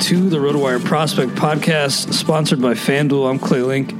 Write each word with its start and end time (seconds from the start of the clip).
To 0.00 0.30
the 0.30 0.36
RotoWire 0.36 0.84
Prospect 0.84 1.32
Podcast, 1.32 2.12
sponsored 2.12 2.62
by 2.62 2.74
FanDuel. 2.74 3.28
I'm 3.28 3.38
Clay 3.38 3.62
Link, 3.62 3.92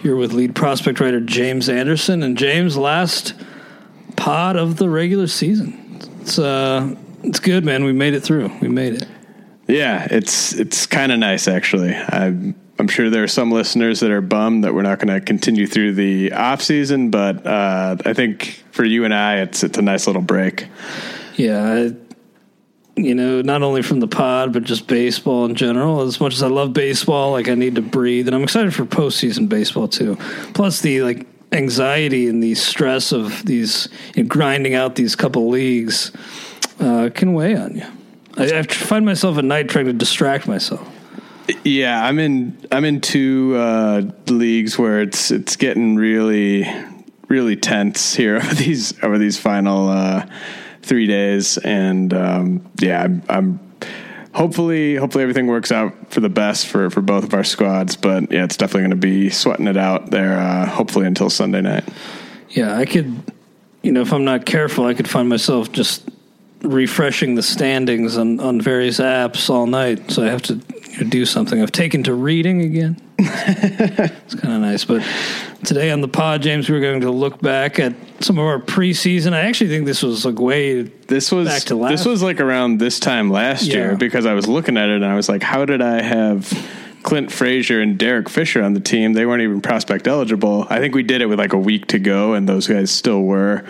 here 0.00 0.14
with 0.14 0.34
lead 0.34 0.54
prospect 0.54 1.00
writer 1.00 1.20
James 1.20 1.70
Anderson. 1.70 2.22
And 2.22 2.36
James, 2.36 2.76
last 2.76 3.32
pod 4.16 4.56
of 4.56 4.76
the 4.76 4.90
regular 4.90 5.26
season. 5.26 6.00
It's 6.20 6.38
uh, 6.38 6.94
it's 7.22 7.40
good, 7.40 7.64
man. 7.64 7.84
We 7.84 7.92
made 7.92 8.12
it 8.12 8.20
through. 8.20 8.50
We 8.60 8.68
made 8.68 8.94
it. 8.94 9.06
Yeah, 9.66 10.06
it's 10.10 10.52
it's 10.52 10.86
kind 10.86 11.12
of 11.12 11.18
nice 11.18 11.48
actually. 11.48 11.94
I'm 11.94 12.54
I'm 12.78 12.88
sure 12.88 13.08
there 13.08 13.24
are 13.24 13.28
some 13.28 13.50
listeners 13.50 14.00
that 14.00 14.10
are 14.10 14.20
bummed 14.20 14.64
that 14.64 14.74
we're 14.74 14.82
not 14.82 14.98
going 14.98 15.18
to 15.18 15.24
continue 15.24 15.66
through 15.66 15.94
the 15.94 16.32
off 16.32 16.60
season, 16.60 17.10
but 17.10 17.46
uh, 17.46 17.96
I 18.04 18.12
think 18.12 18.64
for 18.70 18.84
you 18.84 19.04
and 19.04 19.14
I, 19.14 19.36
it's 19.38 19.62
it's 19.64 19.78
a 19.78 19.82
nice 19.82 20.06
little 20.06 20.22
break. 20.22 20.68
Yeah, 21.36 21.72
I, 21.72 22.07
you 23.04 23.14
know, 23.14 23.42
not 23.42 23.62
only 23.62 23.82
from 23.82 24.00
the 24.00 24.08
pod, 24.08 24.52
but 24.52 24.64
just 24.64 24.86
baseball 24.86 25.44
in 25.44 25.54
general. 25.54 26.02
As 26.02 26.20
much 26.20 26.34
as 26.34 26.42
I 26.42 26.48
love 26.48 26.72
baseball, 26.72 27.32
like 27.32 27.48
I 27.48 27.54
need 27.54 27.74
to 27.76 27.82
breathe, 27.82 28.28
and 28.28 28.34
I'm 28.34 28.42
excited 28.42 28.74
for 28.74 28.84
postseason 28.84 29.48
baseball 29.48 29.88
too. 29.88 30.16
Plus 30.54 30.80
the 30.80 31.02
like 31.02 31.26
anxiety 31.52 32.28
and 32.28 32.42
the 32.42 32.54
stress 32.54 33.12
of 33.12 33.44
these 33.44 33.88
you 34.14 34.22
know, 34.22 34.28
grinding 34.28 34.74
out 34.74 34.96
these 34.96 35.16
couple 35.16 35.48
leagues 35.48 36.12
uh, 36.80 37.10
can 37.14 37.32
weigh 37.32 37.56
on 37.56 37.76
you. 37.76 37.86
I, 38.36 38.58
I 38.58 38.62
find 38.62 39.04
myself 39.04 39.38
at 39.38 39.44
night 39.44 39.68
trying 39.68 39.86
to 39.86 39.92
distract 39.92 40.46
myself. 40.46 40.86
Yeah, 41.64 42.04
I'm 42.04 42.18
in 42.18 42.58
I'm 42.70 42.84
in 42.84 43.00
two 43.00 43.54
uh, 43.56 44.02
leagues 44.26 44.78
where 44.78 45.00
it's 45.00 45.30
it's 45.30 45.56
getting 45.56 45.96
really 45.96 46.68
really 47.28 47.56
tense 47.56 48.14
here 48.14 48.36
over 48.42 48.54
these 48.54 49.02
over 49.02 49.18
these 49.18 49.38
final 49.38 49.88
uh, 49.88 50.26
three 50.88 51.06
days, 51.06 51.58
and 51.58 52.12
um, 52.14 52.70
yeah, 52.80 53.02
I'm, 53.04 53.22
I'm 53.28 53.60
hopefully 54.32 54.96
hopefully 54.96 55.22
everything 55.22 55.46
works 55.46 55.70
out 55.70 55.92
for 56.10 56.20
the 56.20 56.28
best 56.28 56.66
for 56.66 56.90
for 56.90 57.00
both 57.00 57.24
of 57.24 57.34
our 57.34 57.44
squads. 57.44 57.96
But 57.96 58.32
yeah, 58.32 58.44
it's 58.44 58.56
definitely 58.56 58.82
going 58.82 58.90
to 58.90 58.96
be 58.96 59.30
sweating 59.30 59.66
it 59.66 59.76
out 59.76 60.10
there. 60.10 60.38
Uh, 60.38 60.66
hopefully 60.66 61.06
until 61.06 61.30
Sunday 61.30 61.60
night. 61.60 61.84
Yeah, 62.50 62.76
I 62.76 62.86
could, 62.86 63.14
you 63.82 63.92
know, 63.92 64.00
if 64.00 64.12
I'm 64.12 64.24
not 64.24 64.46
careful, 64.46 64.86
I 64.86 64.94
could 64.94 65.08
find 65.08 65.28
myself 65.28 65.70
just 65.70 66.08
refreshing 66.62 67.34
the 67.34 67.42
standings 67.42 68.16
on, 68.16 68.40
on 68.40 68.60
various 68.60 68.98
apps 68.98 69.50
all 69.50 69.66
night. 69.66 70.10
So 70.10 70.24
I 70.24 70.28
have 70.28 70.42
to 70.42 70.54
do 71.08 71.24
something. 71.26 71.60
I've 71.62 71.72
taken 71.72 72.02
to 72.04 72.14
reading 72.14 72.62
again. 72.62 73.00
it's 73.18 74.34
kind 74.34 74.54
of 74.54 74.60
nice. 74.60 74.84
But 74.84 75.02
today 75.64 75.90
on 75.90 76.00
the 76.00 76.08
pod, 76.08 76.42
James, 76.42 76.68
we're 76.68 76.80
going 76.80 77.00
to 77.02 77.10
look 77.10 77.40
back 77.40 77.78
at 77.78 77.94
some 78.20 78.38
of 78.38 78.44
our 78.44 78.58
preseason. 78.60 79.32
I 79.32 79.40
actually 79.40 79.70
think 79.70 79.86
this 79.86 80.02
was 80.02 80.24
like 80.24 80.38
way 80.38 80.82
This 80.82 81.30
was 81.32 81.48
back 81.48 81.62
to 81.64 81.76
last. 81.76 81.90
this 81.90 82.04
was 82.06 82.22
like 82.22 82.40
around 82.40 82.78
this 82.78 82.98
time 83.00 83.30
last 83.30 83.64
Yeah. 83.64 83.74
year 83.74 83.96
because 83.96 84.26
I 84.26 84.34
was 84.34 84.46
looking 84.46 84.76
at 84.76 84.88
it 84.88 84.96
and 84.96 85.04
I 85.06 85.14
was 85.16 85.28
like, 85.28 85.42
how 85.42 85.64
did 85.64 85.80
I 85.82 86.00
have 86.02 86.50
Clint 87.02 87.32
Frazier 87.32 87.80
and 87.80 87.98
Derek 87.98 88.28
Fisher 88.28 88.62
on 88.62 88.74
the 88.74 88.80
team? 88.80 89.12
They 89.12 89.26
weren't 89.26 89.42
even 89.42 89.60
prospect 89.60 90.06
eligible. 90.06 90.66
I 90.68 90.78
think 90.78 90.94
we 90.94 91.02
did 91.02 91.20
it 91.20 91.26
with 91.26 91.38
like 91.38 91.52
a 91.52 91.58
week 91.58 91.86
to 91.88 91.98
go, 91.98 92.34
and 92.34 92.48
those 92.48 92.66
guys 92.66 92.90
still 92.90 93.22
were 93.22 93.64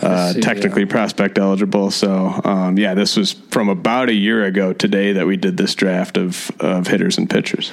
uh, 0.00 0.32
see, 0.32 0.40
technically 0.40 0.82
yeah. 0.82 0.90
prospect 0.90 1.38
eligible. 1.38 1.90
So 1.90 2.40
um, 2.44 2.78
yeah, 2.78 2.94
this 2.94 3.16
was 3.16 3.32
from 3.32 3.68
about 3.68 4.08
a 4.08 4.14
year 4.14 4.44
ago 4.44 4.72
today 4.72 5.12
that 5.12 5.26
we 5.26 5.36
did 5.36 5.56
this 5.56 5.74
draft 5.74 6.16
of 6.16 6.50
of 6.60 6.86
hitters 6.86 7.18
and 7.18 7.28
pitchers. 7.28 7.70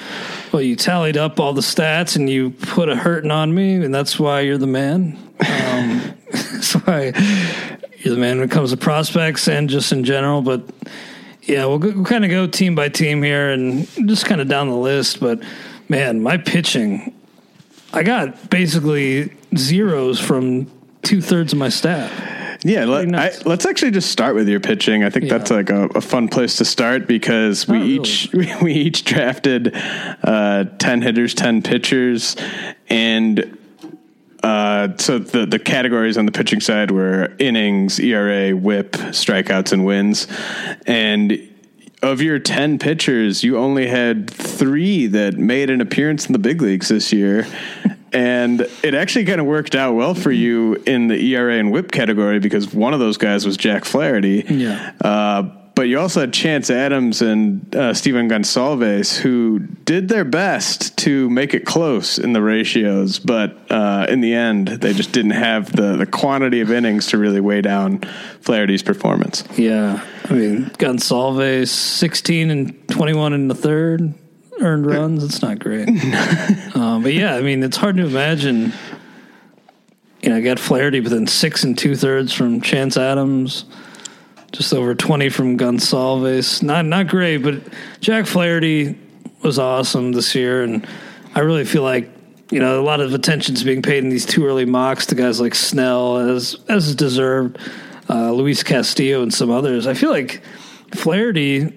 Well, 0.52 0.62
you 0.62 0.76
tallied 0.76 1.16
up 1.16 1.40
all 1.40 1.52
the 1.52 1.60
stats 1.60 2.16
and 2.16 2.28
you 2.28 2.50
put 2.50 2.88
a 2.88 2.96
hurting 2.96 3.30
on 3.30 3.54
me, 3.54 3.74
and 3.76 3.94
that's 3.94 4.18
why 4.18 4.40
you're 4.40 4.58
the 4.58 4.66
man. 4.66 5.18
Um, 5.40 6.14
that's 6.30 6.72
why 6.72 7.12
you're 7.98 8.14
the 8.14 8.20
man 8.20 8.38
when 8.38 8.48
it 8.48 8.50
comes 8.50 8.70
to 8.70 8.76
prospects 8.76 9.48
and 9.48 9.68
just 9.68 9.92
in 9.92 10.04
general. 10.04 10.42
But 10.42 10.62
yeah, 11.42 11.64
we'll, 11.66 11.78
go, 11.78 11.90
we'll 11.92 12.04
kind 12.04 12.24
of 12.24 12.30
go 12.30 12.46
team 12.46 12.74
by 12.74 12.88
team 12.88 13.22
here 13.22 13.50
and 13.50 13.86
just 14.08 14.26
kind 14.26 14.40
of 14.40 14.48
down 14.48 14.68
the 14.68 14.76
list. 14.76 15.20
But 15.20 15.42
man, 15.88 16.22
my 16.22 16.36
pitching, 16.36 17.14
I 17.92 18.02
got 18.02 18.50
basically 18.50 19.32
zeros 19.56 20.20
from 20.20 20.70
two 21.02 21.20
thirds 21.20 21.52
of 21.52 21.58
my 21.58 21.68
staff. 21.70 22.10
Yeah, 22.62 22.84
let, 22.84 23.14
I, 23.14 23.32
let's 23.46 23.64
actually 23.64 23.92
just 23.92 24.10
start 24.10 24.34
with 24.34 24.46
your 24.46 24.60
pitching. 24.60 25.02
I 25.02 25.08
think 25.08 25.24
Yeah. 25.24 25.38
that's 25.38 25.50
like 25.50 25.70
a, 25.70 25.84
a 25.94 26.00
fun 26.02 26.28
place 26.28 26.56
to 26.56 26.64
start 26.66 27.06
because 27.08 27.66
we 27.66 27.76
Oh, 27.76 27.80
really? 27.80 27.94
each 27.94 28.30
we 28.62 28.72
each 28.74 29.04
drafted 29.04 29.72
uh, 30.22 30.64
ten 30.78 31.00
hitters, 31.00 31.32
ten 31.32 31.62
pitchers, 31.62 32.36
and 32.90 33.56
uh, 34.42 34.96
so 34.96 35.18
the 35.18 35.46
the 35.46 35.58
categories 35.58 36.16
on 36.16 36.26
the 36.26 36.32
pitching 36.32 36.60
side 36.60 36.90
were 36.90 37.34
innings, 37.38 37.98
ERA, 38.00 38.56
WHIP, 38.56 38.92
strikeouts, 38.92 39.72
and 39.72 39.84
wins. 39.84 40.26
And 40.86 41.46
of 42.02 42.22
your 42.22 42.38
ten 42.38 42.78
pitchers, 42.78 43.42
you 43.42 43.58
only 43.58 43.86
had 43.86 44.30
three 44.30 45.06
that 45.08 45.36
made 45.36 45.68
an 45.68 45.80
appearance 45.80 46.26
in 46.26 46.32
the 46.32 46.38
big 46.38 46.62
leagues 46.62 46.88
this 46.88 47.12
year. 47.12 47.46
And 48.12 48.62
it 48.82 48.92
actually 48.92 49.24
kind 49.26 49.40
of 49.40 49.46
worked 49.46 49.76
out 49.76 49.94
well 49.94 50.14
for 50.14 50.32
you 50.32 50.74
in 50.84 51.06
the 51.06 51.14
ERA 51.14 51.58
and 51.58 51.70
WHIP 51.70 51.92
category 51.92 52.40
because 52.40 52.74
one 52.74 52.92
of 52.92 52.98
those 52.98 53.16
guys 53.16 53.46
was 53.46 53.56
Jack 53.56 53.84
Flaherty. 53.84 54.44
Yeah. 54.48 54.92
Uh, 55.00 55.48
but 55.80 55.88
you 55.88 55.98
also 55.98 56.20
had 56.20 56.30
Chance 56.30 56.68
Adams 56.68 57.22
and 57.22 57.74
uh, 57.74 57.94
Stephen 57.94 58.28
Gonsalves 58.28 59.16
who 59.16 59.60
did 59.60 60.10
their 60.10 60.26
best 60.26 60.94
to 60.98 61.30
make 61.30 61.54
it 61.54 61.64
close 61.64 62.18
in 62.18 62.34
the 62.34 62.42
ratios, 62.42 63.18
but 63.18 63.56
uh, 63.70 64.04
in 64.06 64.20
the 64.20 64.34
end, 64.34 64.68
they 64.68 64.92
just 64.92 65.12
didn't 65.12 65.30
have 65.30 65.72
the, 65.74 65.96
the 65.96 66.04
quantity 66.04 66.60
of 66.60 66.70
innings 66.70 67.06
to 67.06 67.16
really 67.16 67.40
weigh 67.40 67.62
down 67.62 68.00
Flaherty's 68.42 68.82
performance. 68.82 69.42
Yeah, 69.56 70.06
I 70.26 70.32
mean 70.34 70.66
Gonsalves, 70.66 71.68
sixteen 71.68 72.50
and 72.50 72.88
twenty-one 72.90 73.32
in 73.32 73.48
the 73.48 73.54
third 73.54 74.12
earned 74.60 74.84
runs. 74.84 75.24
It's 75.24 75.40
not 75.40 75.60
great, 75.60 75.88
um, 76.76 77.02
but 77.02 77.14
yeah, 77.14 77.36
I 77.36 77.40
mean 77.40 77.62
it's 77.62 77.78
hard 77.78 77.96
to 77.96 78.04
imagine. 78.04 78.74
You 80.20 80.28
know, 80.28 80.36
I 80.36 80.40
got 80.42 80.58
Flaherty, 80.58 81.00
but 81.00 81.08
then 81.08 81.26
six 81.26 81.64
and 81.64 81.78
two 81.78 81.96
thirds 81.96 82.34
from 82.34 82.60
Chance 82.60 82.98
Adams, 82.98 83.64
just 84.52 84.72
over 84.72 84.94
twenty 84.94 85.28
from 85.28 85.58
Gonsalves. 85.58 86.62
Not 86.62 86.86
not 86.86 87.08
great, 87.08 87.38
but 87.38 87.62
Jack 88.00 88.26
Flaherty 88.26 88.98
was 89.42 89.58
awesome 89.58 90.12
this 90.12 90.34
year, 90.34 90.62
and 90.62 90.86
I 91.34 91.40
really 91.40 91.64
feel 91.64 91.82
like 91.82 92.10
you 92.50 92.60
know 92.60 92.80
a 92.80 92.84
lot 92.84 93.00
of 93.00 93.14
attention's 93.14 93.62
being 93.62 93.82
paid 93.82 94.04
in 94.04 94.10
these 94.10 94.26
two 94.26 94.44
early 94.46 94.64
mocks 94.64 95.06
to 95.06 95.14
guys 95.14 95.40
like 95.40 95.54
Snell 95.54 96.18
as 96.18 96.56
as 96.68 96.88
is 96.88 96.94
deserved, 96.94 97.58
uh, 98.08 98.32
Luis 98.32 98.62
Castillo 98.62 99.22
and 99.22 99.32
some 99.32 99.50
others. 99.50 99.86
I 99.86 99.94
feel 99.94 100.10
like 100.10 100.42
Flaherty 100.94 101.72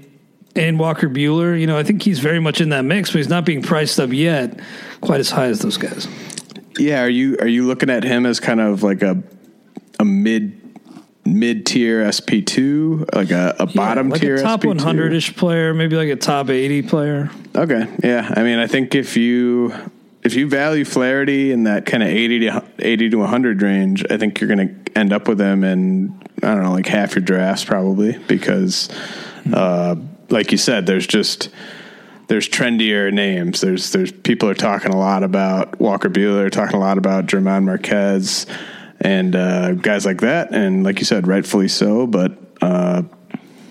and 0.56 0.80
Walker 0.80 1.10
Buehler, 1.10 1.60
you 1.60 1.66
know, 1.66 1.78
I 1.78 1.84
think 1.84 2.04
he's 2.04 2.20
very 2.20 2.40
much 2.40 2.62
in 2.62 2.70
that 2.70 2.84
mix, 2.84 3.10
but 3.10 3.18
he's 3.18 3.30
not 3.30 3.46
being 3.46 3.62
priced 3.62 4.00
up 4.00 4.12
yet 4.12 4.60
quite 5.02 5.20
as 5.20 5.32
high 5.32 5.48
as 5.48 5.60
those 5.60 5.78
guys. 5.78 6.08
Yeah, 6.78 7.04
are 7.04 7.10
you 7.10 7.38
are 7.40 7.48
you 7.48 7.66
looking 7.66 7.90
at 7.90 8.04
him 8.04 8.26
as 8.26 8.40
kind 8.40 8.60
of 8.60 8.84
like 8.84 9.02
a 9.02 9.22
a 10.00 10.06
mid 10.06 10.63
mid 11.26 11.66
tier 11.66 12.12
SP 12.12 12.44
two, 12.46 13.06
like 13.14 13.32
a, 13.32 13.56
a 13.60 13.66
bottom 13.66 14.10
like 14.10 14.22
tier 14.22 14.36
a 14.36 14.42
top 14.42 14.66
100 14.66 15.14
ish 15.14 15.36
player, 15.36 15.74
maybe 15.74 15.96
like 15.96 16.10
a 16.10 16.16
top 16.16 16.50
80 16.50 16.82
player. 16.84 17.32
Okay, 17.56 17.88
yeah. 18.04 18.34
I 18.36 18.44
mean, 18.44 18.60
I 18.60 18.68
think 18.68 18.96
if 18.96 19.16
you 19.18 19.74
if 20.24 20.36
you 20.36 20.48
value 20.48 20.86
Flaherty 20.86 21.52
in 21.52 21.64
that 21.64 21.86
kind 21.86 22.02
of 22.02 22.10
eighty 22.10 22.40
to 22.40 22.64
eighty 22.80 23.10
to 23.10 23.18
one 23.18 23.30
hundred 23.30 23.62
range, 23.62 24.06
I 24.10 24.18
think 24.18 24.40
you're 24.40 24.54
going 24.54 24.86
to 24.86 24.98
end 24.98 25.12
up 25.12 25.28
with 25.28 25.40
him 25.40 25.64
in 25.64 26.18
I 26.42 26.54
don't 26.54 26.64
know, 26.64 26.72
like 26.72 26.88
half 26.88 27.16
your 27.16 27.24
drafts 27.24 27.64
probably 27.64 28.18
because, 28.28 28.90
uh, 29.52 29.96
like 30.30 30.52
you 30.52 30.58
said, 30.58 30.86
there's 30.86 31.08
just 31.08 31.50
there's 32.28 32.48
trendier 32.48 33.12
names. 33.14 33.62
There's 33.62 33.92
there's 33.92 34.12
people 34.12 34.50
are 34.50 34.56
talking 34.56 34.92
a 34.92 34.98
lot 34.98 35.24
about 35.24 35.80
Walker 35.80 36.10
Buehler, 36.10 36.50
talking 36.52 36.76
a 36.76 36.80
lot 36.80 36.98
about 36.98 37.26
German 37.26 37.66
Marquez, 37.66 38.46
and 39.04 39.36
uh, 39.36 39.74
guys 39.74 40.06
like 40.06 40.22
that. 40.22 40.54
And 40.54 40.84
like 40.84 41.00
you 41.00 41.06
said, 41.06 41.28
rightfully 41.28 41.68
so. 41.68 42.08
But 42.08 42.38
uh, 42.62 43.04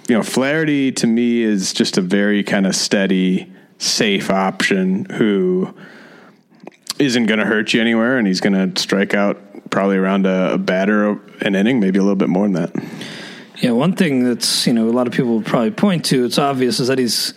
you 0.09 0.17
know, 0.17 0.23
Flaherty 0.23 0.93
to 0.93 1.07
me 1.07 1.43
is 1.43 1.73
just 1.73 1.99
a 1.99 2.03
very 2.03 2.43
kind 2.43 2.67
of 2.67 2.77
steady, 2.77 3.53
safe 3.79 4.31
option 4.31 5.07
who 5.07 5.75
isn't 6.99 7.27
going 7.27 7.41
to 7.41 7.47
hurt 7.47 7.73
you 7.73 7.81
anywhere, 7.81 8.19
and 8.19 8.27
he's 8.27 8.41
going 8.41 8.53
to 8.53 8.81
strike 8.81 9.15
out 9.15 9.71
probably 9.71 9.97
around 9.97 10.27
a, 10.27 10.53
a 10.53 10.59
batter 10.59 11.19
an 11.41 11.55
inning, 11.55 11.81
maybe 11.81 11.99
a 11.99 12.03
little 12.03 12.17
bit 12.17 12.29
more 12.29 12.49
than 12.49 12.53
that. 12.53 12.71
Yeah, 13.63 13.71
one 13.73 13.95
thing 13.95 14.25
that's, 14.25 14.67
you 14.67 14.73
know, 14.73 14.89
a 14.89 14.91
lot 14.91 15.07
of 15.07 15.13
people 15.13 15.41
probably 15.43 15.71
point 15.71 16.05
to, 16.07 16.25
it's 16.25 16.39
obvious, 16.39 16.81
is 16.81 16.89
that 16.89 16.99
he's, 16.99 17.33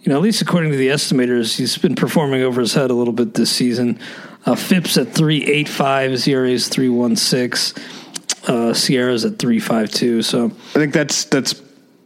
you 0.00 0.10
know, 0.10 0.16
at 0.16 0.22
least 0.22 0.42
according 0.42 0.72
to 0.72 0.76
the 0.76 0.88
estimators, 0.88 1.56
he's 1.56 1.78
been 1.78 1.94
performing 1.94 2.42
over 2.42 2.60
his 2.60 2.74
head 2.74 2.90
a 2.90 2.94
little 2.94 3.12
bit 3.12 3.34
this 3.34 3.50
season. 3.50 3.98
Uh, 4.46 4.54
FIP's 4.54 4.98
at 4.98 5.08
3.85, 5.08 6.10
his 6.10 6.28
ERA 6.28 6.50
is 6.50 6.68
3.16, 6.68 7.78
uh, 8.48 8.74
SIERA's 8.74 9.24
at 9.24 9.32
3.52. 9.38 10.22
So 10.24 10.46
I 10.46 10.48
think 10.78 10.92
that's 10.92 11.24
that's 11.24 11.54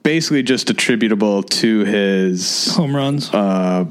basically 0.04 0.42
just 0.42 0.70
attributable 0.70 1.42
to 1.42 1.80
his 1.84 2.72
home 2.74 2.94
runs. 2.94 3.28
uh, 3.34 3.84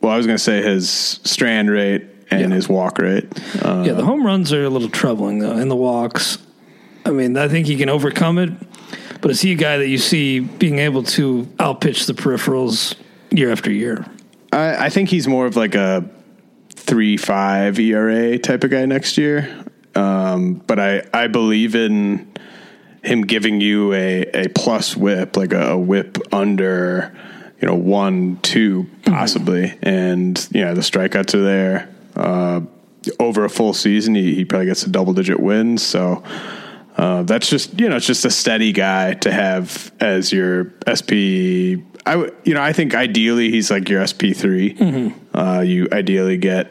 well, 0.00 0.12
I 0.12 0.16
was 0.16 0.26
going 0.26 0.38
to 0.38 0.42
say 0.42 0.62
his 0.62 0.88
strand 0.88 1.68
rate 1.70 2.04
and 2.30 2.40
Yeah. 2.50 2.54
his 2.54 2.68
walk 2.68 2.98
rate. 2.98 3.24
Uh, 3.62 3.82
yeah, 3.86 3.92
the 3.94 4.04
home 4.04 4.24
runs 4.24 4.52
are 4.52 4.64
a 4.64 4.70
little 4.70 4.88
troubling, 4.88 5.40
though, 5.40 5.52
and 5.52 5.70
the 5.70 5.76
walks. 5.76 6.38
I 7.04 7.10
mean, 7.10 7.36
I 7.36 7.48
think 7.48 7.66
he 7.66 7.76
can 7.76 7.88
overcome 7.88 8.38
it, 8.38 8.50
but 9.20 9.30
is 9.32 9.40
he 9.40 9.52
a 9.52 9.56
guy 9.56 9.78
that 9.78 9.88
you 9.88 9.98
see 9.98 10.38
being 10.40 10.78
able 10.78 11.02
to 11.02 11.46
outpitch 11.58 12.06
the 12.06 12.12
peripherals 12.14 12.94
year 13.30 13.50
after 13.50 13.70
year? 13.72 14.06
I, 14.52 14.86
I 14.86 14.88
think 14.90 15.08
he's 15.08 15.26
more 15.26 15.46
of 15.46 15.56
like 15.56 15.74
a 15.74 16.08
three 16.90 17.16
five 17.16 17.78
ERA 17.78 18.36
type 18.38 18.64
of 18.64 18.70
guy 18.70 18.84
next 18.84 19.16
year. 19.16 19.64
Um, 19.94 20.54
but 20.54 20.78
I, 20.78 21.02
I 21.14 21.28
believe 21.28 21.74
in 21.74 22.30
him 23.02 23.22
giving 23.22 23.60
you 23.60 23.92
a, 23.94 24.22
a 24.44 24.48
plus 24.48 24.96
whip, 24.96 25.36
like 25.36 25.52
a, 25.52 25.70
a 25.70 25.78
whip 25.78 26.18
under, 26.32 27.16
you 27.60 27.68
know, 27.68 27.74
one, 27.74 28.36
two, 28.42 28.86
possibly. 29.04 29.78
And, 29.82 30.36
you 30.52 30.62
know, 30.64 30.74
the 30.74 30.80
strikeouts 30.82 31.34
are 31.34 31.42
there. 31.42 31.88
Uh, 32.14 32.60
over 33.18 33.44
a 33.44 33.48
full 33.50 33.72
season, 33.72 34.14
he, 34.14 34.34
he 34.34 34.44
probably 34.44 34.66
gets 34.66 34.82
a 34.84 34.90
double 34.90 35.12
digit 35.14 35.40
wins. 35.40 35.82
So, 35.82 36.22
uh, 36.96 37.22
that's 37.22 37.48
just 37.48 37.80
you 37.80 37.88
know 37.88 37.96
it's 37.96 38.06
just 38.06 38.24
a 38.26 38.30
steady 38.30 38.72
guy 38.72 39.14
to 39.14 39.32
have 39.32 39.90
as 40.00 40.32
your 40.32 40.64
SP. 40.84 41.80
I 42.04 42.12
w- 42.18 42.34
you 42.44 42.52
know 42.52 42.60
I 42.60 42.74
think 42.74 42.94
ideally 42.94 43.50
he's 43.50 43.70
like 43.70 43.88
your 43.88 44.04
SP 44.04 44.34
3 44.34 45.14
Uh, 45.32 45.60
you 45.64 45.88
ideally 45.92 46.36
get 46.36 46.70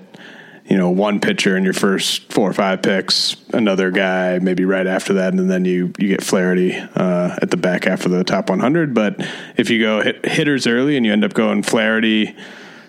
you 0.70 0.78
know 0.78 0.90
one 0.92 1.20
pitcher 1.20 1.58
in 1.58 1.64
your 1.64 1.74
first 1.74 2.32
four 2.32 2.50
or 2.50 2.54
five 2.54 2.82
picks, 2.82 3.36
another 3.54 3.90
guy 3.90 4.40
maybe 4.40 4.66
right 4.66 4.86
after 4.86 5.14
that, 5.14 5.34
and 5.34 5.50
then 5.50 5.66
you 5.66 5.92
you 5.98 6.08
get 6.08 6.24
Flaherty 6.24 6.76
uh, 6.76 7.36
at 7.42 7.50
the 7.50 7.58
back 7.58 7.88
of 7.88 8.04
the 8.04 8.24
top 8.24 8.50
100. 8.50 8.94
But 8.94 9.16
if 9.58 9.70
you 9.70 9.80
go 9.80 10.02
hit, 10.02 10.26
hitters 10.26 10.68
early 10.68 10.96
and 10.96 11.06
you 11.06 11.12
end 11.12 11.26
up 11.26 11.34
going 11.34 11.64
Flaherty. 11.64 12.36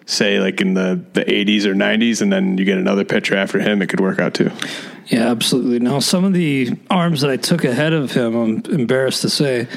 Say 0.06 0.40
like 0.40 0.60
in 0.60 0.74
the, 0.74 1.00
the 1.12 1.24
80s 1.24 1.66
or 1.66 1.74
90s, 1.74 2.20
and 2.20 2.32
then 2.32 2.58
you 2.58 2.64
get 2.64 2.78
another 2.78 3.04
pitcher 3.04 3.36
after 3.36 3.60
him, 3.60 3.80
it 3.80 3.88
could 3.88 4.00
work 4.00 4.18
out 4.18 4.34
too. 4.34 4.50
Yeah, 5.06 5.30
absolutely. 5.30 5.78
Now, 5.78 6.00
some 6.00 6.24
of 6.24 6.32
the 6.32 6.70
arms 6.90 7.20
that 7.20 7.30
I 7.30 7.36
took 7.36 7.62
ahead 7.64 7.92
of 7.92 8.10
him, 8.10 8.34
I'm 8.34 8.62
embarrassed 8.72 9.22
to 9.22 9.30
say, 9.30 9.68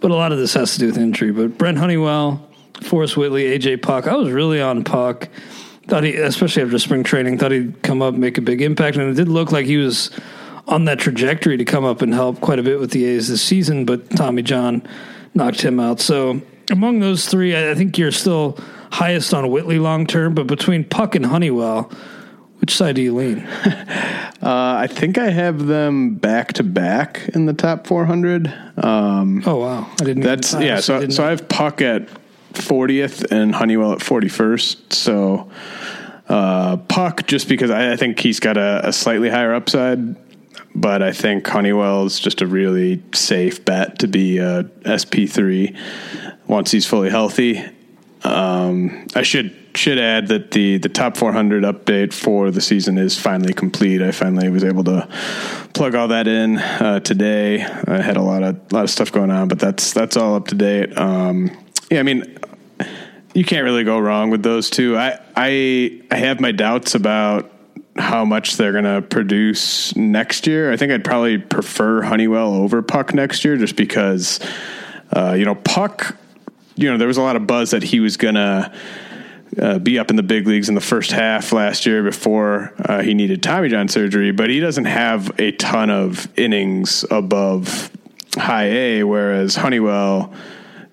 but 0.00 0.10
a 0.10 0.14
lot 0.14 0.30
of 0.30 0.36
this 0.36 0.52
has 0.54 0.74
to 0.74 0.78
do 0.78 0.86
with 0.86 0.98
injury. 0.98 1.32
But 1.32 1.56
Brent 1.56 1.78
Honeywell, 1.78 2.46
Forrest 2.82 3.16
Whitley, 3.16 3.44
AJ 3.44 3.80
Puk, 3.80 4.06
I 4.06 4.14
was 4.14 4.30
really 4.30 4.60
on 4.60 4.84
Puk. 4.84 5.28
Thought 5.88 6.04
he, 6.04 6.14
especially 6.16 6.62
after 6.62 6.78
spring 6.78 7.02
training, 7.02 7.38
thought 7.38 7.50
he'd 7.50 7.82
come 7.82 8.02
up, 8.02 8.14
make 8.14 8.36
a 8.38 8.42
big 8.42 8.60
impact, 8.62 8.96
and 8.96 9.10
it 9.10 9.14
did 9.14 9.28
look 9.28 9.52
like 9.52 9.64
he 9.66 9.78
was 9.78 10.10
on 10.66 10.84
that 10.84 10.98
trajectory 10.98 11.56
to 11.56 11.64
come 11.64 11.84
up 11.84 12.02
and 12.02 12.12
help 12.12 12.40
quite 12.42 12.58
a 12.58 12.62
bit 12.62 12.78
with 12.78 12.90
the 12.90 13.06
A's 13.06 13.28
this 13.28 13.40
season. 13.42 13.86
But 13.86 14.10
Tommy 14.10 14.42
John 14.42 14.86
knocked 15.34 15.62
him 15.62 15.80
out. 15.80 15.98
So 16.00 16.42
among 16.70 17.00
those 17.00 17.26
three, 17.26 17.56
I 17.56 17.74
think 17.74 17.96
you're 17.96 18.12
still 18.12 18.58
highest 18.92 19.32
on 19.32 19.50
Whitley 19.50 19.78
long 19.78 20.06
term. 20.06 20.34
But 20.34 20.46
between 20.46 20.84
Puk 20.84 21.14
and 21.14 21.24
Honeywell, 21.24 21.90
which 22.58 22.74
side 22.76 22.96
do 22.96 23.02
you 23.02 23.14
lean? 23.14 23.48
Uh, 24.40 24.76
I 24.78 24.86
think 24.86 25.18
I 25.18 25.30
have 25.30 25.66
them 25.66 26.14
back 26.14 26.52
to 26.54 26.62
back 26.62 27.28
in 27.34 27.46
the 27.46 27.52
top 27.52 27.88
400. 27.88 28.46
Um, 28.76 29.42
Oh 29.44 29.56
wow, 29.56 29.90
I 30.00 30.04
didn't. 30.04 30.22
that's 30.22 30.54
I 30.54 30.62
yeah. 30.62 30.78
So 30.78 31.08
so 31.08 31.26
I 31.26 31.30
have 31.30 31.48
Puk 31.48 31.82
at 31.82 32.08
40th 32.58 33.30
and 33.30 33.54
Honeywell 33.54 33.92
at 33.92 34.00
41st. 34.00 34.92
So 34.92 35.50
uh, 36.28 36.76
Puk 36.76 37.26
just 37.26 37.48
because 37.48 37.70
I, 37.70 37.92
I 37.92 37.96
think 37.96 38.20
he's 38.20 38.40
got 38.40 38.56
a, 38.56 38.88
a 38.88 38.92
slightly 38.92 39.30
higher 39.30 39.54
upside, 39.54 40.16
but 40.74 41.02
I 41.02 41.12
think 41.12 41.46
Honeywell 41.46 42.06
is 42.06 42.20
just 42.20 42.42
a 42.42 42.46
really 42.46 43.02
safe 43.14 43.64
bet 43.64 43.98
to 44.00 44.08
be 44.08 44.38
a 44.38 44.64
SP3 44.64 45.76
once 46.46 46.70
he's 46.70 46.86
fully 46.86 47.10
healthy. 47.10 47.64
Um, 48.24 49.06
I 49.14 49.22
should 49.22 49.54
should 49.74 49.98
add 49.98 50.26
that 50.28 50.50
the 50.50 50.78
the 50.78 50.88
top 50.88 51.16
400 51.16 51.62
update 51.62 52.12
for 52.12 52.50
the 52.50 52.60
season 52.60 52.98
is 52.98 53.18
finally 53.18 53.54
complete. 53.54 54.02
I 54.02 54.10
finally 54.10 54.48
was 54.48 54.64
able 54.64 54.84
to 54.84 55.08
plug 55.72 55.94
all 55.94 56.08
that 56.08 56.26
in 56.26 56.58
uh, 56.58 57.00
today. 57.00 57.62
I 57.62 58.00
had 58.00 58.16
a 58.16 58.22
lot 58.22 58.42
of 58.42 58.72
lot 58.72 58.84
of 58.84 58.90
stuff 58.90 59.12
going 59.12 59.30
on, 59.30 59.48
but 59.48 59.58
that's 59.60 59.92
that's 59.92 60.16
all 60.16 60.34
up 60.34 60.48
to 60.48 60.54
date. 60.56 60.96
Um, 60.98 61.50
yeah, 61.90 62.00
I 62.00 62.02
mean, 62.02 62.38
you 63.34 63.44
can't 63.44 63.64
really 63.64 63.84
go 63.84 63.98
wrong 63.98 64.30
with 64.30 64.42
those 64.42 64.70
two. 64.70 64.96
I 64.96 65.20
I 65.36 66.00
I 66.10 66.16
have 66.16 66.40
my 66.40 66.52
doubts 66.52 66.94
about 66.94 67.50
how 67.96 68.24
much 68.24 68.56
they're 68.56 68.72
going 68.72 68.84
to 68.84 69.02
produce 69.02 69.94
next 69.96 70.46
year. 70.46 70.72
I 70.72 70.76
think 70.76 70.92
I'd 70.92 71.04
probably 71.04 71.38
prefer 71.38 72.02
Honeywell 72.02 72.54
over 72.54 72.80
Puk 72.80 73.12
next 73.12 73.44
year 73.44 73.56
just 73.56 73.76
because, 73.76 74.38
uh, 75.12 75.34
you 75.36 75.44
know, 75.44 75.56
Puk, 75.56 76.16
you 76.76 76.90
know, 76.90 76.96
there 76.96 77.08
was 77.08 77.16
a 77.16 77.22
lot 77.22 77.34
of 77.36 77.46
buzz 77.46 77.72
that 77.72 77.82
he 77.82 78.00
was 78.00 78.16
going 78.16 78.36
to. 78.36 78.72
Uh, 79.58 79.78
be 79.78 79.98
up 79.98 80.10
in 80.10 80.16
the 80.16 80.22
big 80.22 80.46
leagues 80.46 80.68
in 80.68 80.74
the 80.74 80.80
first 80.80 81.10
half 81.10 81.52
last 81.52 81.86
year 81.86 82.02
before 82.02 82.74
uh, 82.84 83.00
he 83.00 83.14
needed 83.14 83.42
Tommy 83.42 83.70
John 83.70 83.88
surgery, 83.88 84.30
but 84.30 84.50
he 84.50 84.60
doesn't 84.60 84.84
have 84.84 85.32
a 85.40 85.52
ton 85.52 85.88
of 85.88 86.28
innings 86.38 87.02
above 87.10 87.90
high 88.36 88.66
A, 88.66 89.04
whereas 89.04 89.56
Honeywell, 89.56 90.34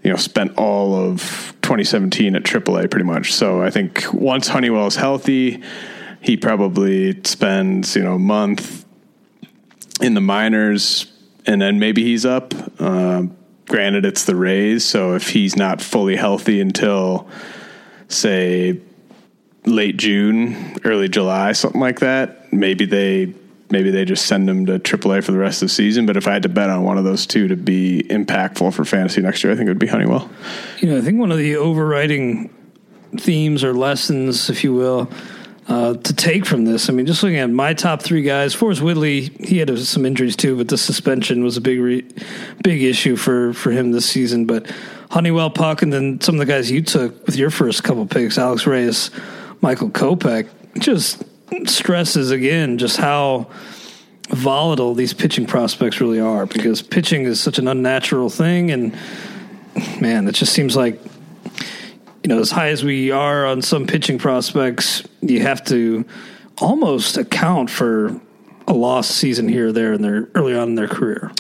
you 0.06 0.12
know, 0.12 0.18
spent 0.18 0.56
all 0.56 0.94
of 0.94 1.20
2017 1.64 2.36
at 2.36 2.44
AAA 2.44 2.92
pretty 2.92 3.06
much. 3.06 3.34
So 3.34 3.64
I 3.64 3.72
think 3.72 4.06
once 4.14 4.48
Honeywell 4.48 4.86
is 4.86 4.96
healthy, 4.96 5.64
he 6.22 6.38
probably 6.38 7.20
spends 7.24 7.96
you 7.96 8.04
know 8.04 8.14
a 8.14 8.20
month 8.20 8.86
in 10.02 10.14
the 10.14 10.22
minors, 10.22 11.12
and 11.48 11.60
then 11.60 11.80
maybe 11.80 12.04
he's 12.04 12.24
up. 12.24 12.54
Uh, 12.80 13.24
granted, 13.68 14.06
it's 14.06 14.26
the 14.26 14.36
Rays, 14.36 14.86
so 14.86 15.16
if 15.16 15.30
he's 15.30 15.56
not 15.56 15.82
fully 15.82 16.16
healthy 16.16 16.62
until 16.62 17.28
say 18.08 18.80
late 19.66 19.98
June, 19.98 20.78
early 20.84 21.10
July, 21.10 21.54
something 21.54 21.82
like 21.82 22.02
that, 22.02 22.54
maybe 22.54 22.86
they 22.86 23.34
maybe 23.70 23.92
they 23.92 24.06
just 24.06 24.26
send 24.26 24.50
him 24.50 24.66
to 24.66 24.80
AAA 24.80 25.24
for 25.24 25.32
the 25.32 25.38
rest 25.38 25.62
of 25.62 25.68
the 25.68 25.74
season. 25.74 26.06
But 26.06 26.18
if 26.18 26.28
I 26.28 26.34
had 26.34 26.44
to 26.44 26.50
bet 26.50 26.70
on 26.70 26.84
one 26.84 26.98
of 26.98 27.04
those 27.04 27.26
two 27.26 27.48
to 27.48 27.56
be 27.56 28.04
impactful 28.10 28.74
for 28.74 28.86
fantasy 28.86 29.22
next 29.22 29.44
year, 29.44 29.52
I 29.52 29.56
think 29.56 29.68
it 29.68 29.72
would 29.72 29.80
be 29.80 29.88
Honeywell. 29.88 30.30
You 30.80 30.90
know, 30.90 30.98
I 30.98 31.02
think 31.02 31.20
one 31.20 31.32
of 31.32 31.38
the 31.38 31.56
overriding 31.56 32.54
themes 33.18 33.64
or 33.64 33.74
lessons, 33.74 34.50
if 34.50 34.64
you 34.64 34.74
will, 34.74 35.10
uh, 35.68 35.96
to 35.96 36.14
take 36.14 36.46
from 36.46 36.66
this. 36.66 36.90
I 36.90 36.94
mean, 36.94 37.06
just 37.06 37.24
looking 37.24 37.38
at 37.40 37.50
my 37.50 37.74
top 37.74 38.02
three 38.02 38.22
guys, 38.22 38.54
Forrest 38.54 38.82
Whitley, 38.82 39.22
he 39.40 39.58
had 39.58 39.78
some 39.80 40.06
injuries 40.06 40.36
too, 40.36 40.58
but 40.58 40.68
the 40.68 40.78
suspension 40.78 41.44
was 41.44 41.58
a 41.58 41.62
big, 41.62 41.80
re- 41.80 42.06
big 42.64 42.84
issue 42.84 43.16
for 43.16 43.54
for 43.54 43.72
him 43.72 43.92
this 43.92 44.06
season. 44.08 44.46
But 44.46 44.72
Honeywell, 45.10 45.50
Puk, 45.50 45.82
and 45.82 45.92
then 45.92 46.22
some 46.22 46.36
of 46.36 46.40
the 46.40 46.46
guys 46.46 46.70
you 46.70 46.82
took 46.82 47.26
with 47.26 47.36
your 47.36 47.50
first 47.50 47.84
couple 47.84 48.06
picks, 48.06 48.38
Alex 48.38 48.68
Reyes, 48.68 49.10
Michael 49.62 49.90
Kopech, 49.90 50.48
just 50.80 51.24
stresses 51.66 52.32
again 52.32 52.78
just 52.78 52.98
how 52.98 53.48
volatile 54.30 54.94
these 54.94 55.14
pitching 55.14 55.46
prospects 55.46 56.02
really 56.02 56.20
are 56.20 56.46
because 56.46 56.82
pitching 56.82 57.24
is 57.24 57.40
such 57.40 57.60
an 57.60 57.68
unnatural 57.68 58.30
thing 58.30 58.72
and 58.72 58.94
man 60.02 60.28
it 60.28 60.34
just 60.34 60.54
seems 60.54 60.76
like 60.76 61.00
you 62.24 62.30
know 62.30 62.40
as 62.40 62.50
high 62.50 62.70
as 62.70 62.84
we 62.84 63.12
are 63.12 63.46
on 63.46 63.62
some 63.62 63.86
pitching 63.86 64.18
prospects 64.18 65.04
you 65.22 65.42
have 65.42 65.64
to 65.64 66.04
almost 66.58 67.18
account 67.18 67.70
for 67.70 68.20
a 68.68 68.74
lost 68.74 69.12
season 69.12 69.48
here 69.48 69.68
or 69.68 69.72
there 69.72 69.94
in 69.94 70.02
their 70.02 70.28
early 70.34 70.56
on 70.56 70.70
in 70.70 70.76
their 70.76 70.88
career 70.88 71.32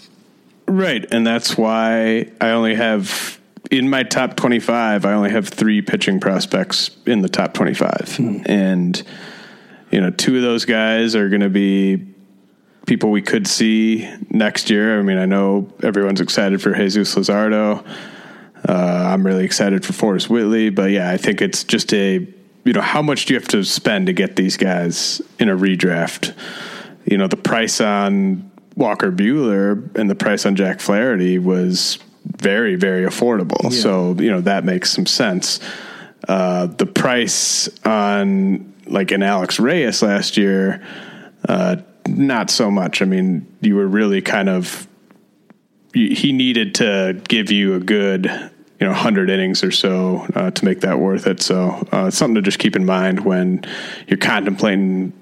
right 0.67 1.05
and 1.11 1.25
that's 1.25 1.57
why 1.57 2.29
i 2.39 2.49
only 2.49 2.75
have 2.75 3.39
in 3.71 3.89
my 3.89 4.03
top 4.03 4.35
25 4.35 5.05
i 5.05 5.13
only 5.13 5.31
have 5.31 5.47
three 5.47 5.81
pitching 5.81 6.19
prospects 6.19 6.91
in 7.07 7.21
the 7.21 7.29
top 7.29 7.55
25 7.55 8.17
hmm. 8.17 8.37
and 8.45 9.01
you 9.95 10.01
know, 10.01 10.09
two 10.09 10.35
of 10.35 10.41
those 10.41 10.65
guys 10.65 11.15
are 11.15 11.29
going 11.29 11.39
to 11.39 11.49
be 11.49 12.05
people 12.85 13.11
we 13.11 13.21
could 13.21 13.47
see 13.47 14.13
next 14.29 14.69
year. 14.69 14.99
I 14.99 15.03
mean, 15.03 15.17
I 15.17 15.25
know 15.25 15.71
everyone's 15.81 16.19
excited 16.19 16.61
for 16.61 16.73
Jesus 16.73 17.15
Luzardo. 17.15 17.81
Uh, 18.67 18.73
I'm 18.73 19.25
really 19.25 19.45
excited 19.45 19.85
for 19.85 19.93
Forrest 19.93 20.29
Whitley, 20.29 20.69
but 20.69 20.91
yeah, 20.91 21.09
I 21.09 21.15
think 21.15 21.41
it's 21.41 21.63
just 21.63 21.93
a 21.93 22.27
you 22.65 22.73
know 22.73 22.81
how 22.81 23.01
much 23.01 23.25
do 23.25 23.35
you 23.35 23.39
have 23.39 23.47
to 23.49 23.63
spend 23.63 24.07
to 24.07 24.13
get 24.13 24.35
these 24.35 24.57
guys 24.57 25.21
in 25.39 25.47
a 25.47 25.55
redraft? 25.55 26.35
You 27.05 27.17
know, 27.17 27.27
the 27.27 27.37
price 27.37 27.79
on 27.79 28.51
Walker 28.75 29.13
Buehler 29.13 29.95
and 29.95 30.09
the 30.09 30.15
price 30.15 30.45
on 30.45 30.57
Jack 30.57 30.81
Flaherty 30.81 31.39
was 31.39 31.99
very 32.25 32.75
very 32.75 33.05
affordable. 33.05 33.63
Yeah. 33.63 33.69
So 33.69 34.15
you 34.15 34.29
know 34.29 34.41
that 34.41 34.65
makes 34.65 34.91
some 34.91 35.05
sense. 35.05 35.61
Uh, 36.27 36.67
the 36.67 36.85
price 36.85 37.69
on 37.85 38.73
like 38.87 39.11
an 39.11 39.23
Alex 39.23 39.59
Reyes 39.59 40.01
last 40.01 40.37
year, 40.37 40.85
uh, 41.47 41.77
not 42.07 42.49
so 42.49 42.69
much. 42.69 43.01
I 43.01 43.05
mean, 43.05 43.51
you 43.61 43.75
were 43.75 43.87
really 43.87 44.21
kind 44.21 44.49
of 44.49 44.87
he 45.93 46.33
needed 46.33 46.75
to 46.75 47.21
give 47.29 47.51
you 47.51 47.75
a 47.75 47.79
good 47.79 48.25
you 48.25 48.85
know 48.85 48.91
100 48.91 49.29
innings 49.29 49.63
or 49.63 49.71
so 49.71 50.27
uh, 50.35 50.51
to 50.51 50.65
make 50.65 50.81
that 50.81 50.99
worth 50.99 51.25
it 51.25 51.41
so 51.41 51.87
uh, 51.93 52.07
it's 52.07 52.17
something 52.17 52.35
to 52.35 52.41
just 52.41 52.59
keep 52.59 52.75
in 52.75 52.85
mind 52.85 53.21
when 53.21 53.63
you're 54.05 54.17
contemplating 54.17 55.13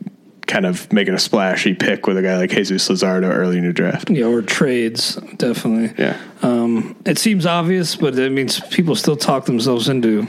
kind 0.48 0.66
of 0.66 0.92
making 0.92 1.14
a 1.14 1.20
splashy 1.20 1.74
pick 1.74 2.06
with 2.08 2.18
a 2.18 2.22
guy 2.22 2.38
like 2.38 2.50
Jesus 2.50 2.88
Luzardo 2.90 3.30
early 3.30 3.58
in 3.58 3.64
your 3.64 3.74
draft. 3.74 4.10
Yeah, 4.10 4.26
or 4.26 4.42
trades, 4.42 5.16
definitely. 5.38 5.94
Yeah. 5.98 6.20
Um, 6.42 6.96
it 7.06 7.18
seems 7.18 7.46
obvious, 7.46 7.96
but 7.96 8.18
it 8.18 8.32
means 8.32 8.60
people 8.60 8.96
still 8.96 9.16
talk 9.16 9.46
themselves 9.46 9.88
into 9.88 10.28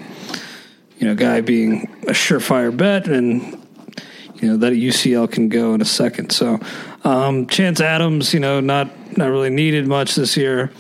you 0.99 1.07
know, 1.07 1.15
guy 1.15 1.41
being 1.41 1.89
a 2.03 2.13
surefire 2.13 2.75
bet, 2.75 3.09
and 3.09 3.43
you 4.37 4.49
know 4.49 4.57
that 4.59 4.73
UCL 4.73 5.31
can 5.31 5.49
go 5.49 5.75
in 5.75 5.81
a 5.81 5.87
second. 5.87 6.31
So, 6.31 6.61
um, 7.05 7.47
Chance 7.47 7.81
Adams, 7.81 8.35
you 8.35 8.41
know, 8.41 8.61
not 8.61 9.17
not 9.17 9.31
really 9.31 9.51
needed 9.51 9.87
much 9.87 10.15
this 10.15 10.37
year 10.37 10.71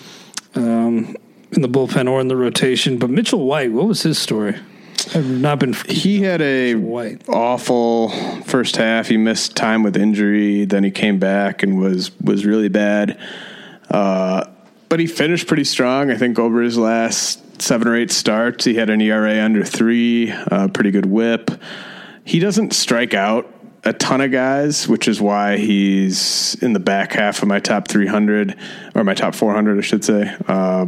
um, 0.54 1.16
in 1.52 1.62
the 1.62 1.68
bullpen 1.68 2.10
or 2.10 2.20
in 2.20 2.28
the 2.28 2.36
rotation. 2.36 2.98
But 2.98 3.10
Mitchell 3.10 3.46
White, 3.46 3.72
what 3.72 3.86
was 3.86 4.02
his 4.02 4.18
story? 4.18 4.56
I've 5.14 5.28
not 5.28 5.58
been. 5.58 5.74
He 5.88 6.22
had 6.22 6.40
a 6.40 6.74
White. 6.76 7.28
awful 7.28 8.08
first 8.42 8.76
half. 8.76 9.08
He 9.08 9.16
missed 9.16 9.56
time 9.56 9.82
with 9.82 9.96
injury. 9.96 10.64
Then 10.64 10.84
he 10.84 10.90
came 10.90 11.18
back 11.18 11.62
and 11.62 11.78
was 11.78 12.10
was 12.20 12.46
really 12.46 12.68
bad. 12.68 13.18
Uh, 13.90 14.46
but 14.88 15.00
he 15.00 15.06
finished 15.06 15.46
pretty 15.46 15.64
strong. 15.64 16.10
I 16.10 16.16
think 16.16 16.38
over 16.38 16.62
his 16.62 16.78
last 16.78 17.43
seven 17.60 17.88
or 17.88 17.96
eight 17.96 18.10
starts. 18.10 18.64
He 18.64 18.74
had 18.74 18.90
an 18.90 19.00
ERA 19.00 19.42
under 19.42 19.64
three, 19.64 20.30
uh, 20.32 20.68
pretty 20.68 20.90
good 20.90 21.06
whip. 21.06 21.50
He 22.24 22.38
doesn't 22.38 22.72
strike 22.72 23.14
out 23.14 23.52
a 23.84 23.92
ton 23.92 24.20
of 24.20 24.30
guys, 24.30 24.88
which 24.88 25.08
is 25.08 25.20
why 25.20 25.58
he's 25.58 26.54
in 26.62 26.72
the 26.72 26.80
back 26.80 27.12
half 27.12 27.42
of 27.42 27.48
my 27.48 27.60
top 27.60 27.86
300 27.88 28.56
or 28.94 29.04
my 29.04 29.14
top 29.14 29.34
400, 29.34 29.78
I 29.78 29.80
should 29.82 30.04
say. 30.04 30.34
Uh, 30.48 30.86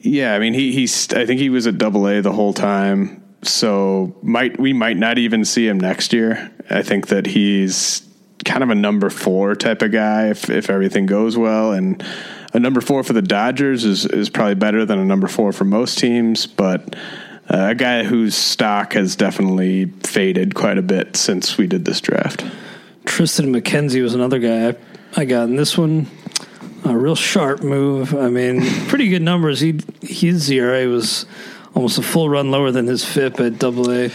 yeah, 0.00 0.34
I 0.34 0.38
mean, 0.38 0.52
he, 0.52 0.72
he's, 0.72 1.12
I 1.12 1.24
think 1.26 1.40
he 1.40 1.48
was 1.48 1.66
at 1.66 1.78
double 1.78 2.08
A 2.08 2.20
the 2.20 2.32
whole 2.32 2.52
time. 2.52 3.22
So 3.42 4.16
might, 4.22 4.58
we 4.58 4.72
might 4.72 4.96
not 4.96 5.18
even 5.18 5.44
see 5.44 5.66
him 5.66 5.78
next 5.78 6.12
year. 6.12 6.50
I 6.70 6.82
think 6.82 7.08
that 7.08 7.26
he's 7.26 8.02
kind 8.44 8.62
of 8.62 8.70
a 8.70 8.74
number 8.74 9.08
four 9.08 9.54
type 9.54 9.80
of 9.82 9.92
guy 9.92 10.28
if, 10.30 10.50
if 10.50 10.68
everything 10.68 11.06
goes 11.06 11.38
well. 11.38 11.72
And, 11.72 12.04
a 12.54 12.60
number 12.60 12.80
four 12.80 13.02
for 13.02 13.12
the 13.12 13.22
Dodgers 13.22 13.84
is 13.84 14.06
is 14.06 14.30
probably 14.30 14.54
better 14.54 14.86
than 14.86 14.98
a 14.98 15.04
number 15.04 15.26
four 15.26 15.52
for 15.52 15.64
most 15.64 15.98
teams, 15.98 16.46
but 16.46 16.94
uh, 17.50 17.68
a 17.70 17.74
guy 17.74 18.04
whose 18.04 18.34
stock 18.34 18.94
has 18.94 19.16
definitely 19.16 19.86
faded 20.04 20.54
quite 20.54 20.78
a 20.78 20.82
bit 20.82 21.16
since 21.16 21.58
we 21.58 21.66
did 21.66 21.84
this 21.84 22.00
draft. 22.00 22.44
Triston 23.04 23.54
McKenzie 23.54 24.02
was 24.02 24.14
another 24.14 24.38
guy 24.38 24.68
I, 24.68 24.76
I 25.16 25.24
got 25.26 25.44
in 25.44 25.56
this 25.56 25.76
one. 25.76 26.06
A 26.84 26.96
real 26.96 27.16
sharp 27.16 27.62
move. 27.62 28.14
I 28.14 28.28
mean, 28.28 28.62
pretty 28.88 29.08
good 29.08 29.22
numbers. 29.22 29.60
He 29.60 29.80
his 30.00 30.50
ERA 30.50 30.86
was 30.86 31.26
almost 31.74 31.98
a 31.98 32.02
full 32.02 32.28
run 32.28 32.50
lower 32.50 32.70
than 32.70 32.86
his 32.86 33.04
FIP 33.04 33.40
at 33.40 33.58
Double 33.58 33.90
A. 33.90 34.10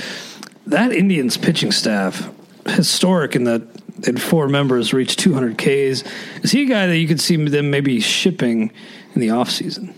That 0.66 0.94
Indians 0.94 1.36
pitching 1.36 1.72
staff 1.72 2.30
historic 2.66 3.36
in 3.36 3.44
that 3.46 3.64
had 4.06 4.22
four 4.22 4.48
members 4.48 4.94
reach 4.94 5.16
200 5.16 5.58
Ks. 5.58 6.04
Is 6.44 6.52
he 6.52 6.64
a 6.64 6.66
guy 6.66 6.88
that 6.88 6.98
you 6.98 7.08
could 7.08 7.22
see 7.22 7.36
them 7.36 7.70
maybe 7.70 8.00
shipping 8.00 8.72
in 9.14 9.22
the 9.22 9.32
off 9.32 9.50
season? 9.50 9.94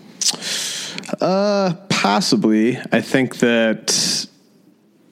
Uh, 1.19 1.73
possibly. 1.89 2.77
I 2.91 3.01
think 3.01 3.37
that 3.37 4.27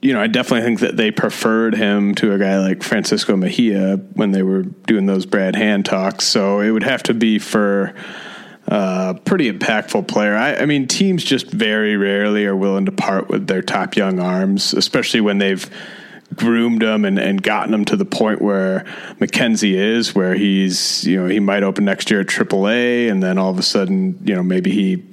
you 0.01 0.13
know, 0.13 0.21
I 0.21 0.27
definitely 0.27 0.61
think 0.61 0.79
that 0.79 0.95
they 0.95 1.11
preferred 1.11 1.75
him 1.75 2.15
to 2.15 2.33
a 2.33 2.37
guy 2.37 2.59
like 2.59 2.83
Francisco 2.83 3.35
Mejia 3.35 3.97
when 4.13 4.31
they 4.31 4.43
were 4.43 4.63
doing 4.63 5.05
those 5.05 5.25
Brad 5.25 5.55
Hand 5.55 5.85
talks. 5.85 6.25
So 6.25 6.61
it 6.61 6.71
would 6.71 6.83
have 6.83 7.03
to 7.03 7.13
be 7.13 7.37
for 7.37 7.93
a 8.67 8.73
uh, 8.73 9.13
pretty 9.15 9.51
impactful 9.51 10.07
player. 10.07 10.35
I, 10.35 10.55
I, 10.55 10.65
mean, 10.65 10.87
teams 10.87 11.23
just 11.23 11.47
very 11.47 11.97
rarely 11.97 12.45
are 12.45 12.55
willing 12.55 12.85
to 12.85 12.91
part 12.91 13.27
with 13.27 13.47
their 13.47 13.61
top 13.61 13.95
young 13.95 14.19
arms, 14.19 14.73
especially 14.73 15.21
when 15.21 15.39
they've 15.39 15.69
groomed 16.35 16.83
him 16.83 17.05
and, 17.05 17.17
and 17.17 17.41
gotten 17.41 17.73
him 17.73 17.85
to 17.85 17.95
the 17.95 18.05
point 18.05 18.41
where 18.41 18.85
McKenzie 19.19 19.73
is, 19.73 20.13
where 20.13 20.35
he's, 20.35 21.05
you 21.05 21.21
know, 21.21 21.27
he 21.27 21.39
might 21.39 21.63
open 21.63 21.85
next 21.85 22.11
year 22.11 22.21
at 22.21 22.27
AAA, 22.27 23.09
and 23.09 23.21
then 23.21 23.37
all 23.37 23.49
of 23.49 23.57
a 23.57 23.63
sudden, 23.63 24.19
you 24.23 24.35
know, 24.35 24.43
maybe 24.43 24.71
he 24.71 25.03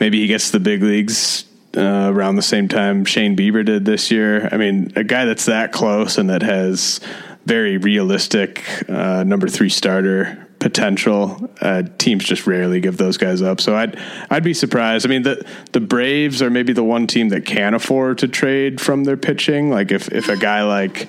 maybe 0.00 0.20
he 0.20 0.26
gets 0.26 0.50
the 0.50 0.60
big 0.60 0.82
leagues 0.82 1.44
uh, 1.76 2.10
around 2.12 2.36
the 2.36 2.42
same 2.42 2.68
time 2.68 3.04
Shane 3.04 3.36
Bieber 3.36 3.64
did 3.64 3.84
this 3.84 4.10
year. 4.10 4.48
I 4.50 4.56
mean, 4.56 4.92
a 4.96 5.04
guy 5.04 5.24
that's 5.24 5.46
that 5.46 5.72
close 5.72 6.18
and 6.18 6.30
that 6.30 6.42
has 6.42 7.00
very 7.46 7.76
realistic 7.76 8.64
uh, 8.88 9.24
number 9.24 9.48
three 9.48 9.70
starter 9.70 10.47
potential. 10.58 11.50
Uh, 11.60 11.82
teams 11.98 12.24
just 12.24 12.46
rarely 12.46 12.80
give 12.80 12.96
those 12.96 13.16
guys 13.16 13.42
up. 13.42 13.60
So 13.60 13.76
I'd 13.76 13.98
I'd 14.30 14.44
be 14.44 14.54
surprised. 14.54 15.06
I 15.06 15.08
mean 15.08 15.22
the 15.22 15.44
the 15.72 15.80
Braves 15.80 16.42
are 16.42 16.50
maybe 16.50 16.72
the 16.72 16.84
one 16.84 17.06
team 17.06 17.28
that 17.30 17.44
can 17.44 17.74
afford 17.74 18.18
to 18.18 18.28
trade 18.28 18.80
from 18.80 19.04
their 19.04 19.16
pitching. 19.16 19.70
Like 19.70 19.92
if 19.92 20.12
if 20.12 20.28
a 20.28 20.36
guy 20.36 20.62
like 20.62 21.08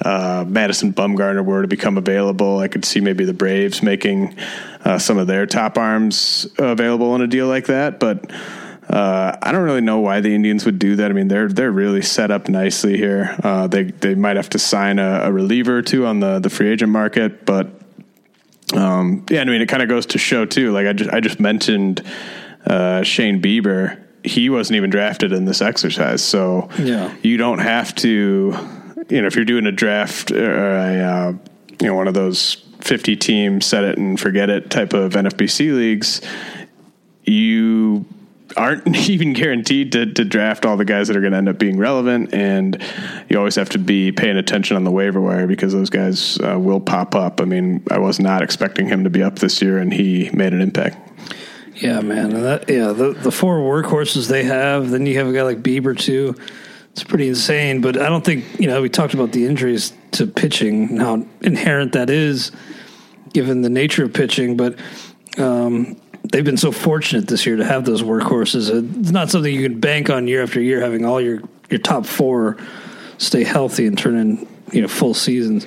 uh, 0.00 0.44
Madison 0.46 0.92
Bumgarner 0.92 1.44
were 1.44 1.62
to 1.62 1.68
become 1.68 1.96
available, 1.96 2.58
I 2.58 2.68
could 2.68 2.84
see 2.84 3.00
maybe 3.00 3.24
the 3.24 3.32
Braves 3.34 3.82
making 3.82 4.36
uh, 4.84 4.98
some 4.98 5.18
of 5.18 5.26
their 5.26 5.46
top 5.46 5.78
arms 5.78 6.46
available 6.58 7.14
in 7.14 7.22
a 7.22 7.26
deal 7.26 7.46
like 7.46 7.66
that. 7.66 7.98
But 7.98 8.30
uh, 8.88 9.36
I 9.42 9.52
don't 9.52 9.62
really 9.62 9.80
know 9.80 9.98
why 10.00 10.20
the 10.20 10.34
Indians 10.34 10.64
would 10.64 10.78
do 10.78 10.96
that. 10.96 11.10
I 11.10 11.14
mean, 11.14 11.28
they're 11.28 11.48
they're 11.48 11.72
really 11.72 12.02
set 12.02 12.30
up 12.30 12.48
nicely 12.48 12.96
here. 12.96 13.36
Uh, 13.42 13.66
they 13.66 13.84
they 13.84 14.14
might 14.14 14.36
have 14.36 14.50
to 14.50 14.58
sign 14.58 14.98
a, 14.98 15.22
a 15.24 15.32
reliever 15.32 15.78
or 15.78 15.82
two 15.82 16.06
on 16.06 16.20
the 16.20 16.38
the 16.38 16.50
free 16.50 16.68
agent 16.70 16.92
market, 16.92 17.44
but 17.44 17.68
um, 18.74 19.24
yeah, 19.30 19.40
I 19.40 19.44
mean, 19.44 19.60
it 19.62 19.68
kind 19.68 19.82
of 19.82 19.88
goes 19.88 20.06
to 20.06 20.18
show 20.18 20.44
too. 20.44 20.72
Like 20.72 20.86
I 20.86 20.92
just 20.92 21.10
I 21.10 21.20
just 21.20 21.38
mentioned 21.40 22.02
uh, 22.66 23.02
Shane 23.02 23.40
Bieber. 23.40 24.02
He 24.24 24.50
wasn't 24.50 24.76
even 24.76 24.90
drafted 24.90 25.32
in 25.32 25.44
this 25.44 25.62
exercise, 25.62 26.22
so 26.22 26.68
Yeah. 26.78 27.14
you 27.22 27.36
don't 27.36 27.60
have 27.60 27.94
to. 27.96 28.54
You 29.08 29.20
know, 29.20 29.26
if 29.28 29.36
you're 29.36 29.44
doing 29.44 29.66
a 29.66 29.72
draft 29.72 30.32
or 30.32 30.74
a 30.76 31.00
uh, 31.00 31.32
you 31.80 31.86
know 31.86 31.94
one 31.94 32.08
of 32.08 32.14
those 32.14 32.54
50 32.80 33.14
team 33.16 33.60
set 33.60 33.84
it 33.84 33.98
and 33.98 34.18
forget 34.18 34.50
it 34.50 34.68
type 34.70 34.92
of 34.94 35.12
NFBC 35.12 35.74
leagues, 35.76 36.20
you 37.24 38.04
aren't 38.56 38.86
even 39.08 39.32
guaranteed 39.32 39.92
to, 39.92 40.12
to 40.12 40.24
draft 40.24 40.64
all 40.64 40.76
the 40.76 40.84
guys 40.84 41.08
that 41.08 41.16
are 41.16 41.20
going 41.20 41.32
to 41.32 41.38
end 41.38 41.48
up 41.48 41.58
being 41.58 41.78
relevant, 41.78 42.32
and 42.34 42.82
you 43.28 43.38
always 43.38 43.54
have 43.56 43.68
to 43.70 43.78
be 43.78 44.12
paying 44.12 44.36
attention 44.36 44.76
on 44.76 44.84
the 44.84 44.90
waiver 44.90 45.20
wire 45.20 45.46
because 45.46 45.72
those 45.72 45.90
guys 45.90 46.38
uh, 46.40 46.58
will 46.58 46.80
pop 46.80 47.14
up. 47.14 47.40
I 47.40 47.44
mean, 47.44 47.82
I 47.90 47.98
was 47.98 48.18
not 48.18 48.42
expecting 48.42 48.88
him 48.88 49.04
to 49.04 49.10
be 49.10 49.22
up 49.22 49.38
this 49.38 49.60
year, 49.62 49.78
and 49.78 49.92
he 49.92 50.30
made 50.32 50.52
an 50.52 50.60
impact. 50.60 50.96
Yeah, 51.76 52.00
man. 52.00 52.30
That, 52.30 52.68
yeah, 52.70 52.92
the 52.92 53.12
the 53.12 53.30
four 53.30 53.58
workhorses 53.58 54.28
they 54.28 54.44
have. 54.44 54.90
Then 54.90 55.04
you 55.04 55.18
have 55.18 55.26
a 55.26 55.32
guy 55.32 55.42
like 55.42 55.62
Bieber 55.62 55.96
too. 55.96 56.34
It's 56.92 57.04
pretty 57.04 57.28
insane. 57.28 57.82
But 57.82 58.00
I 58.00 58.08
don't 58.08 58.24
think 58.24 58.44
you 58.58 58.66
know. 58.66 58.80
We 58.80 58.88
talked 58.88 59.12
about 59.12 59.32
the 59.32 59.44
injuries 59.46 59.92
to 60.12 60.26
pitching 60.26 60.96
how 60.96 61.26
inherent 61.42 61.92
that 61.92 62.08
is, 62.08 62.50
given 63.34 63.60
the 63.60 63.68
nature 63.68 64.04
of 64.04 64.14
pitching. 64.14 64.56
But 64.56 64.78
um, 65.36 66.00
they've 66.30 66.44
been 66.44 66.56
so 66.56 66.72
fortunate 66.72 67.28
this 67.28 67.46
year 67.46 67.56
to 67.56 67.64
have 67.64 67.84
those 67.84 68.02
workhorses. 68.02 68.70
It's 69.00 69.10
not 69.10 69.30
something 69.30 69.52
you 69.52 69.68
can 69.68 69.80
bank 69.80 70.10
on 70.10 70.26
year 70.28 70.42
after 70.42 70.60
year. 70.60 70.80
Having 70.80 71.04
all 71.04 71.20
your 71.20 71.40
your 71.70 71.80
top 71.80 72.06
four 72.06 72.56
stay 73.18 73.44
healthy 73.44 73.86
and 73.86 73.98
turn 73.98 74.16
in 74.16 74.46
you 74.72 74.82
know 74.82 74.88
full 74.88 75.14
seasons. 75.14 75.66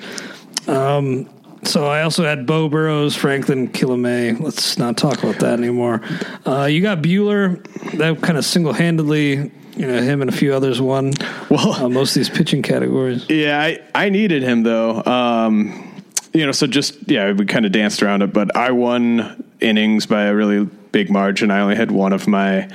Um, 0.67 1.29
so 1.63 1.87
I 1.87 2.03
also 2.03 2.23
had 2.23 2.45
Beau 2.45 2.69
Burrows, 2.69 3.15
Franklin 3.15 3.67
Kilome. 3.69 4.39
Let's 4.39 4.77
not 4.77 4.95
talk 4.97 5.21
about 5.23 5.39
that 5.39 5.59
anymore. 5.59 6.01
Uh, 6.45 6.65
you 6.65 6.81
got 6.81 6.99
Buehler. 7.01 7.61
That 7.97 8.21
kind 8.21 8.37
of 8.37 8.45
single 8.45 8.71
handedly, 8.71 9.51
you 9.75 9.87
know, 9.87 10.01
him 10.01 10.21
and 10.21 10.29
a 10.29 10.33
few 10.33 10.53
others 10.53 10.79
won 10.79 11.11
Well- 11.49 11.73
uh, 11.73 11.89
most 11.89 12.11
of 12.11 12.15
these 12.15 12.29
pitching 12.29 12.61
categories. 12.61 13.25
Yeah, 13.29 13.59
I, 13.61 13.79
I 13.93 14.09
needed 14.09 14.41
him 14.41 14.63
though. 14.63 15.03
Um, 15.03 15.88
you 16.33 16.45
know, 16.45 16.51
so 16.51 16.67
just 16.67 17.09
yeah, 17.09 17.31
we 17.31 17.45
kind 17.45 17.65
of 17.65 17.71
danced 17.71 18.03
around 18.03 18.21
it, 18.21 18.33
but 18.33 18.55
I 18.55 18.71
won 18.71 19.43
innings 19.59 20.05
by 20.05 20.25
a 20.25 20.35
really 20.35 20.65
big 20.91 21.09
margin. 21.09 21.51
I 21.51 21.61
only 21.61 21.75
had 21.75 21.91
one 21.91 22.13
of 22.13 22.27
my 22.27 22.69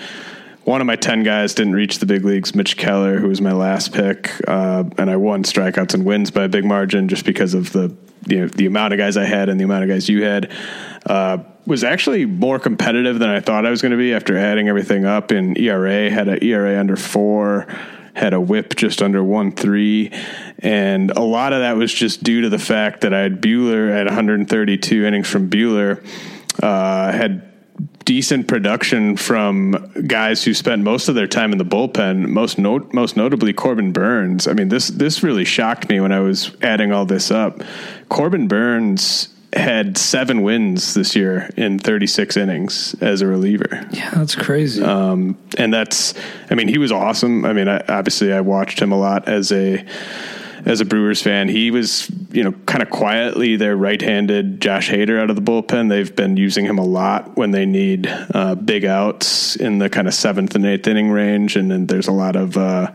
one 0.65 0.81
of 0.81 0.87
my 0.87 0.97
ten 0.97 1.23
guys 1.23 1.55
didn't 1.55 1.75
reach 1.75 1.99
the 1.99 2.07
big 2.07 2.25
leagues. 2.25 2.55
Mitch 2.55 2.77
Keller, 2.77 3.19
who 3.19 3.29
was 3.29 3.41
my 3.41 3.53
last 3.53 3.93
pick, 3.93 4.33
uh, 4.49 4.85
and 4.99 5.11
I 5.11 5.17
won 5.17 5.45
strikeouts 5.45 5.95
and 5.95 6.05
wins 6.05 6.31
by 6.31 6.45
a 6.45 6.49
big 6.49 6.65
margin 6.65 7.09
just 7.09 7.25
because 7.25 7.55
of 7.55 7.73
the 7.73 7.95
you 8.27 8.41
know 8.41 8.49
the 8.49 8.67
amount 8.67 8.93
of 8.93 8.99
guys 8.99 9.17
I 9.17 9.25
had 9.25 9.49
and 9.49 9.61
the 9.61 9.65
amount 9.65 9.85
of 9.85 9.91
guys 9.91 10.09
you 10.09 10.25
had. 10.25 10.51
Uh, 11.07 11.39
was 11.67 11.83
actually 11.83 12.27
more 12.27 12.59
competitive 12.59 13.19
than 13.19 13.31
I 13.31 13.41
thought 13.41 13.65
I 13.65 13.71
was 13.71 13.81
going 13.81 13.93
to 13.93 13.99
be 13.99 14.13
after 14.13 14.37
adding 14.37 14.69
everything 14.69 15.07
up. 15.07 15.33
In 15.33 15.57
ERA, 15.57 16.11
had 16.11 16.29
an 16.29 16.43
ERA 16.43 16.79
under 16.79 16.95
four 16.95 17.67
had 18.15 18.33
a 18.33 18.41
whip 18.41 18.77
just 18.77 19.03
under 19.03 19.23
one 19.23 19.53
three, 19.53 20.13
and 20.59 21.11
a 21.11 21.21
lot 21.23 21.53
of 21.53 21.61
that 21.61 21.77
was 21.77 21.93
just 21.93 22.23
due 22.23 22.43
to 22.43 22.49
the 22.49 22.59
fact 22.59 23.03
that 23.03 23.13
I 23.13 23.21
had 23.21 23.41
Buehler 23.43 23.91
at 23.91 24.07
132 24.07 25.05
innings 25.05 25.29
from 25.29 25.51
Buehler, 25.51 26.05
uh, 26.63 27.13
had 27.13 27.51
decent 28.05 28.47
production 28.47 29.17
from 29.17 29.93
guys 30.07 30.45
who 30.45 30.55
spent 30.55 30.83
most 30.83 31.09
of 31.09 31.15
their 31.15 31.27
time 31.27 31.53
in 31.53 31.59
the 31.59 31.65
bullpen. 31.65 32.29
Most 32.29 32.59
most 32.59 33.17
notably 33.17 33.53
Corbin 33.53 33.93
Burnes. 33.93 34.47
I 34.47 34.53
mean 34.53 34.69
this 34.69 34.89
this 34.89 35.23
really 35.23 35.45
shocked 35.45 35.89
me 35.89 36.01
when 36.01 36.13
I 36.13 36.21
was 36.21 36.57
adding 36.63 36.93
all 36.93 37.07
this 37.07 37.31
up. 37.31 37.63
Corbin 38.09 38.47
Burnes 38.47 39.34
had 39.55 39.97
seven 39.97 40.43
wins 40.43 40.95
this 40.95 41.15
year 41.15 41.51
in 41.57 41.79
36 41.79 42.37
innings 42.37 42.95
as 43.01 43.23
a 43.23 43.27
reliever. 43.27 43.87
Yeah, 43.93 44.11
that's 44.11 44.35
crazy. 44.35 44.83
Um, 44.83 45.39
and 45.57 45.73
that's, 45.73 46.15
I 46.51 46.55
mean, 46.55 46.69
he 46.69 46.79
was 46.79 46.93
awesome. 46.93 47.45
I 47.45 47.53
mean, 47.53 47.69
I, 47.69 47.79
obviously, 47.89 48.33
I 48.33 48.41
watched 48.41 48.81
him 48.81 48.93
a 48.93 48.99
lot 48.99 49.29
as 49.29 49.53
a 49.53 49.85
as 50.67 50.81
a 50.81 50.85
Brewers 50.85 51.21
fan. 51.21 51.49
He 51.49 51.71
was, 51.71 52.11
you 52.33 52.43
know, 52.43 52.53
kind 52.67 52.83
of 52.83 52.91
quietly 52.91 53.57
their 53.57 53.77
right-handed 53.77 54.61
Josh 54.61 54.91
Hader 54.91 55.21
out 55.21 55.29
of 55.29 55.37
the 55.37 55.43
bullpen. 55.43 55.91
They've 55.91 56.15
been 56.15 56.37
using 56.37 56.65
him 56.65 56.79
a 56.79 56.85
lot 56.85 57.37
when 57.37 57.51
they 57.51 57.67
need 57.67 58.07
uh, 58.33 58.55
big 58.55 58.85
outs 58.85 59.57
in 59.57 59.79
the 59.79 59.91
kind 59.91 60.09
of 60.09 60.15
seventh 60.15 60.55
and 60.55 60.65
eighth 60.65 60.87
inning 60.87 61.11
range, 61.11 61.57
and 61.57 61.71
then 61.71 61.87
there's 61.87 62.09
a 62.09 62.13
lot 62.13 62.37
of 62.37 62.57
uh, 62.57 62.91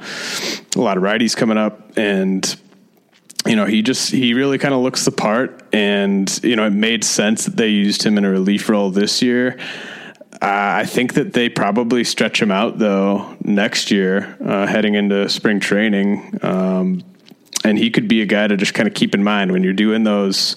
a 0.76 0.82
lot 0.82 0.98
of 0.98 1.04
righties 1.04 1.36
coming 1.36 1.58
up 1.58 1.95
and 1.98 2.60
you 3.45 3.56
know, 3.56 3.65
he 3.65 3.82
just 3.82 4.12
he 4.12 4.34
really 4.34 4.58
kind 4.58 4.73
of 4.73 4.82
looks 4.82 5.06
the 5.06 5.12
part, 5.12 5.63
and 5.73 6.39
you 6.43 6.56
know, 6.56 6.65
it 6.65 6.71
made 6.71 7.04
sense 7.04 7.45
that 7.45 7.56
they 7.56 7.69
used 7.69 8.04
him 8.04 8.17
in 8.17 8.25
a 8.25 8.30
relief 8.30 8.67
role 8.69 8.91
this 8.91 9.21
year. 9.21 9.58
Uh, 10.41 10.80
I 10.82 10.86
think 10.86 11.13
that 11.13 11.34
they 11.34 11.49
probably 11.49 12.04
stretch 12.04 12.41
him 12.41 12.52
out 12.52 12.80
though 12.80 13.38
next 13.43 13.91
year, 13.91 14.38
uh, 14.43 14.67
heading 14.67 14.95
into 14.95 15.28
spring 15.30 15.60
training, 15.60 16.39
um, 16.41 17.04
and 17.63 17.78
he 17.78 17.89
could 17.89 18.08
be 18.08 18.21
a 18.21 18.25
guy 18.25 18.47
to 18.47 18.58
just 18.58 18.73
kind 18.73 18.88
of 18.88 18.93
keep 18.93 19.15
in 19.15 19.23
mind 19.23 19.52
when 19.52 19.63
you're 19.63 19.73
doing 19.73 20.04
those. 20.04 20.56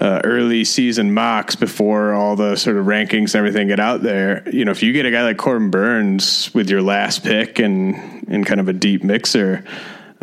Uh, 0.00 0.20
early 0.22 0.64
season 0.64 1.12
mocks 1.12 1.56
before 1.56 2.14
all 2.14 2.36
the 2.36 2.54
sort 2.54 2.76
of 2.76 2.86
rankings 2.86 3.34
and 3.34 3.34
everything 3.34 3.66
get 3.66 3.80
out 3.80 4.00
there. 4.00 4.48
You 4.48 4.64
know, 4.64 4.70
if 4.70 4.80
you 4.80 4.92
get 4.92 5.06
a 5.06 5.10
guy 5.10 5.24
like 5.24 5.38
Corbin 5.38 5.72
Burnes 5.72 6.54
with 6.54 6.70
your 6.70 6.82
last 6.82 7.24
pick 7.24 7.58
and 7.58 8.22
in 8.28 8.44
kind 8.44 8.60
of 8.60 8.68
a 8.68 8.72
deep 8.72 9.02
mixer, 9.02 9.64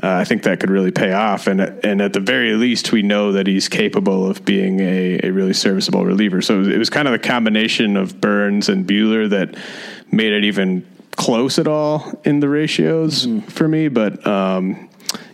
uh, 0.05 0.17
I 0.17 0.23
think 0.23 0.43
that 0.43 0.59
could 0.59 0.69
really 0.69 0.91
pay 0.91 1.13
off. 1.13 1.47
And 1.47 1.59
and 1.59 1.99
at 1.99 2.13
the 2.13 2.19
very 2.19 2.53
least, 2.53 2.91
we 2.91 3.01
know 3.01 3.31
that 3.31 3.47
he's 3.47 3.67
capable 3.67 4.29
of 4.29 4.45
being 4.45 4.79
a, 4.79 5.19
a 5.23 5.31
really 5.31 5.53
serviceable 5.53 6.05
reliever. 6.05 6.43
So 6.43 6.55
it 6.55 6.57
was, 6.59 6.67
it 6.67 6.77
was 6.77 6.89
kind 6.91 7.07
of 7.07 7.13
the 7.13 7.19
combination 7.19 7.97
of 7.97 8.21
Burnes 8.21 8.69
and 8.69 8.85
Buehler 8.85 9.27
that 9.31 9.55
made 10.11 10.31
it 10.31 10.43
even 10.43 10.85
close 11.15 11.57
at 11.57 11.67
all 11.67 12.21
in 12.23 12.39
the 12.39 12.47
ratios 12.47 13.27
for 13.47 13.67
me. 13.67 13.87
But 13.87 14.25
um, 14.27 14.89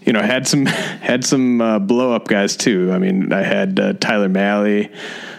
you 0.06 0.14
know, 0.14 0.22
had 0.22 0.48
some 0.48 0.66
had 0.68 1.26
some 1.26 1.60
uh, 1.60 1.80
blow 1.80 2.14
up 2.14 2.30
guys 2.30 2.56
too. 2.56 2.94
I 2.94 2.98
mean, 2.98 3.34
I 3.34 3.42
had 3.42 3.78
uh, 3.78 3.94
Tyler 3.94 4.30
Mahle, 4.30 4.90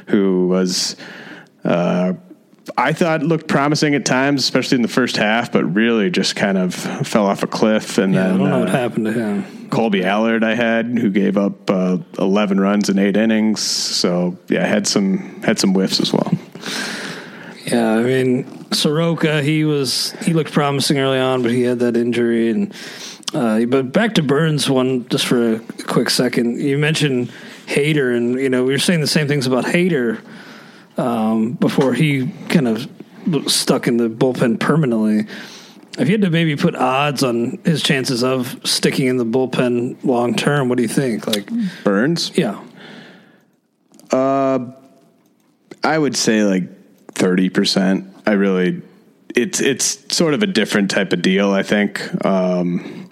who 0.09 0.49
was. 0.49 0.97
Uh, 1.64 2.14
I 2.77 2.92
thought 2.92 3.22
looked 3.22 3.48
promising 3.48 3.94
at 3.94 4.05
times, 4.05 4.42
especially 4.42 4.77
in 4.77 4.83
the 4.83 4.88
first 4.88 5.16
half, 5.16 5.51
but 5.51 5.64
really 5.64 6.11
just 6.11 6.37
kind 6.37 6.57
of 6.57 6.75
fell 6.75 7.27
off 7.27 7.42
a 7.42 7.46
cliff. 7.46 7.98
And 7.98 8.14
yeah, 8.14 8.27
I 8.27 8.29
then 8.29 8.38
don't 8.38 8.51
know 8.51 8.57
uh, 8.57 8.61
what 8.61 8.68
happened 8.68 9.07
to 9.07 9.12
him. 9.12 9.68
Kolby 9.68 10.05
Allard 10.05 10.44
I 10.44 10.55
had, 10.55 10.87
who 10.98 11.11
gave 11.11 11.37
up 11.37 11.70
uh, 11.70 11.98
11 12.18 12.61
runs 12.61 12.88
in 12.88 12.98
eight 12.98 13.16
innings. 13.16 13.61
So 13.61 14.37
yeah, 14.48 14.64
had 14.66 14.87
some 14.87 15.42
had 15.42 15.59
some 15.59 15.72
whiffs 15.72 15.98
as 16.01 16.12
well. 16.12 16.33
Yeah, 17.66 17.92
I 17.92 18.03
mean 18.03 18.72
Soroka, 18.72 19.42
he 19.42 19.64
was 19.64 20.12
he 20.22 20.33
looked 20.33 20.53
promising 20.53 20.98
early 20.98 21.18
on, 21.18 21.42
but 21.42 21.51
he 21.51 21.62
had 21.62 21.81
that 21.81 21.96
injury. 21.96 22.51
And 22.51 22.72
uh, 23.35 23.64
but 23.64 23.92
back 23.92 24.14
to 24.14 24.22
Burnes 24.22 24.68
one 24.68 25.09
just 25.09 25.27
for 25.27 25.55
a 25.55 25.59
quick 25.87 26.11
second. 26.11 26.61
You 26.61 26.79
mentioned 26.79 27.33
Hader, 27.66 28.14
and 28.16 28.38
you 28.38 28.51
know 28.51 28.64
we 28.64 28.72
were 28.72 28.79
saying 28.79 29.01
the 29.01 29.07
same 29.07 29.27
things 29.27 29.46
about 29.46 29.64
Hader 29.64 30.20
um, 30.96 31.52
before 31.52 31.94
he 31.94 32.28
kind 32.48 32.68
of 32.68 32.88
stuck 33.50 33.87
in 33.87 33.96
the 33.96 34.09
bullpen 34.09 34.59
permanently. 34.59 35.26
If 35.98 36.09
you 36.09 36.12
had 36.12 36.22
to 36.22 36.31
maybe 36.31 36.57
put 36.57 36.74
odds 36.74 37.22
on 37.22 37.59
his 37.64 37.83
chances 37.83 38.24
of 38.24 38.61
sticking 38.64 39.09
in 39.09 39.18
the 39.18 39.26
bullpen 39.26 40.02
long 40.05 40.35
term, 40.35 40.68
what 40.68 40.76
do 40.76 40.83
you 40.83 40.88
think? 40.88 41.26
Like, 41.26 41.50
Burnes, 41.85 42.33
yeah, 42.35 42.59
I 45.85 45.98
would 45.98 46.16
say 46.16 46.44
like 46.44 46.64
30 47.12 47.50
percent. 47.50 48.14
I 48.26 48.33
really, 48.33 48.83
it's 49.35 49.61
it's 49.61 50.14
sort 50.14 50.35
of 50.35 50.42
a 50.42 50.46
different 50.46 50.90
type 50.90 51.12
of 51.12 51.22
deal. 51.22 51.50
I 51.52 51.62
think 51.62 52.24
um, 52.24 53.11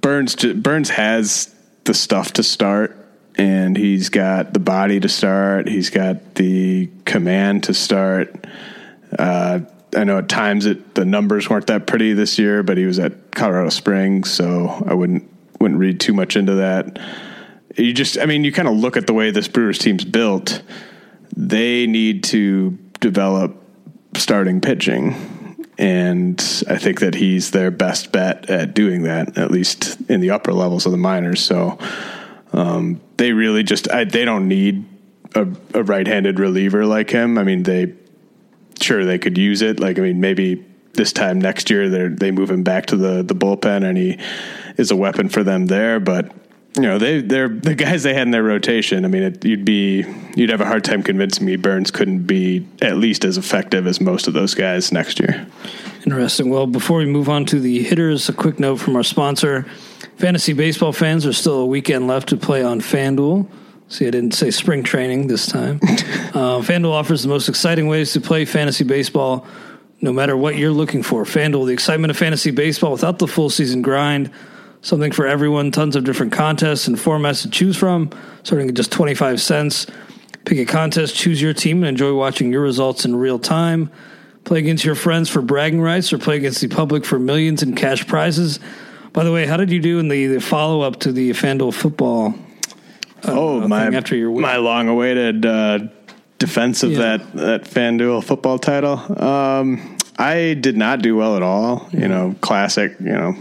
Burnes 0.00 0.34
Burnes 0.36 0.90
has 0.90 1.54
the 1.84 1.94
stuff 1.94 2.32
to 2.34 2.42
start. 2.42 2.96
And 3.36 3.76
he's 3.76 4.10
got 4.10 4.52
the 4.52 4.60
body 4.60 5.00
to 5.00 5.08
start. 5.08 5.68
He's 5.68 5.90
got 5.90 6.36
the 6.36 6.88
command 7.04 7.64
to 7.64 7.74
start. 7.74 8.46
Uh, 9.18 9.60
I 9.96 10.04
know 10.04 10.18
at 10.18 10.28
times 10.28 10.66
it 10.66 10.94
the 10.94 11.04
numbers 11.04 11.48
weren't 11.48 11.66
that 11.68 11.86
pretty 11.86 12.12
this 12.12 12.38
year, 12.38 12.62
but 12.62 12.78
he 12.78 12.84
was 12.84 12.98
at 12.98 13.32
Colorado 13.32 13.70
Springs, 13.70 14.30
so 14.30 14.84
I 14.86 14.94
wouldn't 14.94 15.28
wouldn't 15.60 15.80
read 15.80 16.00
too 16.00 16.12
much 16.12 16.36
into 16.36 16.56
that. 16.56 16.98
You 17.76 17.92
just, 17.92 18.18
I 18.18 18.26
mean, 18.26 18.44
you 18.44 18.52
kind 18.52 18.68
of 18.68 18.74
look 18.74 18.96
at 18.96 19.06
the 19.06 19.14
way 19.14 19.30
this 19.30 19.48
Brewers 19.48 19.78
team's 19.78 20.04
built. 20.04 20.62
They 21.36 21.86
need 21.86 22.24
to 22.24 22.78
develop 23.00 23.56
starting 24.16 24.60
pitching, 24.60 25.66
and 25.78 26.38
I 26.68 26.76
think 26.76 27.00
that 27.00 27.14
he's 27.14 27.50
their 27.50 27.70
best 27.70 28.12
bet 28.12 28.48
at 28.48 28.74
doing 28.74 29.02
that, 29.04 29.36
at 29.38 29.50
least 29.50 29.98
in 30.08 30.20
the 30.20 30.30
upper 30.30 30.52
levels 30.52 30.86
of 30.86 30.92
the 30.92 30.98
minors. 30.98 31.40
So 31.40 31.78
um, 32.54 33.00
they 33.16 33.32
really 33.32 33.62
just 33.62 33.90
I, 33.90 34.04
they 34.04 34.24
don't 34.24 34.48
need 34.48 34.84
a, 35.34 35.46
a 35.74 35.82
right-handed 35.82 36.38
reliever 36.38 36.86
like 36.86 37.10
him. 37.10 37.36
I 37.36 37.42
mean, 37.42 37.64
they 37.64 37.94
sure 38.80 39.04
they 39.04 39.18
could 39.18 39.36
use 39.36 39.60
it. 39.60 39.80
Like 39.80 39.98
I 39.98 40.02
mean, 40.02 40.20
maybe 40.20 40.64
this 40.94 41.12
time 41.12 41.40
next 41.40 41.68
year 41.68 41.88
they 41.90 42.08
they 42.08 42.30
move 42.30 42.50
him 42.50 42.62
back 42.62 42.86
to 42.86 42.96
the 42.96 43.22
the 43.22 43.34
bullpen 43.34 43.84
and 43.84 43.98
he 43.98 44.18
is 44.76 44.90
a 44.90 44.96
weapon 44.96 45.28
for 45.28 45.42
them 45.42 45.66
there, 45.66 45.98
but 45.98 46.32
you 46.76 46.82
know 46.82 46.98
they 46.98 47.20
they're 47.20 47.48
the 47.48 47.74
guys 47.74 48.04
they 48.04 48.14
had 48.14 48.22
in 48.22 48.30
their 48.30 48.44
rotation. 48.44 49.04
I 49.04 49.08
mean, 49.08 49.24
it, 49.24 49.44
you'd 49.44 49.64
be 49.64 50.04
you'd 50.36 50.50
have 50.50 50.60
a 50.60 50.66
hard 50.66 50.84
time 50.84 51.02
convincing 51.02 51.46
me 51.46 51.56
Burnes 51.56 51.90
couldn't 51.90 52.20
be 52.20 52.66
at 52.82 52.96
least 52.96 53.24
as 53.24 53.36
effective 53.36 53.88
as 53.88 54.00
most 54.00 54.28
of 54.28 54.34
those 54.34 54.54
guys 54.54 54.92
next 54.92 55.18
year. 55.18 55.46
Interesting. 56.06 56.50
Well, 56.50 56.66
before 56.66 56.98
we 56.98 57.06
move 57.06 57.28
on 57.28 57.46
to 57.46 57.58
the 57.58 57.82
hitters, 57.82 58.28
a 58.28 58.32
quick 58.32 58.60
note 58.60 58.76
from 58.76 58.94
our 58.94 59.02
sponsor. 59.02 59.66
Fantasy 60.16 60.52
baseball 60.52 60.92
fans 60.92 61.26
are 61.26 61.32
still 61.32 61.58
a 61.60 61.66
weekend 61.66 62.06
left 62.06 62.28
to 62.28 62.36
play 62.36 62.62
on 62.62 62.80
FanDuel. 62.80 63.48
See, 63.88 64.06
I 64.06 64.10
didn't 64.10 64.34
say 64.34 64.50
spring 64.50 64.82
training 64.82 65.26
this 65.26 65.46
time. 65.46 65.76
uh, 65.82 66.60
FanDuel 66.60 66.92
offers 66.92 67.22
the 67.22 67.28
most 67.28 67.48
exciting 67.48 67.86
ways 67.86 68.12
to 68.12 68.20
play 68.20 68.44
fantasy 68.44 68.84
baseball, 68.84 69.46
no 70.00 70.12
matter 70.12 70.36
what 70.36 70.56
you're 70.56 70.70
looking 70.70 71.02
for. 71.02 71.24
FanDuel, 71.24 71.66
the 71.66 71.72
excitement 71.72 72.10
of 72.10 72.16
fantasy 72.16 72.50
baseball 72.50 72.92
without 72.92 73.18
the 73.18 73.26
full 73.26 73.50
season 73.50 73.82
grind 73.82 74.30
something 74.84 75.12
for 75.12 75.26
everyone, 75.26 75.70
tons 75.70 75.96
of 75.96 76.04
different 76.04 76.32
contests 76.32 76.86
and 76.86 76.96
formats 76.96 77.42
to 77.42 77.50
choose 77.50 77.76
from, 77.76 78.10
starting 78.42 78.68
at 78.68 78.74
just 78.74 78.92
25 78.92 79.40
cents. 79.40 79.86
Pick 80.44 80.58
a 80.58 80.66
contest, 80.66 81.16
choose 81.16 81.40
your 81.40 81.54
team, 81.54 81.78
and 81.78 81.86
enjoy 81.86 82.12
watching 82.14 82.52
your 82.52 82.60
results 82.60 83.06
in 83.06 83.16
real 83.16 83.38
time. 83.38 83.90
Play 84.44 84.58
against 84.58 84.84
your 84.84 84.94
friends 84.94 85.30
for 85.30 85.40
bragging 85.40 85.80
rights 85.80 86.12
or 86.12 86.18
play 86.18 86.36
against 86.36 86.60
the 86.60 86.68
public 86.68 87.06
for 87.06 87.18
millions 87.18 87.62
in 87.62 87.74
cash 87.74 88.06
prizes. 88.06 88.60
By 89.14 89.22
the 89.22 89.32
way, 89.32 89.46
how 89.46 89.56
did 89.56 89.70
you 89.70 89.80
do 89.80 90.00
in 90.00 90.08
the, 90.08 90.26
the 90.26 90.40
follow 90.40 90.82
up 90.82 90.98
to 91.00 91.12
the 91.12 91.30
FanDuel 91.30 91.72
football? 91.72 92.34
Uh, 93.26 93.32
oh, 93.32 93.68
my 93.68 93.86
after 93.86 94.16
your 94.16 94.38
my 94.38 94.56
long 94.56 94.88
awaited 94.88 95.46
uh, 95.46 95.78
defense 96.38 96.82
of 96.82 96.92
yeah. 96.92 96.98
that 96.98 97.32
that 97.34 97.64
FanDuel 97.64 98.22
football 98.22 98.58
title. 98.58 98.98
Um, 99.22 99.96
I 100.18 100.54
did 100.54 100.76
not 100.76 101.00
do 101.00 101.16
well 101.16 101.36
at 101.36 101.42
all. 101.42 101.88
You 101.92 102.08
know, 102.08 102.34
classic. 102.40 102.96
You 102.98 103.12
know, 103.12 103.36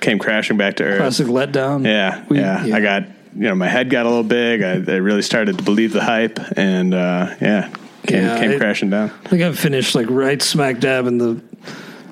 came 0.00 0.18
crashing 0.18 0.56
back 0.56 0.76
to 0.76 0.84
earth. 0.84 0.98
Classic 0.98 1.28
letdown. 1.28 1.84
Yeah, 1.84 2.24
we, 2.28 2.40
yeah, 2.40 2.64
yeah. 2.64 2.76
I 2.76 2.80
got 2.80 3.04
you 3.34 3.42
know 3.48 3.54
my 3.54 3.68
head 3.68 3.90
got 3.90 4.06
a 4.06 4.08
little 4.08 4.24
big. 4.24 4.62
I, 4.62 4.72
I 4.72 4.96
really 4.96 5.22
started 5.22 5.58
to 5.58 5.64
believe 5.64 5.92
the 5.92 6.02
hype, 6.02 6.40
and 6.56 6.92
uh, 6.92 7.34
yeah, 7.40 7.70
came, 8.06 8.24
yeah, 8.24 8.38
came 8.38 8.50
I, 8.50 8.58
crashing 8.58 8.90
down. 8.90 9.10
I 9.24 9.28
think 9.28 9.42
I've 9.42 9.58
finished 9.58 9.94
like 9.94 10.08
right 10.10 10.42
smack 10.42 10.80
dab 10.80 11.06
in 11.06 11.18
the 11.18 11.40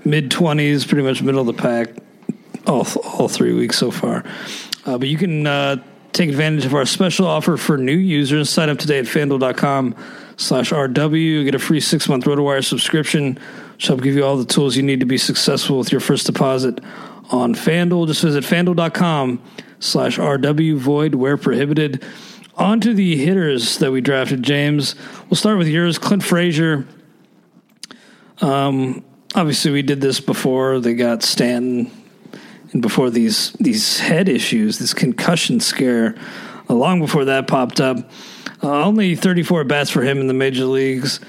mid 0.05 0.31
twenties, 0.31 0.87
pretty 0.87 1.03
much 1.03 1.21
middle 1.21 1.41
of 1.41 1.47
the 1.47 1.61
pack, 1.63 1.91
all 2.67 2.87
all 3.05 3.29
three 3.29 3.53
weeks 3.53 3.79
so 3.79 3.91
far. 3.91 4.25
Uh, 4.85 4.99
but 4.99 5.09
you 5.09 5.17
can 5.17 5.47
uh, 5.47 5.77
take 6.13 6.29
advantage 6.29 6.65
of 6.65 6.75
our 6.75 6.85
special 6.85 7.27
offer 7.27 7.57
for 7.57 7.79
new 7.79 7.97
users. 7.97 8.51
Sign 8.51 8.69
up 8.69 8.79
today 8.79 8.99
at 8.99 9.07
fanduel.com 9.07 9.95
slash 10.37 10.71
RW. 10.71 11.45
Get 11.45 11.55
a 11.55 11.59
free 11.59 11.81
six 11.81 12.09
month 12.09 12.25
RotoWire 12.25 12.65
subscription, 12.65 13.39
which 13.75 13.89
will 13.89 13.97
give 13.97 14.15
you 14.15 14.25
all 14.25 14.37
the 14.37 14.45
tools 14.45 14.77
you 14.77 14.83
need 14.83 15.01
to 15.01 15.07
be 15.07 15.19
successful 15.19 15.79
with 15.79 15.93
your 15.93 16.01
first 16.01 16.27
deposit 16.27 16.81
on 17.31 17.55
FanDuel. 17.55 18.07
Just 18.07 18.23
visit 18.23 18.45
fanduel.com 18.45 19.43
slash 19.81 20.19
RW 20.19 20.77
void 20.77 21.15
where 21.15 21.37
prohibited. 21.37 22.05
On 22.57 22.81
to 22.81 22.93
the 22.93 23.17
hitters 23.17 23.79
that 23.79 23.91
we 23.93 24.01
drafted, 24.01 24.43
James. 24.43 24.95
We'll 25.29 25.37
start 25.37 25.57
with 25.57 25.69
yours, 25.69 25.99
Clint 25.99 26.23
Frazier. 26.23 26.87
Um, 28.43 29.05
obviously, 29.35 29.71
we 29.71 29.83
did 29.83 30.01
this 30.01 30.21
before 30.21 30.79
they 30.79 30.95
got 30.95 31.23
Stanton, 31.23 31.91
and 32.73 32.81
before 32.81 33.11
these 33.11 33.53
these 33.53 34.01
head 34.01 34.29
issues, 34.29 34.79
this 34.79 34.95
concussion 34.95 35.61
scare. 35.61 36.15
Uh, 36.69 36.75
long 36.75 37.01
before 37.01 37.27
that 37.27 37.47
popped 37.47 37.81
up, 37.81 38.11
uh, 38.63 38.85
only 38.85 39.15
34 39.15 39.65
bats 39.65 39.91
for 39.91 40.03
him 40.03 40.19
in 40.19 40.27
the 40.27 40.35
major 40.35 40.65
leagues. 40.65 41.21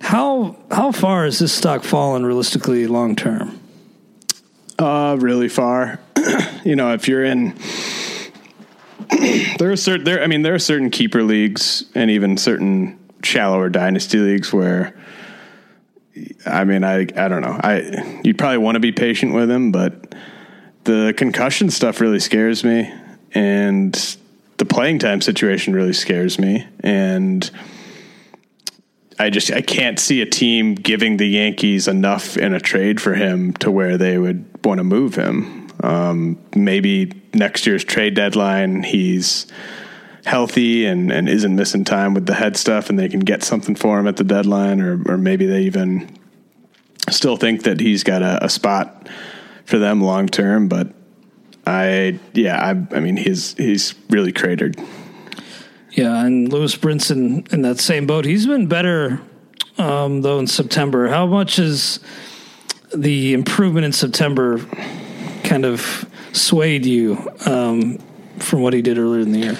How 0.00 0.56
how 0.70 0.92
far 0.92 1.24
has 1.24 1.38
this 1.38 1.52
stock 1.52 1.84
fallen 1.84 2.24
realistically 2.24 2.86
long 2.86 3.16
term? 3.16 3.58
Uh, 4.78 5.16
really 5.20 5.48
far. 5.48 6.00
you 6.64 6.76
know, 6.76 6.92
if 6.92 7.08
you're 7.08 7.24
in, 7.24 7.54
there 9.58 9.70
are 9.70 9.76
certain 9.76 10.04
there. 10.04 10.22
I 10.22 10.26
mean, 10.26 10.42
there 10.42 10.54
are 10.54 10.58
certain 10.58 10.90
keeper 10.90 11.22
leagues 11.22 11.84
and 11.94 12.10
even 12.10 12.36
certain 12.36 12.98
shallower 13.22 13.68
dynasty 13.68 14.18
leagues 14.18 14.52
where. 14.52 14.96
I 16.44 16.64
mean, 16.64 16.84
I 16.84 17.06
I 17.16 17.28
don't 17.28 17.40
know. 17.40 17.58
I 17.58 18.20
you'd 18.22 18.36
probably 18.36 18.58
want 18.58 18.76
to 18.76 18.80
be 18.80 18.92
patient 18.92 19.32
with 19.32 19.50
him, 19.50 19.72
but 19.72 20.14
the 20.84 21.14
concussion 21.16 21.70
stuff 21.70 22.00
really 22.00 22.20
scares 22.20 22.64
me, 22.64 22.92
and 23.32 24.16
the 24.58 24.64
playing 24.64 24.98
time 24.98 25.20
situation 25.20 25.74
really 25.74 25.92
scares 25.92 26.38
me, 26.38 26.66
and 26.80 27.50
I 29.18 29.30
just 29.30 29.52
I 29.52 29.60
can't 29.60 29.98
see 29.98 30.20
a 30.22 30.26
team 30.26 30.74
giving 30.74 31.16
the 31.16 31.26
Yankees 31.26 31.88
enough 31.88 32.36
in 32.36 32.54
a 32.54 32.60
trade 32.60 33.00
for 33.00 33.14
him 33.14 33.52
to 33.54 33.70
where 33.70 33.96
they 33.96 34.18
would 34.18 34.44
want 34.64 34.78
to 34.78 34.84
move 34.84 35.14
him. 35.14 35.68
Um, 35.82 36.38
maybe 36.54 37.12
next 37.34 37.66
year's 37.66 37.84
trade 37.84 38.14
deadline, 38.14 38.82
he's 38.82 39.46
healthy 40.24 40.86
and, 40.86 41.10
and 41.10 41.28
isn't 41.28 41.56
missing 41.56 41.84
time 41.84 42.14
with 42.14 42.26
the 42.26 42.34
head 42.34 42.56
stuff, 42.56 42.90
and 42.90 42.98
they 42.98 43.08
can 43.08 43.20
get 43.20 43.42
something 43.42 43.74
for 43.74 43.98
him 43.98 44.06
at 44.06 44.16
the 44.16 44.24
deadline, 44.24 44.80
or, 44.80 45.02
or 45.06 45.18
maybe 45.18 45.46
they 45.46 45.62
even 45.62 46.08
still 47.10 47.36
think 47.36 47.64
that 47.64 47.80
he's 47.80 48.04
got 48.04 48.22
a, 48.22 48.44
a 48.44 48.48
spot 48.48 49.08
for 49.64 49.78
them 49.78 50.00
long 50.00 50.28
term. 50.28 50.68
But 50.68 50.92
I, 51.66 52.18
yeah, 52.32 52.60
I, 52.60 52.96
I 52.96 53.00
mean, 53.00 53.16
he's 53.16 53.54
he's 53.54 53.94
really 54.10 54.32
cratered. 54.32 54.76
Yeah, 55.92 56.24
and 56.24 56.50
Lewis 56.50 56.76
Brinson 56.76 57.52
in 57.52 57.62
that 57.62 57.78
same 57.78 58.06
boat. 58.06 58.24
He's 58.24 58.46
been 58.46 58.66
better 58.66 59.20
um, 59.78 60.22
though 60.22 60.38
in 60.38 60.46
September. 60.46 61.08
How 61.08 61.26
much 61.26 61.58
is 61.58 62.00
the 62.94 63.34
improvement 63.34 63.84
in 63.84 63.92
September 63.92 64.58
kind 65.44 65.64
of 65.64 66.08
swayed 66.32 66.86
you 66.86 67.30
um, 67.46 67.98
from 68.38 68.62
what 68.62 68.72
he 68.72 68.82
did 68.82 68.98
earlier 68.98 69.20
in 69.20 69.32
the 69.32 69.38
year? 69.38 69.58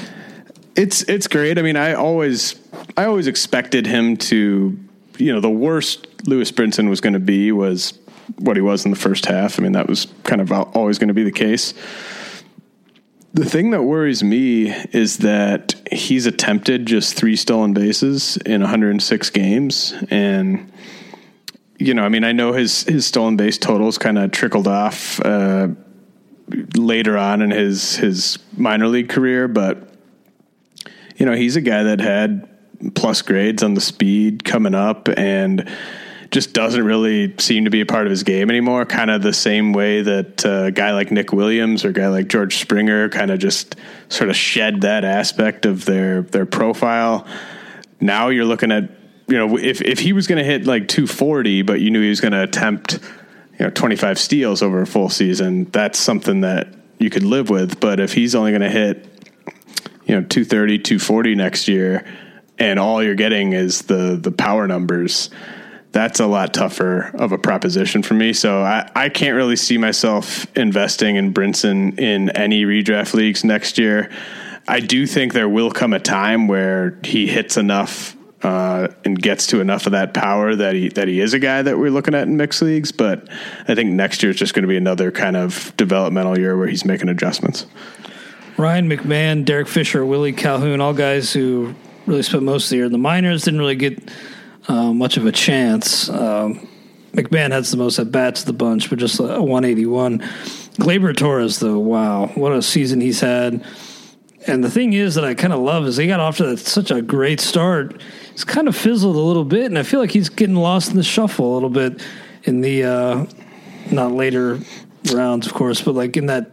It's 0.75 1.03
it's 1.03 1.29
great. 1.29 1.59
I 1.59 1.63
mean, 1.63 1.77
I 1.77 1.95
always 1.95 2.57
I 2.97 3.05
always 3.05 3.27
expected 3.27 3.87
him 3.87 4.17
to, 4.19 4.79
you 5.19 5.33
know, 5.33 5.41
the 5.41 5.51
worst 5.51 6.07
Lewis 6.27 6.51
Brinson 6.51 6.89
was 6.89 7.01
going 7.01 7.13
to 7.13 7.21
be 7.21 7.53
was 7.53 7.93
what 8.39 8.57
he 8.57 8.63
was 8.63 8.85
in 8.85 8.91
the 8.91 8.97
first 8.97 9.27
half. 9.27 9.59
I 9.59 9.63
mean, 9.63 9.73
that 9.73 9.89
was 9.89 10.07
kind 10.25 10.41
of 10.41 10.53
always 10.53 10.99
going 10.99 11.09
to 11.09 11.15
be 11.15 11.25
the 11.25 11.33
case. 11.33 11.75
The 13.35 13.45
thing 13.47 13.71
that 13.71 13.83
worries 13.83 14.23
me 14.23 14.71
is 14.93 15.19
that 15.19 15.75
he's 15.91 16.27
attempted 16.27 16.85
just 16.85 17.15
three 17.15 17.37
stolen 17.37 17.73
bases 17.73 18.37
in 18.39 18.61
106 18.61 19.31
games, 19.31 19.95
and 20.11 20.71
you 21.79 21.95
know, 21.95 22.05
I 22.05 22.11
mean, 22.11 22.25
I 22.25 22.33
know 22.33 22.53
his 22.53 22.83
his 22.85 23.07
stolen 23.07 23.37
base 23.37 23.57
totals 23.57 23.97
kind 23.97 24.19
of 24.19 24.33
trickled 24.33 24.69
off 24.69 25.19
uh, 25.25 25.69
later 26.77 27.17
on 27.17 27.41
in 27.41 27.51
his 27.51 27.97
his 27.97 28.39
minor 28.57 28.87
league 28.87 29.09
career, 29.09 29.49
but 29.49 29.89
you 31.17 31.25
know, 31.25 31.33
he's 31.33 31.57
a 31.57 31.61
guy 31.61 31.85
that 31.85 32.01
had 32.01 32.49
plus 32.95 33.23
grades 33.23 33.63
on 33.63 33.75
the 33.75 33.81
speed 33.81 34.45
coming 34.45 34.75
up 34.75 35.09
and 35.17 35.69
just 36.33 36.55
doesn't 36.55 36.85
really 36.85 37.35
seem 37.39 37.65
to 37.65 37.71
be 37.71 37.83
a 37.83 37.87
part 37.87 38.07
of 38.07 38.11
his 38.11 38.23
game 38.23 38.51
anymore. 38.51 38.85
Kind 38.87 39.11
of 39.11 39.23
the 39.23 39.35
same 39.35 39.73
way 39.73 40.03
that 40.03 40.45
uh, 40.45 40.65
a 40.65 40.71
guy 40.73 40.93
like 40.93 41.13
Nick 41.13 41.33
Williams 41.33 41.85
or 41.85 41.91
a 41.91 41.93
guy 41.93 42.09
like 42.09 42.29
George 42.29 42.57
Springer 42.57 43.09
kind 43.11 43.31
of 43.31 43.39
just 43.39 43.77
sort 44.09 44.31
of 44.31 44.37
shed 44.37 44.81
that 44.81 45.05
aspect 45.05 45.67
of 45.67 45.85
their 45.85 46.23
their 46.23 46.47
profile. 46.47 47.27
Now 48.01 48.29
you're 48.29 48.47
looking 48.47 48.73
at 48.73 48.91
you 49.29 49.37
know, 49.37 49.57
if 49.57 49.81
if 49.81 49.99
he 49.99 50.13
was 50.13 50.27
going 50.27 50.39
to 50.39 50.45
hit 50.45 50.67
like 50.67 50.89
240, 50.89 51.63
but 51.63 51.81
you 51.81 51.91
knew 51.91 52.03
he 52.03 52.09
was 52.09 52.21
going 52.21 52.33
to 52.33 52.43
attempt, 52.43 52.99
you 53.59 53.67
know, 53.67 53.71
25 53.71 54.19
steals 54.19 54.63
over 54.63 54.83
a 54.83 54.87
full 54.87 55.09
season, 55.09 55.65
that's 55.71 55.99
something 55.99 56.41
that 56.41 56.69
you 56.99 57.11
could 57.11 57.23
live 57.23 57.49
with. 57.49 57.81
But 57.81 58.01
if 58.01 58.13
he's 58.13 58.35
only 58.35 58.51
going 58.51 58.63
to 58.63 58.71
hit, 58.71 59.07
you 60.07 60.15
know, 60.15 60.23
230, 60.23 60.79
240 60.81 61.35
next 61.35 61.69
year, 61.69 62.05
and 62.59 62.79
all 62.79 63.03
you're 63.03 63.15
getting 63.15 63.53
is 63.53 63.83
the 63.83 64.19
the 64.21 64.33
power 64.33 64.67
numbers, 64.67 65.31
that's 65.93 66.21
a 66.21 66.27
lot 66.27 66.55
tougher 66.55 67.11
of 67.15 67.33
a 67.33 67.39
proposition 67.39 68.03
for 68.03 68.15
me. 68.15 68.33
So 68.33 68.63
I, 68.63 68.91
I 68.95 69.09
can't 69.09 69.37
really 69.37 69.57
see 69.57 69.79
myself 69.79 70.47
investing 70.57 71.17
in 71.17 71.33
Brinson 71.33 71.99
in 71.99 72.31
any 72.31 72.65
redraft 72.65 73.15
leagues 73.15 73.45
next 73.45 73.79
year. 73.79 74.11
I 74.67 74.81
do 74.81 75.07
think 75.07 75.33
there 75.33 75.49
will 75.49 75.71
come 75.71 75.93
a 75.93 75.99
time 75.99 76.49
where 76.49 76.99
he 77.05 77.27
hits 77.27 77.57
enough 77.57 78.17
uh, 78.43 78.89
and 79.05 79.21
gets 79.21 79.47
to 79.49 79.61
enough 79.61 79.87
of 79.87 79.93
that 79.93 80.15
power 80.15 80.57
that 80.57 80.75
he 80.75 80.89
that 80.89 81.07
he 81.07 81.21
is 81.21 81.33
a 81.33 81.39
guy 81.39 81.63
that 81.63 81.79
we're 81.79 81.91
looking 81.91 82.15
at 82.15 82.27
in 82.27 82.37
mixed 82.37 82.63
leagues. 82.63 82.91
But 82.91 83.29
I 83.69 83.75
think 83.75 83.91
next 83.91 84.23
year 84.23 84.31
is 84.31 84.37
just 84.37 84.55
going 84.55 84.63
to 84.63 84.69
be 84.69 84.77
another 84.77 85.13
kind 85.13 85.37
of 85.37 85.73
developmental 85.77 86.39
year 86.39 86.57
where 86.57 86.67
he's 86.67 86.85
making 86.85 87.09
adjustments. 87.09 87.67
Ryan 88.57 88.89
McMahon, 88.89 89.45
Derek 89.45 89.69
Fisher, 89.69 90.05
Willie 90.05 90.33
Calhoun, 90.33 90.81
all 90.81 90.93
guys 90.93 91.33
who 91.33 91.75
really 92.07 92.23
spent 92.23 92.43
most 92.43 92.65
of 92.65 92.71
the 92.71 92.77
year 92.77 92.85
in 92.87 92.93
the 92.93 92.99
minors, 92.99 93.45
didn't 93.45 93.61
really 93.61 93.77
get 93.77 94.11
uh, 94.69 94.93
much 94.93 95.17
of 95.17 95.27
a 95.27 95.33
chance. 95.33 96.09
Um, 96.09 96.69
McMahon 97.13 97.51
has 97.51 97.71
the 97.71 97.77
most 97.77 97.99
at 97.99 98.11
bats 98.11 98.41
of 98.41 98.47
the 98.47 98.53
bunch, 98.55 98.89
but 98.89 98.99
just 98.99 99.19
a 99.21 99.43
181. 99.43 100.19
Gleyber 100.79 101.15
Torres, 101.17 101.59
though, 101.59 101.79
wow, 101.79 102.29
what 102.29 102.53
a 102.53 102.63
season 102.63 103.01
he's 103.01 103.21
had. 103.21 103.65
And 104.47 104.65
the 104.65 104.71
thing 104.71 104.93
is 104.95 105.15
that 105.17 105.25
I 105.25 105.35
kind 105.35 105.53
of 105.53 105.61
love 105.61 105.87
is 105.87 105.97
he 105.99 106.07
got 106.07 106.21
off 106.21 106.39
to 106.39 106.57
such 106.57 106.91
a 106.91 107.01
great 107.03 107.39
start. 107.41 108.01
He's 108.33 108.45
kind 108.45 108.67
of 108.67 108.75
fizzled 108.75 109.15
a 109.15 109.21
little 109.21 109.45
bit, 109.45 109.67
and 109.67 109.79
I 109.79 109.83
feel 109.83 110.01
like 110.01 110.11
he's 110.11 110.31
getting 110.31 110.57
lost 110.57 110.91
in 110.91 110.97
the 110.97 111.03
shuffle 111.03 111.53
a 111.53 111.55
little 111.55 111.69
bit 111.71 112.03
in 112.45 112.61
the 112.63 112.85
uh, 112.85 113.27
not 113.93 114.13
later 114.13 114.59
rounds, 115.13 115.47
of 115.47 115.53
course, 115.55 115.81
but 115.83 115.95
like 115.95 116.17
in 116.17 116.27
that 116.27 116.51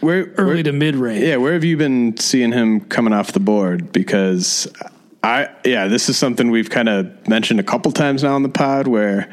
Where 0.00 0.32
early 0.38 0.54
where- 0.54 0.62
to 0.64 0.72
mid 0.72 0.96
range. 0.96 1.22
Yeah, 1.24 1.36
where 1.36 1.52
have 1.52 1.64
you 1.64 1.76
been 1.76 2.16
seeing 2.16 2.50
him 2.52 2.80
coming 2.80 3.12
off 3.12 3.32
the 3.32 3.40
board? 3.40 3.92
Because 3.92 4.66
I, 5.22 5.48
yeah, 5.64 5.88
this 5.88 6.08
is 6.08 6.16
something 6.16 6.50
we've 6.50 6.70
kind 6.70 6.88
of 6.88 7.28
mentioned 7.28 7.60
a 7.60 7.64
couple 7.64 7.90
times 7.92 8.22
now 8.22 8.34
on 8.34 8.42
the 8.42 8.48
pod 8.48 8.86
where 8.86 9.30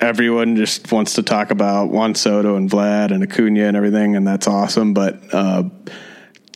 everyone 0.00 0.56
just 0.56 0.92
wants 0.92 1.14
to 1.14 1.22
talk 1.22 1.50
about 1.50 1.90
Juan 1.90 2.14
Soto 2.14 2.56
and 2.56 2.70
Vlad 2.70 3.10
and 3.10 3.22
Acuna 3.22 3.64
and 3.64 3.76
everything, 3.76 4.16
and 4.16 4.26
that's 4.26 4.46
awesome. 4.46 4.92
But, 4.92 5.18
uh, 5.32 5.64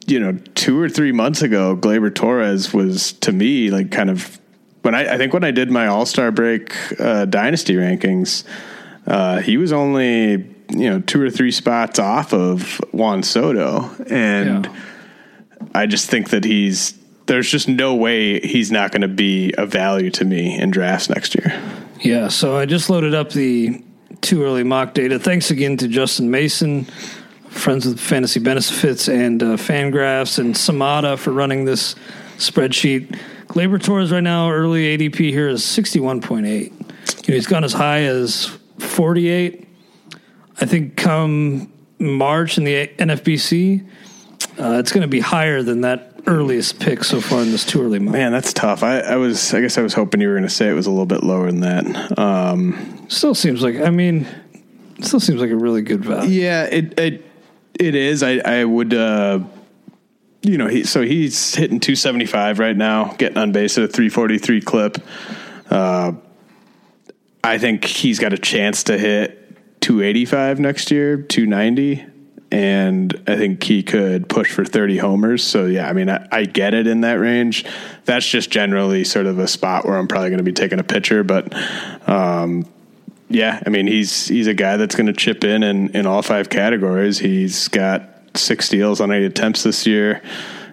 you 0.07 0.21
know, 0.21 0.39
two 0.55 0.79
or 0.79 0.89
three 0.89 1.13
months 1.13 1.41
ago, 1.43 1.77
Gleyber 1.77 2.15
Torres 2.15 2.73
was 2.75 3.13
to 3.15 3.33
me 3.33 3.71
like 3.71 3.91
kind 3.91 4.11
of 4.11 4.39
when 4.83 4.95
I, 4.95 5.15
I 5.15 5.19
think 5.19 5.33
when 5.33 5.45
I 5.45 5.51
did 5.51 5.71
my 5.71 5.87
All 5.87 6.07
Star 6.07 6.31
break 6.31 6.75
uh, 7.01 7.25
dynasty 7.25 7.75
rankings, 7.75 8.45
uh, 9.07 9.41
he 9.41 9.57
was 9.57 9.73
only 9.73 10.55
you 10.71 10.91
know 10.91 11.01
two 11.01 11.21
or 11.21 11.31
three 11.31 11.51
spots 11.51 11.99
off 11.99 12.33
of 12.33 12.81
Juan 12.93 13.23
Soto, 13.23 13.91
and 14.09 14.65
Yeah. 14.67 14.73
I 15.75 15.87
just 15.87 16.09
think 16.09 16.31
that 16.31 16.45
he's 16.45 16.95
there's 17.29 17.49
just 17.49 17.69
no 17.69 17.95
way 17.95 18.41
he's 18.41 18.73
not 18.73 18.91
going 18.91 19.03
to 19.03 19.09
be 19.09 19.55
a 19.57 19.67
value 19.67 20.11
to 20.11 20.25
me 20.25 20.59
in 20.59 20.71
drafts 20.71 21.09
next 21.09 21.35
year. 21.35 21.63
Yeah, 22.01 22.29
so 22.29 22.57
I 22.57 22.67
just 22.67 22.91
loaded 22.91 23.15
up 23.15 23.31
the 23.31 23.83
too 24.21 24.43
early 24.43 24.65
mock 24.65 24.95
data. 24.95 25.19
Thanks 25.19 25.51
again 25.51 25.77
to 25.77 25.89
Justin 25.89 26.31
Mason, 26.31 26.85
friends 27.51 27.87
with 27.87 28.01
Fantasy 28.01 28.41
Benefits 28.41 29.09
and 29.09 29.43
uh, 29.43 29.47
Fangraphs, 29.57 30.39
and 30.39 30.55
Samada 30.55 31.17
for 31.19 31.31
running 31.31 31.65
this 31.65 31.95
spreadsheet. 32.39 33.19
Gleyber 33.47 33.83
Torres 33.83 34.11
right 34.11 34.23
now, 34.23 34.51
early 34.51 34.97
ADP 34.97 35.31
here 35.31 35.49
is 35.49 35.63
61.8. 35.63 36.47
You 36.47 36.71
know, 36.71 37.35
he's 37.35 37.47
gone 37.47 37.65
as 37.65 37.73
high 37.73 38.03
as 38.03 38.47
48. 38.79 39.69
I 40.61 40.67
think 40.67 40.97
come 40.97 41.73
March 41.99 42.59
in 42.59 42.65
the 42.65 42.87
NFBC, 42.87 43.87
uh, 44.59 44.79
it's 44.79 44.93
going 44.93 45.03
to 45.03 45.09
be 45.09 45.21
higher 45.21 45.63
than 45.63 45.83
that 45.83 46.08
earliest 46.27 46.81
pick 46.81 47.05
so 47.05 47.21
far 47.21 47.43
in 47.43 47.51
this 47.51 47.65
too 47.65 47.83
early 47.83 47.99
mock. 47.99 48.13
Man, 48.13 48.33
that's 48.33 48.53
tough. 48.53 48.83
I, 48.83 49.01
I 49.01 49.17
was 49.17 49.55
I 49.55 49.61
guess 49.61 49.79
I 49.79 49.83
was 49.83 49.95
hoping 49.95 50.21
you 50.21 50.29
were 50.29 50.35
going 50.35 50.45
to 50.45 50.51
say 50.51 50.69
it 50.69 50.75
was 50.75 50.87
a 50.87 50.91
little 50.91 51.07
bit 51.07 51.23
lower 51.23 51.51
than 51.51 51.61
that. 51.61 52.19
Um, 52.19 53.07
Still 53.09 53.35
seems 53.35 53.63
like, 53.63 53.77
I 53.77 53.91
mean, 53.91 54.27
still 55.01 55.21
seems 55.21 55.41
like 55.41 55.51
a 55.51 55.57
really 55.57 55.83
good 55.83 56.05
value. 56.05 56.43
Yeah, 56.43 56.65
it 56.65 56.99
it 56.99 57.25
it 57.79 57.95
is. 57.95 58.23
I 58.23 58.39
I 58.39 58.65
would 58.65 58.93
uh 58.95 59.41
you 60.43 60.59
know, 60.59 60.69
he 60.69 60.85
so 60.85 61.03
he's 61.03 61.55
hitting 61.55 61.81
275 61.81 62.59
right 62.59 62.77
now, 62.77 63.15
getting 63.19 63.39
on 63.39 63.53
base 63.53 63.79
at 63.79 63.85
a 63.85 63.89
343 63.89 64.61
clip. 64.61 64.99
Uh 65.71 66.13
I 67.43 67.59
think 67.59 67.85
he's 67.85 68.19
got 68.19 68.33
a 68.33 68.39
chance 68.39 68.85
to 68.85 68.99
hit 68.99 69.81
285 69.81 70.61
next 70.61 70.91
year, 70.91 71.23
290 71.23 72.05
and 72.51 73.21
I 73.27 73.37
think 73.37 73.63
he 73.63 73.83
could 73.83 74.29
push 74.29 74.51
for 74.51 74.65
30 74.65 74.99
homers. 74.99 75.45
So 75.45 75.67
yeah, 75.67 75.89
I 75.89 75.93
mean, 75.93 76.09
I, 76.09 76.27
I 76.33 76.45
get 76.45 76.75
it 76.75 76.87
in 76.87 77.03
that 77.03 77.15
range. 77.15 77.65
That's 78.05 78.27
just 78.27 78.51
generally 78.51 79.05
sort 79.05 79.27
of 79.27 79.39
a 79.39 79.47
spot 79.47 79.85
where 79.85 79.97
I'm 79.97 80.09
probably 80.09 80.31
going 80.31 80.39
to 80.39 80.45
be 80.45 80.53
taking 80.53 80.81
a 80.81 80.85
pitcher, 80.85 81.25
but 81.25 81.55
um 82.09 82.67
yeah, 83.31 83.63
I 83.67 83.69
mean 83.71 83.87
he's 83.87 84.29
he's 84.29 84.47
a 84.47 84.55
guy 84.55 84.77
that's 84.77 84.95
going 84.95 85.07
to 85.07 85.13
chip 85.13 85.45
in, 85.45 85.63
in 85.63 85.91
in 85.91 86.07
all 86.07 86.23
five 86.23 86.49
categories. 86.49 87.19
He's 87.19 87.69
got 87.69 88.09
six 88.35 88.67
steals 88.67 89.01
on 89.01 89.11
eight 89.11 89.25
attempts 89.25 89.63
this 89.63 89.87
year. 89.87 90.23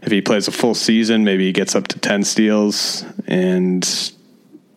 If 0.02 0.12
he 0.12 0.22
plays 0.22 0.48
a 0.48 0.52
full 0.52 0.76
season, 0.76 1.24
maybe 1.24 1.46
he 1.46 1.52
gets 1.52 1.76
up 1.76 1.88
to 1.90 2.00
ten 2.00 2.24
steals. 2.24 3.04
And 3.28 4.14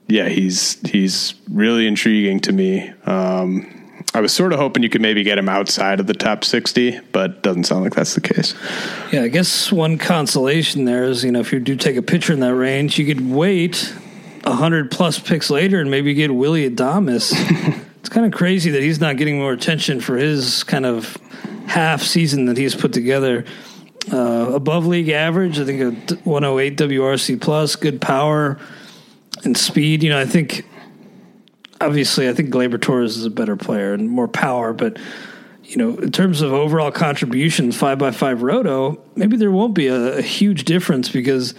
yeah, 0.08 0.28
he's 0.28 0.80
he's 0.88 1.34
really 1.50 1.87
intriguing 1.87 2.40
to 2.40 2.52
me. 2.52 2.92
Um, 3.04 3.88
I 4.18 4.20
was 4.20 4.33
sort 4.33 4.52
of 4.52 4.59
hoping 4.59 4.83
you 4.83 4.88
could 4.88 5.00
maybe 5.00 5.22
get 5.22 5.38
him 5.38 5.48
outside 5.48 6.00
of 6.00 6.09
the 6.09 6.12
top 6.12 6.42
sixty, 6.42 6.98
but 7.12 7.40
doesn't 7.44 7.64
sound 7.64 7.85
like 7.85 7.94
that's 7.94 8.16
the 8.16 8.20
case. 8.20 8.52
Yeah, 9.12 9.22
I 9.22 9.28
guess 9.28 9.70
one 9.70 9.96
consolation 9.96 10.87
there 10.87 11.04
is, 11.04 11.22
you 11.22 11.31
know, 11.31 11.38
if 11.38 11.52
you 11.52 11.61
do 11.61 11.76
take 11.76 11.94
a 11.94 12.02
pitcher 12.02 12.33
in 12.33 12.40
that 12.40 12.57
range, 12.57 12.98
you 12.98 13.07
could 13.07 13.31
wait 13.31 13.94
a 14.42 14.54
hundred 14.54 14.90
plus 14.90 15.20
picks 15.20 15.50
later 15.50 15.81
and 15.81 15.88
maybe 15.88 16.14
get 16.14 16.35
Willy 16.35 16.68
Adames. 16.68 17.31
it's 18.00 18.09
kind 18.09 18.26
of 18.26 18.33
crazy 18.33 18.72
that 18.72 18.83
he's 18.83 19.00
not 19.00 19.18
getting 19.18 19.38
more 19.38 19.52
attention 19.52 20.00
for 20.00 20.16
his 20.16 20.64
kind 20.64 20.85
of 20.85 21.16
half 21.68 22.02
season 22.02 22.46
that 22.46 22.57
he's 22.57 22.74
put 22.74 22.92
together. 22.92 23.44
Uh, 24.12 24.50
above 24.52 24.85
league 24.85 25.11
average, 25.11 25.61
I 25.61 25.64
think 25.64 25.81
a 25.81 26.14
108 26.24 26.76
WRC 26.76 27.40
plus, 27.40 27.76
good 27.76 28.00
power 28.00 28.59
and 29.44 29.57
speed. 29.57 30.02
You 30.02 30.11
know, 30.11 30.18
I 30.18 30.26
think 30.26 30.66
obviously 31.80 32.28
I 32.28 32.32
think 32.32 32.50
Gleyber 32.50 32.80
Torres 32.80 33.16
is 33.16 33.24
a 33.24 33.30
better 33.30 33.56
player 33.56 33.94
and 33.94 34.08
more 34.08 34.28
power, 34.28 34.72
but 34.72 34.98
you 35.64 35.76
know, 35.76 35.98
in 35.98 36.10
terms 36.10 36.40
of 36.40 36.52
overall 36.52 36.90
contributions, 36.90 37.76
five 37.76 37.98
by 37.98 38.10
five 38.10 38.42
roto, 38.42 38.98
maybe 39.16 39.36
there 39.36 39.50
won't 39.50 39.74
be 39.74 39.88
a, 39.88 40.18
a 40.18 40.22
huge 40.22 40.64
difference 40.64 41.10
because 41.10 41.54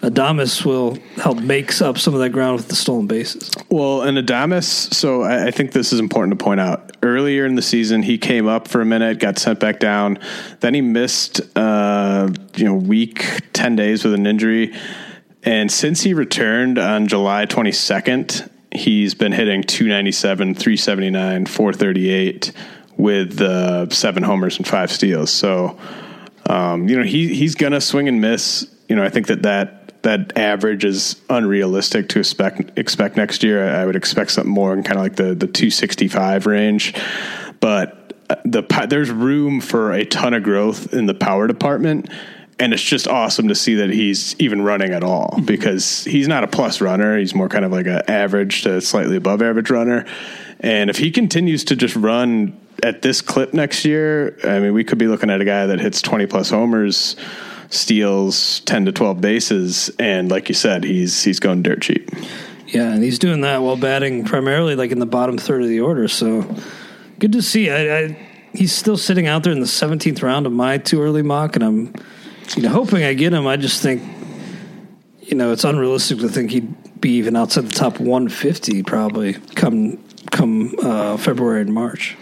Adames 0.00 0.64
will 0.64 0.96
help 1.16 1.38
makes 1.40 1.82
up 1.82 1.98
some 1.98 2.14
of 2.14 2.20
that 2.20 2.30
ground 2.30 2.56
with 2.56 2.68
the 2.68 2.74
stolen 2.74 3.06
bases. 3.06 3.50
Well, 3.68 4.00
and 4.00 4.16
Adames, 4.16 4.94
so 4.94 5.22
I, 5.22 5.48
I 5.48 5.50
think 5.50 5.72
this 5.72 5.92
is 5.92 6.00
important 6.00 6.38
to 6.38 6.42
point 6.42 6.58
out. 6.58 6.96
Earlier 7.02 7.44
in 7.44 7.54
the 7.54 7.62
season, 7.62 8.02
he 8.02 8.16
came 8.16 8.48
up 8.48 8.66
for 8.66 8.80
a 8.80 8.86
minute, 8.86 9.18
got 9.18 9.38
sent 9.38 9.60
back 9.60 9.78
down. 9.78 10.18
Then 10.60 10.72
he 10.72 10.80
missed, 10.80 11.42
uh, 11.54 12.30
you 12.56 12.64
know, 12.64 12.74
week, 12.74 13.26
10 13.52 13.76
days 13.76 14.02
with 14.02 14.14
an 14.14 14.26
injury. 14.26 14.74
And 15.42 15.70
since 15.70 16.00
he 16.00 16.14
returned 16.14 16.78
on 16.78 17.06
July 17.06 17.44
22nd, 17.44 18.48
he's 18.72 19.14
been 19.14 19.32
hitting 19.32 19.62
297, 19.62 20.54
379, 20.54 21.46
438 21.46 22.52
with 22.96 23.40
uh, 23.40 23.88
seven 23.90 24.22
homers 24.22 24.58
and 24.58 24.66
five 24.66 24.92
steals. 24.92 25.30
So, 25.30 25.78
um, 26.46 26.88
you 26.88 26.96
know, 26.96 27.04
he 27.04 27.34
he's 27.34 27.54
gonna 27.54 27.80
swing 27.80 28.08
and 28.08 28.20
miss. 28.20 28.68
You 28.88 28.96
know, 28.96 29.04
I 29.04 29.08
think 29.08 29.28
that 29.28 29.42
that 29.42 30.02
that 30.02 30.36
average 30.36 30.84
is 30.84 31.20
unrealistic 31.28 32.08
to 32.10 32.18
expect 32.18 32.78
expect 32.78 33.16
next 33.16 33.42
year. 33.42 33.68
I 33.68 33.86
would 33.86 33.96
expect 33.96 34.32
something 34.32 34.52
more 34.52 34.72
in 34.72 34.82
kind 34.82 34.98
of 34.98 35.02
like 35.02 35.16
the 35.16 35.34
the 35.34 35.46
265 35.46 36.46
range, 36.46 36.94
but 37.60 38.14
uh, 38.28 38.36
the 38.44 38.86
there's 38.88 39.10
room 39.10 39.60
for 39.60 39.92
a 39.92 40.04
ton 40.04 40.34
of 40.34 40.42
growth 40.42 40.92
in 40.92 41.06
the 41.06 41.14
power 41.14 41.46
department. 41.46 42.08
And 42.60 42.72
it's 42.72 42.82
just 42.82 43.08
awesome 43.08 43.48
to 43.48 43.54
see 43.54 43.76
that 43.76 43.90
he's 43.90 44.36
even 44.38 44.62
running 44.62 44.92
at 44.92 45.02
all 45.02 45.30
mm-hmm. 45.30 45.46
because 45.46 46.04
he's 46.04 46.28
not 46.28 46.44
a 46.44 46.46
plus 46.46 46.80
runner. 46.80 47.18
He's 47.18 47.34
more 47.34 47.48
kind 47.48 47.64
of 47.64 47.72
like 47.72 47.86
an 47.86 48.02
average 48.06 48.62
to 48.62 48.80
slightly 48.80 49.16
above 49.16 49.42
average 49.42 49.70
runner. 49.70 50.06
And 50.60 50.90
if 50.90 50.98
he 50.98 51.10
continues 51.10 51.64
to 51.64 51.76
just 51.76 51.96
run 51.96 52.58
at 52.82 53.02
this 53.02 53.22
clip 53.22 53.54
next 53.54 53.84
year, 53.84 54.38
I 54.44 54.60
mean, 54.60 54.74
we 54.74 54.84
could 54.84 54.98
be 54.98 55.06
looking 55.06 55.30
at 55.30 55.40
a 55.40 55.44
guy 55.44 55.66
that 55.66 55.80
hits 55.80 56.02
20 56.02 56.26
plus 56.26 56.50
homers, 56.50 57.16
steals 57.70 58.60
10 58.60 58.84
to 58.86 58.92
12 58.92 59.20
bases, 59.20 59.90
and 59.98 60.30
like 60.30 60.48
you 60.48 60.54
said, 60.54 60.84
he's 60.84 61.22
he's 61.22 61.40
going 61.40 61.62
dirt 61.62 61.80
cheap. 61.80 62.10
Yeah, 62.66 62.92
and 62.92 63.02
he's 63.02 63.18
doing 63.18 63.40
that 63.40 63.62
while 63.62 63.76
batting 63.76 64.24
primarily 64.24 64.76
like 64.76 64.92
in 64.92 64.98
the 64.98 65.06
bottom 65.06 65.38
third 65.38 65.62
of 65.62 65.68
the 65.68 65.80
order. 65.80 66.08
So 66.08 66.42
good 67.18 67.32
to 67.32 67.42
see. 67.42 67.70
I, 67.70 67.98
I 67.98 68.28
he's 68.52 68.72
still 68.72 68.96
sitting 68.96 69.26
out 69.26 69.42
there 69.42 69.52
in 69.52 69.60
the 69.60 69.66
17th 69.66 70.22
round 70.22 70.46
of 70.46 70.52
my 70.52 70.78
too 70.78 71.00
early 71.00 71.22
mock, 71.22 71.56
and 71.56 71.64
I'm 71.64 71.94
you 72.56 72.62
know 72.62 72.70
hoping 72.70 73.02
I 73.04 73.14
get 73.14 73.32
him. 73.32 73.46
I 73.46 73.56
just 73.56 73.82
think 73.82 74.02
you 75.20 75.36
know 75.36 75.52
it's 75.52 75.64
unrealistic 75.64 76.18
to 76.18 76.28
think 76.28 76.50
he'd 76.50 77.00
be 77.00 77.12
even 77.12 77.36
outside 77.36 77.64
the 77.64 77.72
top 77.72 77.98
150 77.98 78.82
probably 78.82 79.34
come 79.54 79.98
come 80.30 80.74
uh, 80.82 81.16
February 81.16 81.62
and 81.62 81.72
March. 81.72 82.16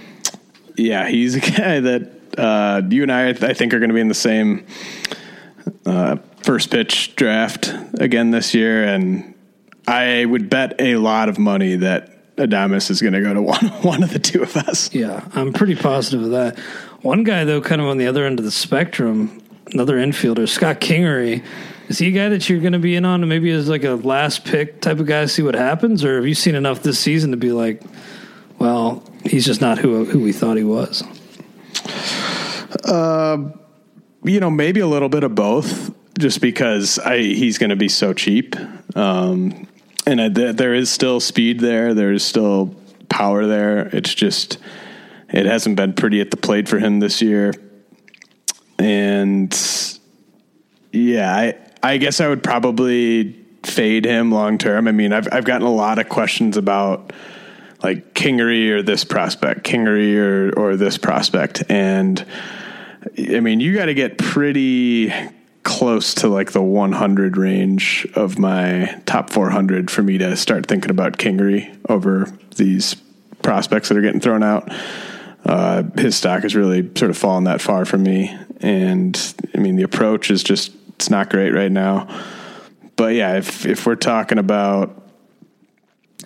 Yeah, 0.76 1.08
he's 1.08 1.34
a 1.34 1.40
guy 1.56 1.80
that 1.80 2.18
uh, 2.38 2.82
you 2.88 3.02
and 3.02 3.12
I, 3.12 3.30
I 3.30 3.54
think, 3.54 3.74
are 3.74 3.78
going 3.78 3.90
to 3.90 3.94
be 3.94 4.00
in 4.00 4.08
the 4.08 4.14
same 4.14 4.66
uh, 5.84 6.16
first 6.42 6.70
pitch 6.70 7.16
draft 7.16 7.72
again 7.94 8.30
this 8.30 8.54
year, 8.54 8.84
and 8.84 9.34
I 9.86 10.24
would 10.24 10.48
bet 10.48 10.80
a 10.80 10.96
lot 10.96 11.28
of 11.28 11.38
money 11.38 11.76
that 11.76 12.36
Adames 12.36 12.90
is 12.90 13.02
going 13.02 13.14
to 13.14 13.20
go 13.20 13.34
to 13.34 13.42
one 13.54 13.66
one 13.82 14.02
of 14.02 14.12
the 14.12 14.18
two 14.18 14.42
of 14.42 14.56
us. 14.56 14.94
Yeah, 14.94 15.26
I'm 15.34 15.52
pretty 15.52 15.74
positive 15.74 16.22
of 16.22 16.30
that. 16.30 16.58
One 17.02 17.24
guy 17.24 17.44
though, 17.44 17.60
kind 17.60 17.80
of 17.80 17.88
on 17.88 17.98
the 17.98 18.06
other 18.06 18.24
end 18.24 18.38
of 18.38 18.44
the 18.44 18.50
spectrum, 18.50 19.42
another 19.72 19.96
infielder, 19.96 20.48
Scott 20.48 20.80
Kingery. 20.80 21.44
Is 21.88 21.98
he 21.98 22.08
a 22.08 22.10
guy 22.10 22.28
that 22.28 22.48
you're 22.48 22.60
going 22.60 22.74
to 22.74 22.78
be 22.78 22.96
in 22.96 23.04
on, 23.04 23.26
maybe 23.26 23.50
as 23.50 23.68
like 23.68 23.84
a 23.84 23.94
last 23.94 24.44
pick 24.44 24.80
type 24.80 24.98
of 24.98 25.06
guy, 25.06 25.24
see 25.26 25.42
what 25.42 25.54
happens, 25.54 26.04
or 26.04 26.16
have 26.16 26.26
you 26.26 26.34
seen 26.34 26.54
enough 26.54 26.82
this 26.82 26.98
season 26.98 27.30
to 27.30 27.36
be 27.36 27.50
like, 27.50 27.82
well, 28.58 29.02
he's 29.24 29.46
just 29.46 29.60
not 29.60 29.78
who 29.78 30.04
who 30.04 30.20
we 30.20 30.32
thought 30.32 30.56
he 30.56 30.64
was? 30.64 31.02
you 34.24 34.40
know, 34.40 34.50
maybe 34.50 34.80
a 34.80 34.86
little 34.86 35.08
bit 35.08 35.24
of 35.24 35.34
both, 35.34 35.94
just 36.18 36.40
because 36.40 36.98
I 36.98 37.18
he's 37.18 37.56
going 37.58 37.70
to 37.70 37.76
be 37.76 37.88
so 37.88 38.12
cheap, 38.12 38.56
um, 38.94 39.66
and 40.06 40.20
I, 40.20 40.28
th- 40.28 40.56
there 40.56 40.74
is 40.74 40.90
still 40.90 41.20
speed 41.20 41.60
there. 41.60 41.94
There's 41.94 42.24
still 42.24 42.74
power 43.08 43.46
there. 43.46 43.88
It's 43.88 44.14
just 44.14 44.58
it 45.30 45.46
hasn't 45.46 45.76
been 45.76 45.94
pretty 45.94 46.20
at 46.20 46.30
the 46.30 46.36
plate 46.36 46.68
for 46.68 46.78
him 46.78 47.00
this 47.00 47.22
year. 47.22 47.52
And 48.78 49.56
yeah, 50.92 51.34
I 51.34 51.54
I 51.82 51.96
guess 51.96 52.20
I 52.20 52.28
would 52.28 52.42
probably 52.42 53.34
fade 53.64 54.04
him 54.04 54.32
long 54.32 54.58
term. 54.58 54.88
I 54.88 54.92
mean, 54.92 55.12
I've 55.12 55.28
I've 55.32 55.44
gotten 55.44 55.66
a 55.66 55.72
lot 55.72 55.98
of 55.98 56.08
questions 56.08 56.56
about 56.56 57.12
like 57.82 58.14
Kingery 58.14 58.70
or 58.70 58.82
this 58.82 59.04
prospect, 59.04 59.64
Kingery 59.64 60.16
or 60.16 60.58
or 60.58 60.76
this 60.76 60.98
prospect, 60.98 61.64
and 61.68 62.24
I 63.16 63.40
mean, 63.40 63.60
you 63.60 63.74
got 63.74 63.86
to 63.86 63.94
get 63.94 64.18
pretty 64.18 65.12
close 65.62 66.14
to 66.14 66.28
like 66.28 66.52
the 66.52 66.62
100 66.62 67.36
range 67.36 68.06
of 68.14 68.38
my 68.38 69.00
top 69.04 69.30
400 69.30 69.90
for 69.90 70.02
me 70.02 70.16
to 70.18 70.36
start 70.36 70.66
thinking 70.66 70.90
about 70.90 71.18
Kingery 71.18 71.76
over 71.88 72.26
these 72.56 72.94
prospects 73.42 73.88
that 73.88 73.98
are 73.98 74.00
getting 74.00 74.20
thrown 74.20 74.42
out. 74.42 74.72
Uh, 75.48 75.82
his 75.96 76.14
stock 76.14 76.42
has 76.42 76.54
really 76.54 76.82
sort 76.94 77.10
of 77.10 77.16
fallen 77.16 77.44
that 77.44 77.60
far 77.60 77.84
from 77.84 78.02
me, 78.02 78.36
and 78.60 79.34
I 79.54 79.58
mean 79.58 79.76
the 79.76 79.82
approach 79.82 80.30
is 80.30 80.44
just 80.44 80.72
it's 80.90 81.10
not 81.10 81.30
great 81.30 81.50
right 81.50 81.72
now. 81.72 82.06
But 82.96 83.14
yeah, 83.14 83.38
if 83.38 83.64
if 83.66 83.86
we're 83.86 83.96
talking 83.96 84.38
about 84.38 85.10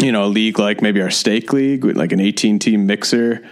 you 0.03 0.13
know 0.13 0.25
a 0.25 0.27
league 0.27 0.59
like 0.59 0.83
maybe 0.83 1.01
our 1.01 1.11
stake 1.11 1.53
league, 1.53 1.85
like 1.85 2.13
an 2.13 2.21
18 2.21 2.59
team 2.59 2.87
mixer 2.87 3.49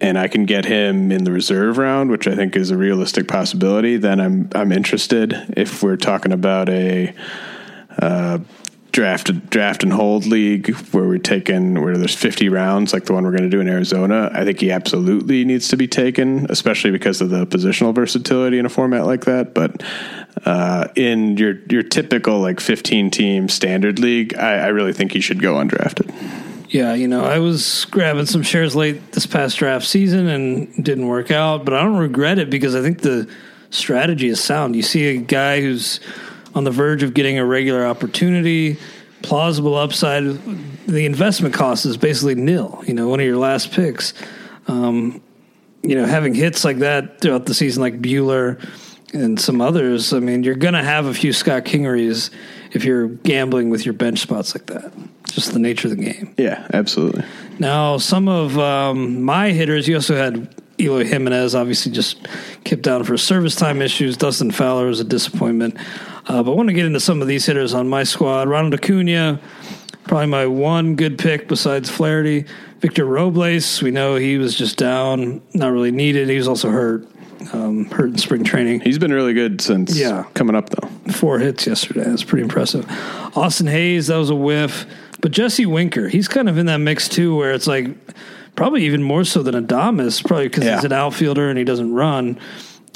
and 0.00 0.18
I 0.18 0.28
can 0.28 0.44
get 0.44 0.64
him 0.64 1.10
in 1.10 1.24
the 1.24 1.32
reserve 1.32 1.78
round, 1.78 2.10
which 2.10 2.28
I 2.28 2.34
think 2.34 2.54
is 2.54 2.70
a 2.70 2.76
realistic 2.76 3.28
possibility, 3.28 3.96
then 3.96 4.20
I'm 4.20 4.50
I'm 4.54 4.72
interested. 4.72 5.54
If 5.56 5.82
we're 5.82 5.96
talking 5.96 6.32
about 6.32 6.68
a 6.68 7.14
uh, 7.98 8.38
draft 8.96 9.50
draft 9.50 9.82
and 9.82 9.92
hold 9.92 10.24
league 10.24 10.74
where 10.92 11.04
we're 11.04 11.18
taking 11.18 11.82
where 11.82 11.98
there's 11.98 12.14
50 12.14 12.48
rounds 12.48 12.94
like 12.94 13.04
the 13.04 13.12
one 13.12 13.24
we're 13.24 13.30
going 13.30 13.42
to 13.42 13.50
do 13.50 13.60
in 13.60 13.68
Arizona, 13.68 14.30
I 14.32 14.42
think 14.42 14.58
he 14.58 14.72
absolutely 14.72 15.44
needs 15.44 15.68
to 15.68 15.76
be 15.76 15.86
taken, 15.86 16.50
especially 16.50 16.92
because 16.92 17.20
of 17.20 17.28
the 17.28 17.46
positional 17.46 17.94
versatility 17.94 18.58
in 18.58 18.64
a 18.64 18.70
format 18.70 19.04
like 19.04 19.26
that. 19.26 19.52
But 19.52 19.82
uh, 20.46 20.88
in 20.96 21.36
your 21.36 21.58
your 21.68 21.82
typical 21.82 22.40
like 22.40 22.58
15 22.58 23.10
team 23.10 23.50
standard 23.50 23.98
league, 23.98 24.34
I, 24.34 24.60
I 24.60 24.66
really 24.68 24.94
think 24.94 25.12
he 25.12 25.20
should 25.20 25.42
go 25.42 25.56
undrafted. 25.56 26.10
Yeah, 26.70 26.94
you 26.94 27.06
know, 27.06 27.22
I 27.22 27.38
was 27.38 27.84
grabbing 27.90 28.24
some 28.24 28.42
shares 28.42 28.74
late 28.74 29.12
this 29.12 29.26
past 29.26 29.58
draft 29.58 29.86
season 29.86 30.26
and 30.26 30.72
didn't 30.82 31.06
work 31.06 31.30
out, 31.30 31.66
but 31.66 31.74
I 31.74 31.82
don't 31.82 31.98
regret 31.98 32.38
it 32.38 32.48
because 32.48 32.74
I 32.74 32.80
think 32.80 33.02
the 33.02 33.30
strategy 33.68 34.28
is 34.28 34.42
sound. 34.42 34.74
You 34.74 34.82
see 34.82 35.04
a 35.08 35.18
guy 35.18 35.60
who's 35.60 36.00
on 36.56 36.64
the 36.64 36.72
verge 36.72 37.04
of 37.04 37.14
getting 37.14 37.38
a 37.38 37.44
regular 37.44 37.86
opportunity, 37.86 38.78
plausible 39.22 39.76
upside. 39.76 40.24
The 40.86 41.06
investment 41.06 41.54
cost 41.54 41.86
is 41.86 41.96
basically 41.96 42.34
nil. 42.34 42.82
You 42.86 42.94
know, 42.94 43.08
one 43.08 43.20
of 43.20 43.26
your 43.26 43.36
last 43.36 43.70
picks. 43.70 44.12
Um, 44.66 45.22
you 45.84 45.94
know, 45.94 46.06
having 46.06 46.34
hits 46.34 46.64
like 46.64 46.78
that 46.78 47.20
throughout 47.20 47.46
the 47.46 47.54
season, 47.54 47.80
like 47.80 48.02
Buehler 48.02 48.60
and 49.12 49.38
some 49.40 49.60
others. 49.60 50.12
I 50.12 50.18
mean, 50.18 50.42
you're 50.42 50.56
going 50.56 50.74
to 50.74 50.82
have 50.82 51.06
a 51.06 51.14
few 51.14 51.32
Scott 51.32 51.64
Kingerys 51.64 52.30
if 52.72 52.84
you're 52.84 53.06
gambling 53.06 53.70
with 53.70 53.86
your 53.86 53.94
bench 53.94 54.18
spots 54.18 54.52
like 54.52 54.66
that 54.66 54.92
just 55.36 55.52
the 55.52 55.58
nature 55.58 55.88
of 55.88 55.96
the 55.96 56.02
game. 56.02 56.34
Yeah, 56.38 56.66
absolutely. 56.72 57.22
Now, 57.58 57.98
some 57.98 58.26
of 58.26 58.58
um, 58.58 59.22
my 59.22 59.50
hitters, 59.50 59.86
you 59.86 59.96
also 59.96 60.16
had 60.16 60.48
Eloy 60.80 61.04
Jimenez, 61.04 61.54
obviously 61.54 61.92
just 61.92 62.26
kept 62.64 62.82
down 62.82 63.04
for 63.04 63.16
service 63.18 63.54
time 63.54 63.82
issues. 63.82 64.16
Dustin 64.16 64.50
Fowler 64.50 64.86
was 64.86 64.98
a 64.98 65.04
disappointment. 65.04 65.76
Uh, 66.26 66.42
but 66.42 66.52
I 66.52 66.54
want 66.54 66.68
to 66.68 66.72
get 66.72 66.86
into 66.86 67.00
some 67.00 67.22
of 67.22 67.28
these 67.28 67.46
hitters 67.46 67.72
on 67.74 67.88
my 67.88 68.02
squad. 68.04 68.48
Ronald 68.48 68.74
Acuna, 68.74 69.40
probably 70.04 70.26
my 70.26 70.46
one 70.46 70.96
good 70.96 71.18
pick 71.18 71.48
besides 71.48 71.88
Flaherty. 71.88 72.44
Victor 72.80 73.04
Robles, 73.04 73.80
we 73.82 73.90
know 73.90 74.16
he 74.16 74.36
was 74.36 74.54
just 74.56 74.76
down, 74.76 75.40
not 75.54 75.72
really 75.72 75.90
needed. 75.90 76.28
He 76.28 76.36
was 76.36 76.48
also 76.48 76.70
hurt, 76.70 77.06
um, 77.52 77.86
hurt 77.86 78.10
in 78.10 78.18
spring 78.18 78.44
training. 78.44 78.80
He's 78.80 78.98
been 78.98 79.12
really 79.12 79.34
good 79.34 79.60
since 79.60 79.96
yeah. 79.96 80.24
coming 80.34 80.56
up, 80.56 80.68
though. 80.70 80.88
Four 81.12 81.38
hits 81.38 81.66
yesterday. 81.66 82.04
That's 82.04 82.24
pretty 82.24 82.42
impressive. 82.42 82.84
Austin 83.36 83.66
Hays, 83.66 84.08
that 84.08 84.16
was 84.16 84.30
a 84.30 84.34
whiff. 84.34 84.84
But 85.20 85.32
Jesse 85.32 85.66
Winker, 85.66 86.08
he's 86.08 86.28
kind 86.28 86.48
of 86.48 86.58
in 86.58 86.66
that 86.66 86.78
mix 86.78 87.08
too, 87.08 87.34
where 87.36 87.52
it's 87.52 87.66
like 87.66 87.88
probably 88.54 88.84
even 88.84 89.02
more 89.02 89.24
so 89.24 89.42
than 89.42 89.54
Adames, 89.54 90.24
probably 90.24 90.48
because 90.48 90.64
yeah. 90.64 90.76
he's 90.76 90.84
an 90.84 90.92
outfielder 90.92 91.48
and 91.48 91.58
he 91.58 91.64
doesn't 91.64 91.92
run. 91.92 92.38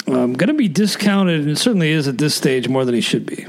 Um, 0.07 0.33
going 0.33 0.47
to 0.47 0.53
be 0.53 0.67
discounted, 0.67 1.47
and 1.47 1.57
certainly 1.57 1.91
is 1.91 2.07
at 2.07 2.17
this 2.17 2.35
stage 2.35 2.67
more 2.67 2.85
than 2.85 2.95
he 2.95 3.01
should 3.01 3.25
be. 3.25 3.45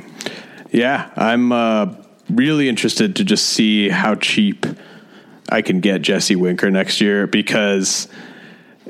Yeah, 0.71 1.11
I'm 1.17 1.53
uh, 1.53 1.95
really 2.31 2.69
interested 2.69 3.17
to 3.17 3.25
just 3.25 3.47
see 3.47 3.89
how 3.89 4.15
cheap 4.17 4.67
I 5.49 5.63
can 5.63 5.81
get 5.81 6.03
Jesse 6.03 6.37
Winker 6.37 6.71
next 6.71 7.01
year 7.01 7.27
because 7.27 8.09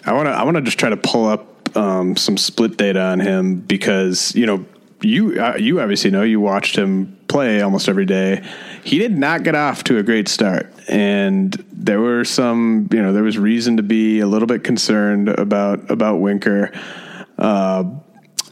I 0.05 0.12
want 0.12 0.27
to. 0.27 0.33
I 0.33 0.42
want 0.44 0.57
to 0.57 0.62
just 0.62 0.79
try 0.79 0.90
to 0.90 0.96
pull 0.96 1.27
up 1.27 1.77
um, 1.77 2.16
some 2.16 2.37
split 2.37 2.77
data 2.77 3.01
on 3.01 3.20
him 3.20 3.61
because 3.61 4.35
you 4.35 4.46
know 4.46 4.64
you 5.01 5.40
uh, 5.40 5.57
you 5.59 5.81
obviously 5.81 6.11
know 6.11 6.22
you 6.22 6.40
watched 6.40 6.77
him 6.77 7.18
play 7.29 7.61
almost 7.61 7.88
every 7.88 8.07
day. 8.07 8.44
He 8.85 8.98
did 8.98 9.16
not 9.16 9.42
get 9.42 9.55
off 9.55 9.85
to 9.85 9.98
a 9.98 10.03
great 10.03 10.29
start, 10.29 10.72
and 10.88 11.53
there 11.72 12.01
were 12.01 12.25
some 12.25 12.88
you 12.92 13.03
know 13.03 13.12
there 13.12 13.22
was 13.22 13.38
reason 13.38 13.77
to 13.79 13.83
be 13.83 14.20
a 14.20 14.27
little 14.27 14.46
bit 14.46 14.64
concerned 14.64 15.29
about 15.29 15.90
about 15.90 16.20
Winker. 16.20 16.72
Uh, 17.42 17.85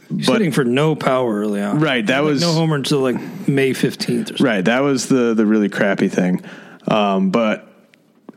He's 0.09 0.27
but, 0.27 0.33
hitting 0.33 0.51
for 0.51 0.65
no 0.65 0.93
power 0.93 1.39
early 1.39 1.61
on. 1.61 1.79
Right, 1.79 2.05
that 2.05 2.19
like 2.19 2.31
was 2.33 2.41
no 2.41 2.51
homer 2.51 2.75
until 2.75 2.99
like 2.99 3.47
May 3.47 3.73
fifteenth. 3.73 4.41
Right, 4.41 4.63
that 4.65 4.81
was 4.81 5.07
the 5.07 5.33
the 5.33 5.45
really 5.45 5.69
crappy 5.69 6.09
thing. 6.09 6.43
Um, 6.87 7.31
but 7.31 7.67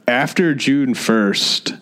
after 0.07 0.55
June 0.55 0.95
first, 0.95 1.75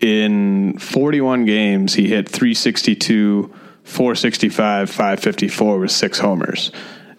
in 0.00 0.78
forty 0.78 1.22
one 1.22 1.46
games, 1.46 1.94
he 1.94 2.08
hit 2.08 2.28
three 2.28 2.52
sixty 2.52 2.94
two 2.94 3.54
465, 3.84 4.90
554 4.90 5.78
with 5.78 5.90
six 5.90 6.18
homers. 6.18 6.70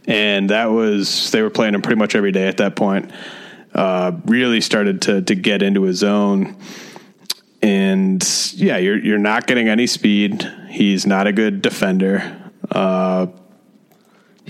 And 0.07 0.49
that 0.49 0.67
was, 0.67 1.31
they 1.31 1.41
were 1.41 1.49
playing 1.49 1.75
him 1.75 1.81
pretty 1.81 1.99
much 1.99 2.15
every 2.15 2.31
day 2.31 2.47
at 2.47 2.57
that 2.57 2.75
point. 2.75 3.11
Uh, 3.73 4.13
really 4.25 4.61
started 4.61 5.01
to, 5.03 5.21
to 5.23 5.35
get 5.35 5.61
into 5.61 5.83
his 5.83 5.97
zone. 5.97 6.55
And 7.63 8.21
yeah, 8.53 8.77
you're, 8.77 8.99
you're 8.99 9.17
not 9.17 9.47
getting 9.47 9.69
any 9.69 9.87
speed. 9.87 10.43
He's 10.69 11.07
not 11.07 11.25
a 11.27 11.31
good 11.31 11.61
defender. 11.61 12.51
Uh, 12.69 13.27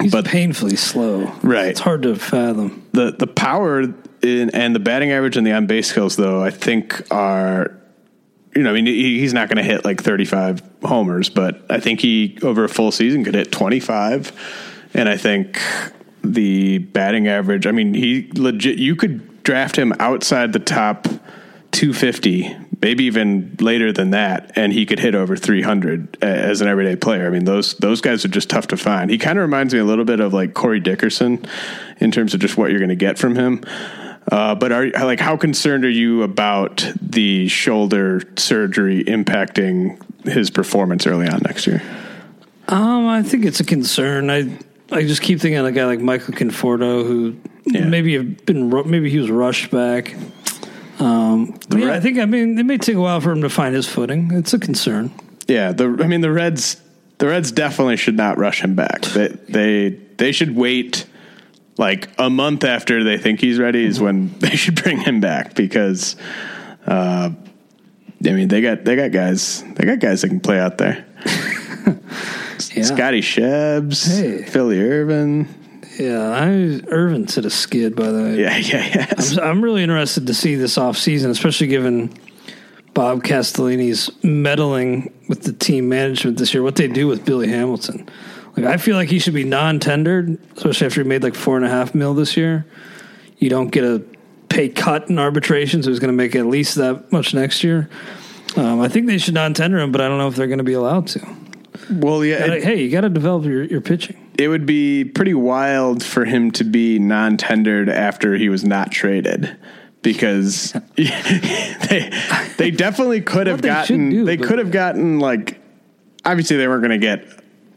He's 0.02 0.12
but 0.12 0.26
painfully 0.26 0.76
slow. 0.76 1.32
Right. 1.44 1.68
It's 1.68 1.80
hard 1.80 2.02
to 2.02 2.16
fathom. 2.16 2.88
The, 2.92 3.12
the 3.12 3.28
power 3.28 3.82
in, 4.24 4.50
and 4.50 4.76
the 4.76 4.80
batting 4.80 5.12
average 5.12 5.38
and 5.38 5.46
the 5.46 5.52
on 5.52 5.68
base 5.68 5.88
skills, 5.88 6.16
though, 6.16 6.44
I 6.44 6.50
think 6.50 7.06
are 7.12 7.80
you 8.56 8.62
know, 8.62 8.70
I 8.70 8.74
mean, 8.74 8.86
he's 8.86 9.34
not 9.34 9.50
going 9.50 9.58
to 9.58 9.64
hit 9.64 9.84
like 9.84 10.02
35 10.02 10.62
homers, 10.84 11.30
but 11.30 11.66
I 11.70 11.80
think 11.80 12.00
he 12.00 12.38
over 12.44 12.64
a 12.64 12.70
full 12.70 12.92
season 12.92 13.24
could 13.24 13.34
hit 13.34 13.52
25. 13.52 14.32
And 14.94 15.10
I 15.10 15.18
think 15.18 15.60
the 16.24 16.78
batting 16.78 17.28
average, 17.28 17.66
I 17.66 17.72
mean, 17.72 17.94
he 17.94 18.30
legit, 18.36 18.78
you 18.78 18.96
could 18.96 19.44
draft 19.44 19.76
him 19.76 19.94
outside 20.00 20.54
the 20.54 20.60
top 20.60 21.08
250, 21.72 22.56
maybe 22.84 23.06
even 23.06 23.56
later 23.62 23.94
than 23.94 24.12
that, 24.12 24.52
and 24.58 24.74
he 24.74 24.86
could 24.86 25.00
hit 25.00 25.16
over 25.16 25.38
300 25.38 26.18
as 26.22 26.60
an 26.60 26.68
everyday 26.68 26.98
player. 26.98 27.26
I 27.26 27.30
mean, 27.30 27.46
those 27.46 27.76
those 27.76 28.02
guys 28.02 28.26
are 28.26 28.28
just 28.28 28.50
tough 28.50 28.68
to 28.68 28.78
find. 28.78 29.10
He 29.10 29.18
kind 29.18 29.40
of 29.40 29.44
reminds 29.44 29.74
me 29.74 29.80
a 29.80 29.86
little 29.86 30.06
bit 30.06 30.20
of 30.20 30.34
like 30.34 30.54
Corey 30.54 30.82
Dickerson 30.82 31.46
in 32.00 32.12
terms 32.12 32.34
of 32.34 32.42
just 32.42 32.58
what 32.58 32.70
you're 32.70 32.80
going 32.80 32.90
to 32.90 32.96
get 32.96 33.18
from 33.18 33.36
him. 33.36 33.64
Uh, 34.30 34.54
but 34.56 34.72
are 34.72 34.90
like 34.90 35.20
how 35.20 35.38
concerned 35.38 35.86
are 35.86 35.90
you 35.90 36.24
about 36.24 36.86
the 37.02 37.48
shoulder 37.48 38.22
surgery 38.38 39.04
impacting 39.06 39.98
his 40.26 40.50
performance 40.50 41.08
early 41.08 41.28
on 41.28 41.40
next 41.46 41.66
year? 41.66 41.82
Um, 42.68 43.08
I 43.08 43.24
think 43.24 43.46
it's 43.46 43.62
a 43.62 43.66
concern. 43.66 44.30
I 44.30 44.58
I 44.92 45.04
just 45.04 45.22
keep 45.22 45.40
thinking 45.40 45.58
of 45.58 45.66
a 45.66 45.72
guy 45.72 45.86
like 45.86 46.02
Michael 46.02 46.34
Conforto, 46.34 47.06
who 47.08 47.38
yeah. 47.66 47.86
maybe 47.86 48.16
have 48.16 48.46
been 48.46 48.70
maybe 48.90 49.10
he 49.10 49.20
was 49.20 49.32
rushed 49.32 49.72
back. 49.72 50.16
Um, 51.00 51.60
yeah, 51.72 51.86
Red, 51.86 51.96
I 51.98 52.00
think 52.00 52.20
I 52.20 52.26
mean 52.26 52.58
it 52.58 52.66
may 52.66 52.78
take 52.78 52.96
a 52.96 53.00
while 53.00 53.20
for 53.20 53.32
him 53.32 53.42
to 53.42 53.50
find 53.50 53.74
his 53.76 53.88
footing. 53.88 54.32
It's 54.32 54.54
a 54.54 54.60
concern. 54.60 55.12
Yeah, 55.48 55.72
the 55.72 55.86
I 56.02 56.08
mean 56.08 56.22
the 56.22 56.32
Reds 56.32 56.82
the 57.18 57.28
Reds 57.28 57.52
definitely 57.52 57.98
should 57.98 58.16
not 58.16 58.38
rush 58.38 58.62
him 58.62 58.76
back. 58.76 59.02
They 59.02 59.28
they 59.28 59.90
they 60.18 60.32
should 60.32 60.56
wait 60.56 61.06
like 61.78 62.10
a 62.18 62.30
month 62.30 62.64
after 62.64 63.04
they 63.04 63.18
think 63.18 63.40
he's 63.40 63.60
ready 63.60 63.86
is 63.86 64.00
when 64.00 64.38
they 64.40 64.56
should 64.56 64.82
bring 64.82 65.00
him 65.00 65.20
back 65.20 65.56
because 65.56 66.16
uh, 66.86 67.32
I 68.26 68.32
mean 68.32 68.48
they 68.48 68.62
got 68.62 68.86
they 68.86 68.96
got 68.96 69.12
guys 69.12 69.64
they 69.74 69.86
got 69.86 70.00
guys 70.00 70.22
that 70.22 70.30
can 70.30 70.40
play 70.40 70.60
out 70.60 70.78
there. 70.78 71.06
yeah. 72.76 72.84
Scotty 72.84 73.22
Shebs, 73.22 74.20
hey. 74.20 74.44
Philly 74.44 74.80
Ervin. 74.80 75.48
Yeah, 76.00 76.30
I 76.30 76.48
Ervin's 76.92 77.36
hit 77.36 77.46
a 77.46 77.50
skid 77.50 77.96
by 77.96 78.08
the 78.08 78.24
way. 78.24 78.40
Yeah, 78.40 78.58
yeah, 78.58 78.86
yeah. 78.96 79.14
I'm, 79.18 79.40
I'm 79.40 79.64
really 79.64 79.84
interested 79.84 80.28
to 80.28 80.34
see 80.34 80.56
this 80.56 80.78
off 80.78 80.98
season, 80.98 81.30
especially 81.30 81.68
given 81.68 82.14
Bob 82.94 83.24
Castellini's 83.24 84.12
meddling 84.24 85.14
with 85.30 85.44
the 85.44 85.54
team 85.54 85.90
management 85.90 86.38
this 86.38 86.54
year. 86.54 86.64
What 86.64 86.76
they 86.76 86.88
do 86.88 87.08
with 87.08 87.26
Billy 87.26 87.48
Hamilton. 87.48 88.10
Like 88.56 88.66
I 88.66 88.78
feel 88.78 88.96
like 88.96 89.10
he 89.10 89.20
should 89.20 89.34
be 89.34 89.44
non-tendered, 89.44 90.38
especially 90.58 90.88
after 90.88 91.02
he 91.02 91.08
made 91.10 91.24
like 91.24 91.36
four 91.36 91.58
and 91.58 91.66
a 91.66 91.70
half 91.70 91.96
mil 91.96 92.14
this 92.14 92.38
year. 92.38 92.66
You 93.38 93.50
don't 93.50 93.70
get 93.70 93.84
a 93.84 94.04
pay 94.50 94.70
cut 94.70 95.10
in 95.10 95.18
arbitration, 95.18 95.82
so 95.82 95.90
he's 95.90 96.00
going 96.00 96.12
to 96.12 96.18
make 96.18 96.36
at 96.36 96.46
least 96.46 96.76
that 96.76 97.12
much 97.12 97.34
next 97.34 97.64
year. 97.64 97.90
Um, 98.56 98.80
I 98.80 98.88
think 98.88 99.08
they 99.08 99.18
should 99.18 99.34
non 99.34 99.54
tender 99.54 99.80
him, 99.80 99.92
but 99.92 100.02
I 100.02 100.08
don't 100.08 100.20
know 100.20 100.28
if 100.28 100.36
they're 100.36 100.48
going 100.48 100.60
to 100.60 100.64
be 100.64 100.74
allowed 100.74 101.08
to. 101.08 101.36
Well, 101.90 102.24
yeah, 102.24 102.54
it, 102.54 102.64
hey, 102.64 102.84
you 102.84 102.90
got 102.90 103.02
to 103.02 103.10
develop 103.10 103.46
your, 103.46 103.64
your 103.64 103.82
pitching. 103.82 104.32
it 104.38 104.48
would 104.48 104.66
be 104.66 105.04
pretty 105.04 105.34
wild 105.34 106.04
for 106.04 106.26
him 106.26 106.52
to 106.52 106.64
be 106.64 107.00
non-tendered 107.00 107.90
after 107.90 108.36
he 108.36 108.50
was 108.50 108.64
not 108.64 108.92
traded. 108.92 109.58
Because 110.02 110.74
they 110.96 112.12
they 112.58 112.72
definitely 112.72 113.22
could 113.22 113.48
have 113.48 113.62
they 113.62 113.70
gotten 113.70 114.10
do, 114.10 114.26
they 114.26 114.36
could 114.36 114.60
have 114.60 114.70
gotten 114.70 115.20
like 115.20 115.62
obviously 116.26 116.58
they 116.58 116.68
weren't 116.68 116.82
going 116.82 117.00
to 117.00 117.06
get 117.06 117.26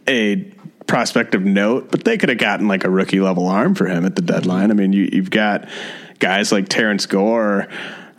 a 0.09 0.53
prospect 0.87 1.35
of 1.35 1.43
note, 1.43 1.91
but 1.91 2.05
they 2.05 2.17
could 2.19 2.29
have 2.29 2.39
gotten 2.39 2.69
like 2.69 2.85
a 2.85 2.91
rookie 2.91 3.21
level 3.21 3.47
arm 3.47 3.75
for 3.75 3.87
him 3.87 4.05
at 4.05 4.17
the 4.17 4.23
deadline. 4.23 4.71
I 4.71 4.75
mean, 4.75 4.93
you, 4.93 5.09
you've 5.13 5.31
got 5.31 5.69
guys 6.19 6.53
like 6.53 6.69
Terrence 6.69 7.07
Gore 7.07 7.69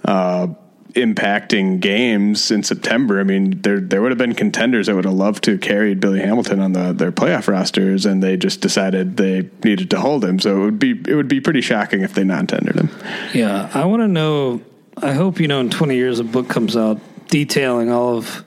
uh, 0.05 0.47
impacting 0.93 1.79
games 1.79 2.51
in 2.51 2.63
September. 2.63 3.19
I 3.19 3.23
mean, 3.23 3.61
there 3.61 3.79
there 3.79 4.01
would 4.01 4.11
have 4.11 4.17
been 4.17 4.33
contenders 4.33 4.87
that 4.87 4.95
would 4.95 5.05
have 5.05 5.13
loved 5.13 5.43
to 5.45 5.57
carried 5.57 5.99
Billy 5.99 6.19
Hamilton 6.19 6.59
on 6.59 6.73
the 6.73 6.93
their 6.93 7.11
playoff 7.11 7.47
rosters, 7.47 8.05
and 8.05 8.23
they 8.23 8.37
just 8.37 8.61
decided 8.61 9.17
they 9.17 9.49
needed 9.63 9.89
to 9.91 9.99
hold 9.99 10.23
him. 10.23 10.39
So 10.39 10.61
it 10.61 10.65
would 10.65 10.79
be 10.79 10.91
it 10.91 11.15
would 11.15 11.27
be 11.27 11.39
pretty 11.39 11.61
shocking 11.61 12.01
if 12.01 12.13
they 12.13 12.23
non-tendered 12.23 12.75
him. 12.75 12.89
Yeah, 13.33 13.69
I 13.73 13.85
want 13.85 14.01
to 14.01 14.07
know. 14.07 14.61
I 15.01 15.13
hope 15.13 15.39
you 15.39 15.47
know 15.47 15.59
in 15.59 15.69
20 15.69 15.95
years 15.95 16.19
a 16.19 16.23
book 16.23 16.49
comes 16.49 16.75
out 16.75 16.99
detailing 17.27 17.91
all 17.91 18.17
of 18.17 18.43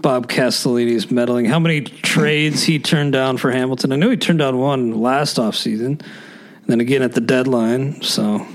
Bob 0.00 0.28
Castellini's 0.28 1.10
meddling. 1.10 1.46
How 1.46 1.58
many 1.58 1.80
trades 1.80 2.62
he 2.62 2.78
turned 2.78 3.12
down 3.12 3.36
for 3.38 3.50
Hamilton? 3.50 3.92
I 3.92 3.96
know 3.96 4.10
he 4.10 4.16
turned 4.16 4.38
down 4.38 4.58
one 4.58 5.00
last 5.00 5.38
offseason, 5.38 6.00
and 6.00 6.66
then 6.66 6.80
again 6.80 7.02
at 7.02 7.12
the 7.12 7.20
deadline. 7.20 8.02
So 8.02 8.46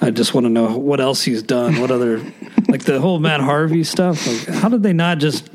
I 0.00 0.10
just 0.10 0.34
want 0.34 0.44
to 0.44 0.50
know 0.50 0.76
what 0.76 1.00
else 1.00 1.22
he's 1.22 1.42
done. 1.42 1.80
What 1.80 1.90
other, 1.90 2.18
like 2.68 2.84
the 2.84 3.00
whole 3.00 3.18
Matt 3.18 3.40
Harvey 3.40 3.84
stuff. 3.84 4.26
Like, 4.26 4.56
how 4.56 4.68
did 4.68 4.82
they 4.82 4.92
not 4.92 5.18
just 5.18 5.48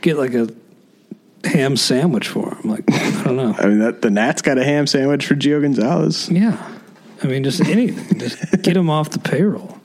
get 0.00 0.16
like 0.16 0.34
a 0.34 0.48
ham 1.44 1.76
sandwich 1.76 2.28
for 2.28 2.54
him? 2.54 2.70
Like, 2.70 2.84
I 2.90 3.24
don't 3.24 3.36
know. 3.36 3.54
I 3.58 3.66
mean, 3.66 3.78
that, 3.80 4.02
the 4.02 4.10
Nats 4.10 4.42
got 4.42 4.58
a 4.58 4.64
ham 4.64 4.86
sandwich 4.86 5.26
for 5.26 5.34
Gio 5.34 5.60
Gonzalez. 5.60 6.28
Yeah. 6.30 6.78
I 7.22 7.26
mean, 7.26 7.44
just 7.44 7.60
anything. 7.60 8.18
just 8.18 8.62
get 8.62 8.76
him 8.76 8.88
off 8.88 9.10
the 9.10 9.18
payroll. 9.18 9.78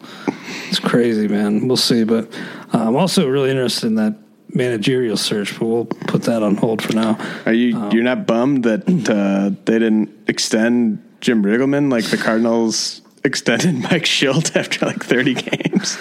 It's 0.69 0.79
crazy, 0.79 1.27
man. 1.27 1.67
We'll 1.67 1.77
see. 1.77 2.03
But 2.03 2.33
uh, 2.73 2.87
I'm 2.87 2.95
also 2.95 3.27
really 3.27 3.49
interested 3.49 3.87
in 3.87 3.95
that 3.95 4.15
managerial 4.53 5.17
search, 5.17 5.59
but 5.59 5.65
we'll 5.65 5.85
put 5.85 6.23
that 6.23 6.41
on 6.41 6.55
hold 6.55 6.81
for 6.81 6.93
now. 6.93 7.17
Are 7.45 7.53
you 7.53 7.89
you're 7.91 8.03
not 8.03 8.25
bummed 8.25 8.63
that 8.63 8.87
uh, 8.87 9.55
they 9.65 9.79
didn't 9.79 10.09
extend 10.27 11.03
Jim 11.19 11.43
Riggleman 11.43 11.91
like 11.91 12.05
the 12.05 12.17
Cardinals 12.17 13.01
extended 13.25 13.75
Mike 13.75 14.03
Shildt 14.03 14.55
after 14.55 14.85
like 14.85 15.03
30 15.03 15.33
games? 15.33 15.97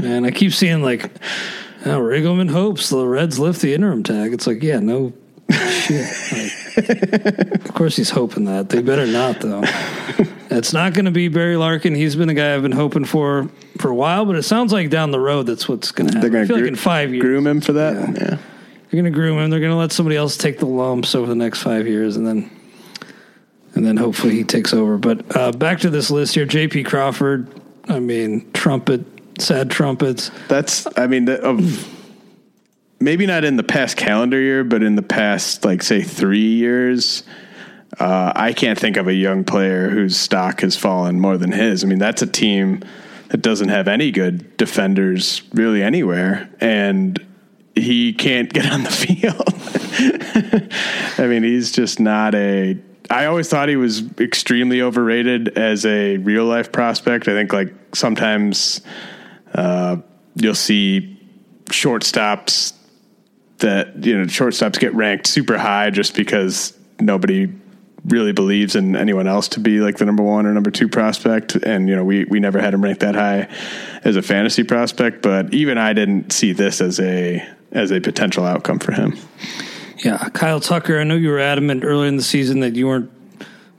Man, 0.00 0.24
I 0.24 0.30
keep 0.30 0.52
seeing 0.52 0.82
like, 0.82 1.10
oh, 1.84 1.98
Riggleman 1.98 2.50
hopes 2.50 2.90
the 2.90 3.06
Reds 3.06 3.38
lift 3.38 3.60
the 3.60 3.74
interim 3.74 4.02
tag. 4.02 4.32
It's 4.32 4.46
like, 4.46 4.62
yeah, 4.62 4.78
no 4.78 5.12
shit. 5.50 6.06
Like, 6.32 7.64
of 7.64 7.74
course 7.74 7.96
he's 7.96 8.10
hoping 8.10 8.44
that. 8.44 8.68
They 8.68 8.82
better 8.82 9.06
not, 9.06 9.40
though. 9.40 9.62
It's 10.50 10.72
not 10.72 10.94
going 10.94 11.04
to 11.04 11.10
be 11.10 11.28
Barry 11.28 11.56
Larkin. 11.56 11.94
He's 11.94 12.16
been 12.16 12.28
the 12.28 12.34
guy 12.34 12.54
I've 12.54 12.62
been 12.62 12.72
hoping 12.72 13.04
for 13.04 13.48
for 13.78 13.88
a 13.88 13.94
while, 13.94 14.24
but 14.24 14.36
it 14.36 14.42
sounds 14.42 14.72
like 14.72 14.90
down 14.90 15.10
the 15.10 15.20
road 15.20 15.44
that's 15.44 15.68
what's 15.68 15.92
going 15.92 16.10
to 16.10 16.16
happen. 16.16 16.32
They're 16.32 16.44
going 16.44 16.48
to 16.48 16.54
like 16.54 16.68
in 16.68 16.76
five 16.76 17.12
years. 17.12 17.22
groom 17.22 17.46
him 17.46 17.60
for 17.60 17.72
that. 17.74 17.94
Yeah. 17.94 18.10
Yeah. 18.10 18.38
They're 18.90 19.00
going 19.00 19.04
to 19.04 19.10
groom 19.10 19.38
him. 19.38 19.50
They're 19.50 19.60
going 19.60 19.70
to 19.70 19.76
let 19.76 19.92
somebody 19.92 20.16
else 20.16 20.36
take 20.36 20.58
the 20.58 20.66
lumps 20.66 21.14
over 21.14 21.28
the 21.28 21.36
next 21.36 21.62
five 21.62 21.86
years, 21.86 22.16
and 22.16 22.26
then 22.26 22.50
and 23.80 23.88
then 23.88 23.96
hopefully 23.96 24.34
he 24.34 24.44
takes 24.44 24.74
over. 24.74 24.98
But 24.98 25.34
uh, 25.34 25.52
back 25.52 25.80
to 25.80 25.88
this 25.88 26.10
list 26.10 26.34
here: 26.34 26.44
J.P. 26.44 26.82
Crawford. 26.82 27.48
I 27.88 27.98
mean, 27.98 28.52
trumpet, 28.52 29.06
sad 29.38 29.70
trumpets. 29.70 30.30
That's 30.48 30.86
I 30.98 31.06
mean 31.06 31.24
the, 31.24 31.40
of 31.40 31.88
maybe 33.00 33.24
not 33.24 33.42
in 33.42 33.56
the 33.56 33.62
past 33.62 33.96
calendar 33.96 34.38
year, 34.38 34.64
but 34.64 34.82
in 34.82 34.96
the 34.96 35.02
past 35.02 35.64
like 35.64 35.82
say 35.82 36.02
three 36.02 36.56
years. 36.56 37.22
Uh, 37.98 38.34
I 38.36 38.52
can't 38.52 38.78
think 38.78 38.98
of 38.98 39.08
a 39.08 39.14
young 39.14 39.44
player 39.44 39.88
whose 39.88 40.14
stock 40.14 40.60
has 40.60 40.76
fallen 40.76 41.18
more 41.18 41.38
than 41.38 41.50
his. 41.50 41.82
I 41.82 41.86
mean, 41.86 41.98
that's 41.98 42.20
a 42.20 42.26
team 42.26 42.82
that 43.28 43.38
doesn't 43.38 43.70
have 43.70 43.88
any 43.88 44.10
good 44.10 44.58
defenders 44.58 45.40
really 45.54 45.82
anywhere, 45.82 46.50
and 46.60 47.18
he 47.74 48.12
can't 48.12 48.52
get 48.52 48.70
on 48.70 48.82
the 48.82 48.90
field. 48.90 49.54
I 51.18 51.28
mean, 51.28 51.44
he's 51.44 51.72
just 51.72 51.98
not 51.98 52.34
a. 52.34 52.78
I 53.10 53.26
always 53.26 53.48
thought 53.48 53.68
he 53.68 53.76
was 53.76 54.04
extremely 54.18 54.80
overrated 54.80 55.58
as 55.58 55.84
a 55.84 56.18
real 56.18 56.44
life 56.44 56.70
prospect. 56.70 57.26
I 57.26 57.32
think 57.32 57.52
like 57.52 57.74
sometimes 57.92 58.80
uh, 59.52 59.96
you'll 60.36 60.54
see 60.54 61.18
shortstops 61.66 62.72
that 63.58 64.04
you 64.04 64.16
know 64.16 64.24
shortstops 64.24 64.78
get 64.78 64.94
ranked 64.94 65.26
super 65.26 65.58
high 65.58 65.90
just 65.90 66.14
because 66.14 66.76
nobody 67.00 67.52
really 68.06 68.32
believes 68.32 68.76
in 68.76 68.96
anyone 68.96 69.26
else 69.26 69.48
to 69.48 69.60
be 69.60 69.80
like 69.80 69.98
the 69.98 70.06
number 70.06 70.22
one 70.22 70.46
or 70.46 70.54
number 70.54 70.70
two 70.70 70.88
prospect 70.88 71.54
and 71.56 71.88
you 71.88 71.94
know 71.94 72.04
we 72.04 72.24
we 72.24 72.40
never 72.40 72.58
had 72.58 72.72
him 72.72 72.82
ranked 72.82 73.00
that 73.00 73.14
high 73.14 73.46
as 74.04 74.16
a 74.16 74.22
fantasy 74.22 74.64
prospect 74.64 75.20
but 75.20 75.52
even 75.52 75.76
I 75.76 75.92
didn't 75.92 76.32
see 76.32 76.52
this 76.52 76.80
as 76.80 76.98
a 76.98 77.46
as 77.72 77.90
a 77.90 78.00
potential 78.00 78.46
outcome 78.46 78.78
for 78.78 78.92
him 78.92 79.18
Yeah, 80.04 80.28
Kyle 80.32 80.60
Tucker. 80.60 80.98
I 80.98 81.04
know 81.04 81.14
you 81.16 81.28
were 81.28 81.38
adamant 81.38 81.84
earlier 81.84 82.08
in 82.08 82.16
the 82.16 82.22
season 82.22 82.60
that 82.60 82.74
you 82.76 82.86
weren't 82.86 83.10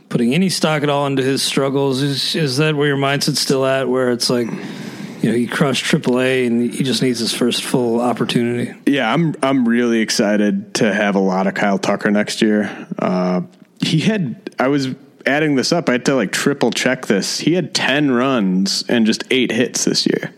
putting 0.09 0.33
any 0.33 0.49
stock 0.49 0.83
at 0.83 0.89
all 0.89 1.07
into 1.07 1.23
his 1.23 1.41
struggles. 1.41 2.01
Is 2.01 2.35
is 2.35 2.57
that 2.57 2.75
where 2.75 2.87
your 2.87 2.97
mindset's 2.97 3.39
still 3.39 3.65
at? 3.65 3.87
Where 3.89 4.11
it's 4.11 4.29
like, 4.29 4.47
you 4.47 5.29
know, 5.29 5.35
he 5.35 5.47
crushed 5.47 5.85
AAA 5.85 6.47
and 6.47 6.73
he 6.73 6.83
just 6.83 7.01
needs 7.01 7.19
his 7.19 7.33
first 7.33 7.63
full 7.63 7.99
opportunity. 8.01 8.73
Yeah, 8.85 9.11
I'm 9.11 9.33
I'm 9.41 9.67
really 9.67 9.99
excited 10.01 10.73
to 10.75 10.93
have 10.93 11.15
a 11.15 11.19
lot 11.19 11.47
of 11.47 11.53
Kyle 11.53 11.79
Tucker 11.79 12.11
next 12.11 12.41
year. 12.41 12.87
Uh, 12.99 13.41
he 13.79 13.99
had 14.01 14.53
I 14.59 14.67
was 14.67 14.89
adding 15.25 15.55
this 15.55 15.71
up. 15.71 15.89
I 15.89 15.93
had 15.93 16.05
to 16.05 16.15
like 16.15 16.31
triple 16.31 16.71
check 16.71 17.07
this. 17.07 17.39
He 17.39 17.53
had 17.53 17.73
ten 17.73 18.11
runs 18.11 18.83
and 18.89 19.05
just 19.05 19.23
eight 19.31 19.51
hits 19.51 19.85
this 19.85 20.05
year, 20.05 20.33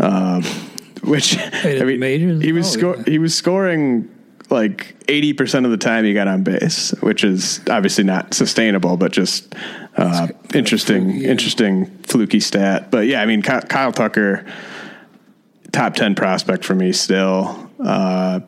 uh, 0.00 0.40
which 1.04 1.36
I 1.38 1.80
mean, 1.84 2.00
majors? 2.00 2.42
he 2.42 2.50
was 2.52 2.66
Oh, 2.76 2.78
sco- 2.78 2.96
yeah. 2.96 3.04
he 3.06 3.18
was 3.18 3.34
scoring 3.34 4.08
like 4.52 4.94
eighty 5.08 5.32
percent 5.32 5.66
of 5.66 5.72
the 5.72 5.78
time 5.78 6.04
he 6.04 6.14
got 6.14 6.28
on 6.28 6.44
base, 6.44 6.90
which 7.00 7.24
is 7.24 7.60
obviously 7.68 8.04
not 8.04 8.34
sustainable, 8.34 8.96
but 8.96 9.10
just 9.10 9.54
uh, 9.96 10.28
interesting, 10.54 11.04
fluky, 11.04 11.18
yeah. 11.18 11.30
interesting 11.30 11.86
fluky 12.02 12.40
stat. 12.40 12.90
But 12.90 13.06
yeah, 13.06 13.20
I 13.20 13.26
mean 13.26 13.42
Kyle 13.42 13.92
Tucker 13.92 14.46
top 15.72 15.94
10 15.94 16.14
prospect 16.14 16.64
for 16.64 16.74
me 16.74 16.92
still. 16.92 17.70
Uh, 17.80 18.40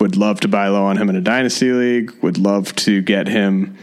would 0.00 0.16
love 0.16 0.40
to 0.40 0.48
buy 0.48 0.68
low 0.68 0.84
on 0.84 0.96
him 0.96 1.08
in 1.08 1.16
a 1.16 1.20
dynasty 1.20 1.72
league. 1.72 2.12
Would 2.22 2.38
love 2.38 2.74
to 2.76 3.00
get 3.02 3.26
him. 3.26 3.76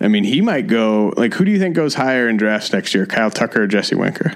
I 0.00 0.08
mean, 0.08 0.24
he 0.24 0.40
might 0.40 0.66
go 0.66 1.12
like 1.16 1.34
who 1.34 1.44
do 1.44 1.50
you 1.50 1.58
think 1.58 1.74
goes 1.74 1.94
higher 1.94 2.28
in 2.28 2.36
drafts 2.36 2.72
next 2.72 2.94
year? 2.94 3.06
Kyle 3.06 3.30
Tucker 3.30 3.62
or 3.62 3.66
Jesse 3.66 3.94
Winker? 3.94 4.34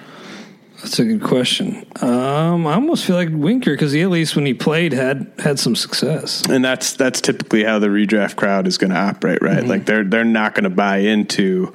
That's 0.79 0.99
a 1.01 1.05
good 1.05 1.23
question. 1.23 1.85
Um, 2.01 2.67
I 2.67 2.75
almost 2.75 3.05
feel 3.05 3.17
like 3.17 3.31
Winker 3.33 3.73
because 3.73 3.93
he 3.93 4.03
at 4.03 4.11
least 4.11 4.37
when 4.37 4.47
he 4.47 4.55
played 4.55 4.93
had 4.93 5.31
had 5.39 5.59
some 5.59 5.75
success. 5.75 6.43
And 6.49 6.65
that's 6.65 6.93
that's 6.93 7.21
typically 7.21 7.65
how 7.65 7.81
the 7.81 7.89
redraft 7.89 8.37
crowd 8.37 8.69
is 8.69 8.79
going 8.79 8.93
to 8.93 8.99
operate, 8.99 9.43
right? 9.43 9.65
Like 9.65 9.87
they're 9.87 10.05
they're 10.05 10.25
not 10.25 10.55
going 10.55 10.65
to 10.65 10.71
buy 10.71 10.99
into 10.99 11.75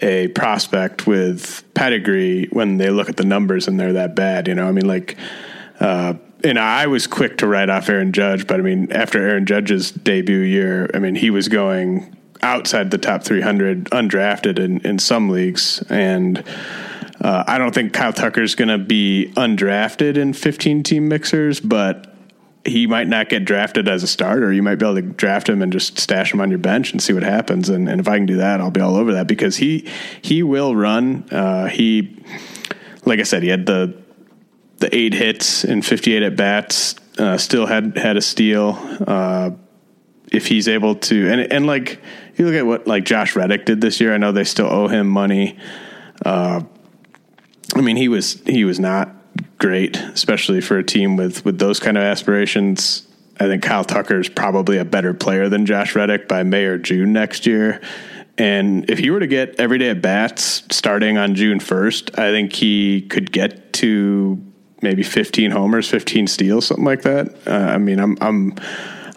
a 0.00 0.28
prospect 0.28 1.06
with 1.06 1.62
pedigree 1.74 2.46
when 2.50 2.78
they 2.78 2.88
look 2.88 3.10
at 3.10 3.18
the 3.18 3.24
numbers 3.24 3.68
and 3.68 3.78
they're 3.78 3.92
that 3.92 4.16
bad. 4.16 4.48
You 4.48 4.54
know, 4.54 4.66
I 4.66 4.72
mean, 4.72 4.86
like, 4.86 5.18
uh, 5.78 6.14
and 6.42 6.58
I 6.58 6.86
was 6.86 7.06
quick 7.06 7.38
to 7.38 7.46
write 7.46 7.68
off 7.68 7.90
Aaron 7.90 8.12
Judge, 8.12 8.46
but 8.46 8.58
I 8.58 8.62
mean, 8.62 8.90
after 8.92 9.20
Aaron 9.20 9.44
Judge's 9.44 9.90
debut 9.90 10.38
year, 10.38 10.90
I 10.94 10.98
mean, 10.98 11.14
he 11.14 11.28
was 11.28 11.48
going 11.48 12.16
outside 12.42 12.90
the 12.90 12.98
top 12.98 13.22
300 13.22 13.84
undrafted 13.90 14.58
in, 14.58 14.80
in 14.80 14.98
some 14.98 15.28
leagues. 15.28 15.84
And 15.90 16.42
uh, 17.20 17.44
I 17.46 17.58
don't 17.58 17.74
think 17.74 17.92
Kyle 17.92 18.12
Tucker's 18.12 18.54
going 18.54 18.68
to 18.68 18.78
be 18.78 19.32
undrafted 19.36 20.16
in 20.16 20.32
15 20.32 20.82
team 20.82 21.08
mixers, 21.08 21.60
but 21.60 22.14
he 22.64 22.86
might 22.86 23.08
not 23.08 23.28
get 23.28 23.44
drafted 23.44 23.88
as 23.88 24.02
a 24.02 24.06
starter. 24.06 24.52
You 24.52 24.62
might 24.62 24.76
be 24.76 24.86
able 24.86 24.96
to 24.96 25.02
draft 25.02 25.48
him 25.48 25.62
and 25.62 25.72
just 25.72 25.98
stash 25.98 26.32
him 26.32 26.40
on 26.40 26.50
your 26.50 26.58
bench 26.58 26.92
and 26.92 27.02
see 27.02 27.12
what 27.12 27.22
happens. 27.22 27.68
And, 27.68 27.88
and 27.88 28.00
if 28.00 28.08
I 28.08 28.16
can 28.16 28.26
do 28.26 28.36
that, 28.36 28.60
I'll 28.60 28.70
be 28.70 28.80
all 28.80 28.96
over 28.96 29.14
that 29.14 29.26
because 29.26 29.56
he 29.56 29.88
he 30.22 30.42
will 30.42 30.74
run. 30.76 31.26
Uh, 31.30 31.66
he, 31.66 32.22
like 33.04 33.18
I 33.18 33.24
said, 33.24 33.42
he 33.42 33.48
had 33.48 33.66
the 33.66 33.96
the 34.78 34.94
eight 34.94 35.12
hits 35.12 35.64
and 35.64 35.84
58 35.84 36.22
at 36.22 36.36
bats. 36.36 36.94
Uh, 37.18 37.36
still 37.36 37.66
had 37.66 37.96
had 37.96 38.16
a 38.16 38.22
steal. 38.22 38.78
Uh, 39.06 39.50
if 40.32 40.46
he's 40.46 40.68
able 40.68 40.94
to, 40.94 41.30
and 41.30 41.52
and 41.52 41.66
like 41.66 42.00
you 42.36 42.46
look 42.46 42.54
at 42.54 42.66
what 42.66 42.86
like 42.86 43.04
Josh 43.04 43.36
Reddick 43.36 43.64
did 43.64 43.80
this 43.80 44.00
year. 44.00 44.14
I 44.14 44.18
know 44.18 44.32
they 44.32 44.44
still 44.44 44.70
owe 44.70 44.88
him 44.88 45.08
money. 45.08 45.58
I 47.76 47.80
mean, 47.80 47.96
he 47.96 48.08
was 48.08 48.40
he 48.46 48.64
was 48.64 48.80
not 48.80 49.14
great, 49.58 49.96
especially 49.96 50.60
for 50.60 50.78
a 50.78 50.84
team 50.84 51.16
with 51.16 51.44
with 51.44 51.58
those 51.58 51.80
kind 51.80 51.96
of 51.96 52.02
aspirations. 52.02 53.06
I 53.38 53.46
think 53.46 53.62
Kyle 53.62 53.84
Tucker 53.84 54.20
is 54.20 54.28
probably 54.28 54.76
a 54.76 54.84
better 54.84 55.14
player 55.14 55.48
than 55.48 55.64
Josh 55.64 55.94
Reddick 55.94 56.28
by 56.28 56.42
May 56.42 56.64
or 56.64 56.76
June 56.76 57.14
next 57.14 57.46
year, 57.46 57.80
And 58.36 58.88
if 58.90 58.98
he 58.98 59.10
were 59.10 59.20
to 59.20 59.26
get 59.26 59.58
everyday 59.58 59.90
at 59.90 60.02
bats 60.02 60.62
starting 60.70 61.16
on 61.16 61.34
June 61.34 61.58
1st, 61.58 62.18
I 62.18 62.32
think 62.32 62.52
he 62.52 63.00
could 63.02 63.32
get 63.32 63.72
to 63.74 64.38
maybe 64.82 65.02
15 65.02 65.50
homers, 65.50 65.88
15 65.88 66.26
steals, 66.26 66.66
something 66.66 66.84
like 66.84 67.02
that. 67.02 67.34
Uh, 67.46 67.52
I 67.52 67.78
mean, 67.78 67.98
I'm 67.98 68.18
I'm 68.20 68.54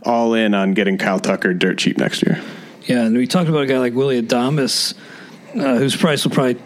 all 0.04 0.34
in 0.34 0.54
on 0.54 0.74
getting 0.74 0.98
Kyle 0.98 1.20
Tucker 1.20 1.54
dirt 1.54 1.78
cheap 1.78 1.98
next 1.98 2.24
year. 2.24 2.42
Yeah, 2.86 3.06
and 3.06 3.16
we 3.16 3.28
talked 3.28 3.50
about 3.50 3.64
a 3.64 3.66
guy 3.66 3.78
like 3.78 3.94
Willy 3.94 4.22
Adames, 4.22 4.94
uh, 5.56 5.78
whose 5.78 5.96
price 5.96 6.24
will 6.24 6.32
probably 6.32 6.62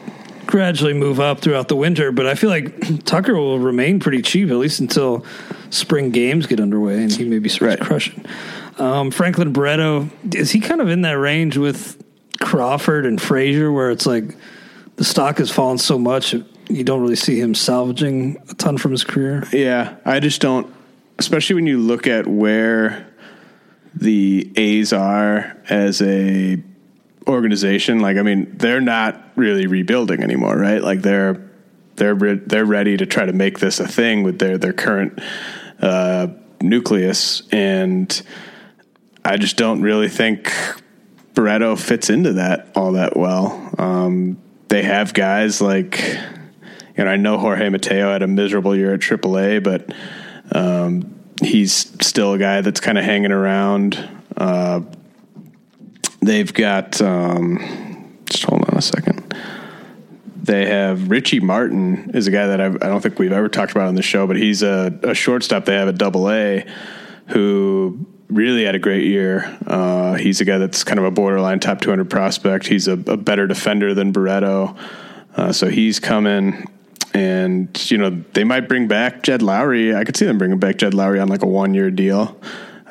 gradually 0.48 0.94
move 0.94 1.20
up 1.20 1.40
throughout 1.40 1.68
the 1.68 1.76
winter. 1.76 2.12
But 2.12 2.26
I 2.26 2.36
feel 2.36 2.50
like 2.50 3.04
Tucker 3.06 3.36
will 3.36 3.60
remain 3.60 4.00
pretty 4.00 4.22
cheap 4.22 4.50
at 4.50 4.56
least 4.56 4.80
until 4.80 5.26
spring 5.70 6.10
games 6.12 6.48
get 6.48 6.60
underway, 6.60 7.04
and 7.04 7.12
he 7.12 7.26
maybe 7.26 7.50
starts 7.50 7.80
Right. 7.80 7.80
crushing. 7.80 8.26
Um, 8.80 9.12
Franklin 9.12 9.54
Barreto 9.54 10.10
is 10.34 10.52
he 10.52 10.60
kind 10.60 10.82
of 10.82 10.90
in 10.90 11.02
that 11.02 11.18
range 11.18 11.58
with 11.58 12.02
Crawford 12.40 13.06
and 13.06 13.22
Frazier, 13.22 13.72
where 13.72 13.92
it's 13.92 14.06
like 14.06 14.36
the 14.96 15.04
stock 15.04 15.38
has 15.40 15.52
fallen 15.52 15.78
so 15.78 15.98
much 16.00 16.34
you 16.70 16.84
don't 16.84 17.02
really 17.02 17.16
see 17.16 17.40
him 17.40 17.56
salvaging 17.56 18.36
a 18.50 18.54
ton 18.56 18.78
from 18.78 18.92
his 18.92 19.04
career. 19.04 19.44
Yeah, 19.54 19.96
I 20.04 20.20
just 20.20 20.42
don't, 20.42 20.68
especially 21.18 21.56
when 21.56 21.66
you 21.66 21.78
look 21.80 22.08
at 22.08 22.28
where 22.28 23.08
the 23.96 24.52
A's 24.58 24.92
are 24.92 25.56
as 25.70 26.02
a 26.02 26.62
organization. 27.28 28.00
Like, 28.00 28.18
I 28.18 28.22
mean, 28.22 28.58
they're 28.58 28.82
not 28.82 29.22
really 29.36 29.68
rebuilding 29.68 30.24
anymore, 30.24 30.58
right? 30.58 30.82
Like 30.82 31.02
they're 31.02 31.50
they're 31.96 32.16
re- 32.16 32.42
they're 32.46 32.66
ready 32.66 32.98
to 32.98 33.06
try 33.06 33.26
to 33.26 33.34
make 33.34 33.60
this 33.60 33.80
a 33.80 33.88
thing 33.88 34.24
with 34.24 34.40
their 34.40 34.58
their 34.58 34.74
current 34.74 35.20
uh, 35.82 36.28
nucleus, 36.62 37.44
and 37.52 38.22
I 39.26 39.38
just 39.38 39.58
don't 39.58 39.82
really 39.82 40.10
think 40.10 40.52
Barreto 41.34 41.76
fits 41.76 42.10
into 42.10 42.34
that 42.34 42.72
all 42.76 42.94
that 42.94 43.16
well. 43.18 43.74
Um, 43.78 44.38
they 44.70 44.84
have 44.84 45.14
guys 45.14 45.62
like, 45.62 46.00
you 46.98 47.04
know, 47.04 47.08
I 47.08 47.16
know 47.16 47.38
Jorge 47.38 47.70
Mateo 47.70 48.12
had 48.12 48.22
a 48.22 48.28
miserable 48.28 48.76
year 48.76 48.94
at 48.94 49.00
AAA, 49.00 49.64
but 49.64 49.94
um, 50.52 51.16
he's 51.42 51.74
still 52.06 52.34
a 52.34 52.38
guy 52.38 52.62
that's 52.62 52.80
kind 52.80 52.98
of 52.98 53.04
hanging 53.04 53.32
around. 53.32 53.98
Uh, 54.36 54.82
they've 56.28 56.54
got, 56.54 57.02
um, 57.02 58.18
just 58.26 58.44
hold 58.44 58.64
on 58.70 58.78
a 58.78 58.82
second. 58.82 59.36
They 60.42 60.66
have 60.66 61.10
Richie 61.10 61.40
Martin 61.40 62.12
is 62.14 62.28
a 62.28 62.32
guy 62.32 62.48
that 62.48 62.62
I've, 62.62 62.76
I 62.76 62.88
don't 62.88 63.02
think 63.02 63.20
we've 63.20 63.32
ever 63.32 63.50
talked 63.50 63.72
about 63.72 63.88
on 63.88 63.96
the 63.96 64.02
show, 64.02 64.28
but 64.28 64.38
he's 64.38 64.64
a, 64.64 64.98
a 65.04 65.14
shortstop 65.14 65.66
they 65.66 65.76
have 65.76 65.88
at 65.88 65.98
Double 65.98 66.30
A 66.32 66.66
who 67.28 68.06
really 68.30 68.64
had 68.64 68.76
a 68.76 68.80
great 68.80 69.06
year. 69.06 69.58
Uh, 69.66 70.16
he's 70.16 70.42
a 70.42 70.46
guy 70.46 70.58
that's 70.58 70.84
kind 70.84 71.00
of 71.00 71.06
a 71.06 71.12
borderline 71.12 71.60
top 71.60 71.82
200 71.82 72.10
prospect. 72.10 72.68
He's 72.68 72.88
a, 72.88 72.94
a 72.94 73.18
better 73.18 73.48
defender 73.48 73.94
than 73.94 74.12
Barreto. 74.12 74.76
Uh, 75.36 75.52
so 75.52 75.70
he's 75.70 76.00
coming. 76.00 76.66
And, 77.14 77.90
you 77.90 77.98
know, 77.98 78.24
they 78.34 78.44
might 78.44 78.68
bring 78.68 78.88
back 78.88 79.24
Jed 79.24 79.42
Lowrie. 79.42 79.96
I 79.96 80.04
could 80.04 80.16
see 80.18 80.26
them 80.26 80.38
bringing 80.38 80.60
back 80.60 80.78
Jed 80.78 80.94
Lowrie 80.94 81.22
on 81.22 81.28
like 81.28 81.44
a 81.44 81.48
one 81.48 81.74
year 81.74 81.90
deal. 81.90 82.40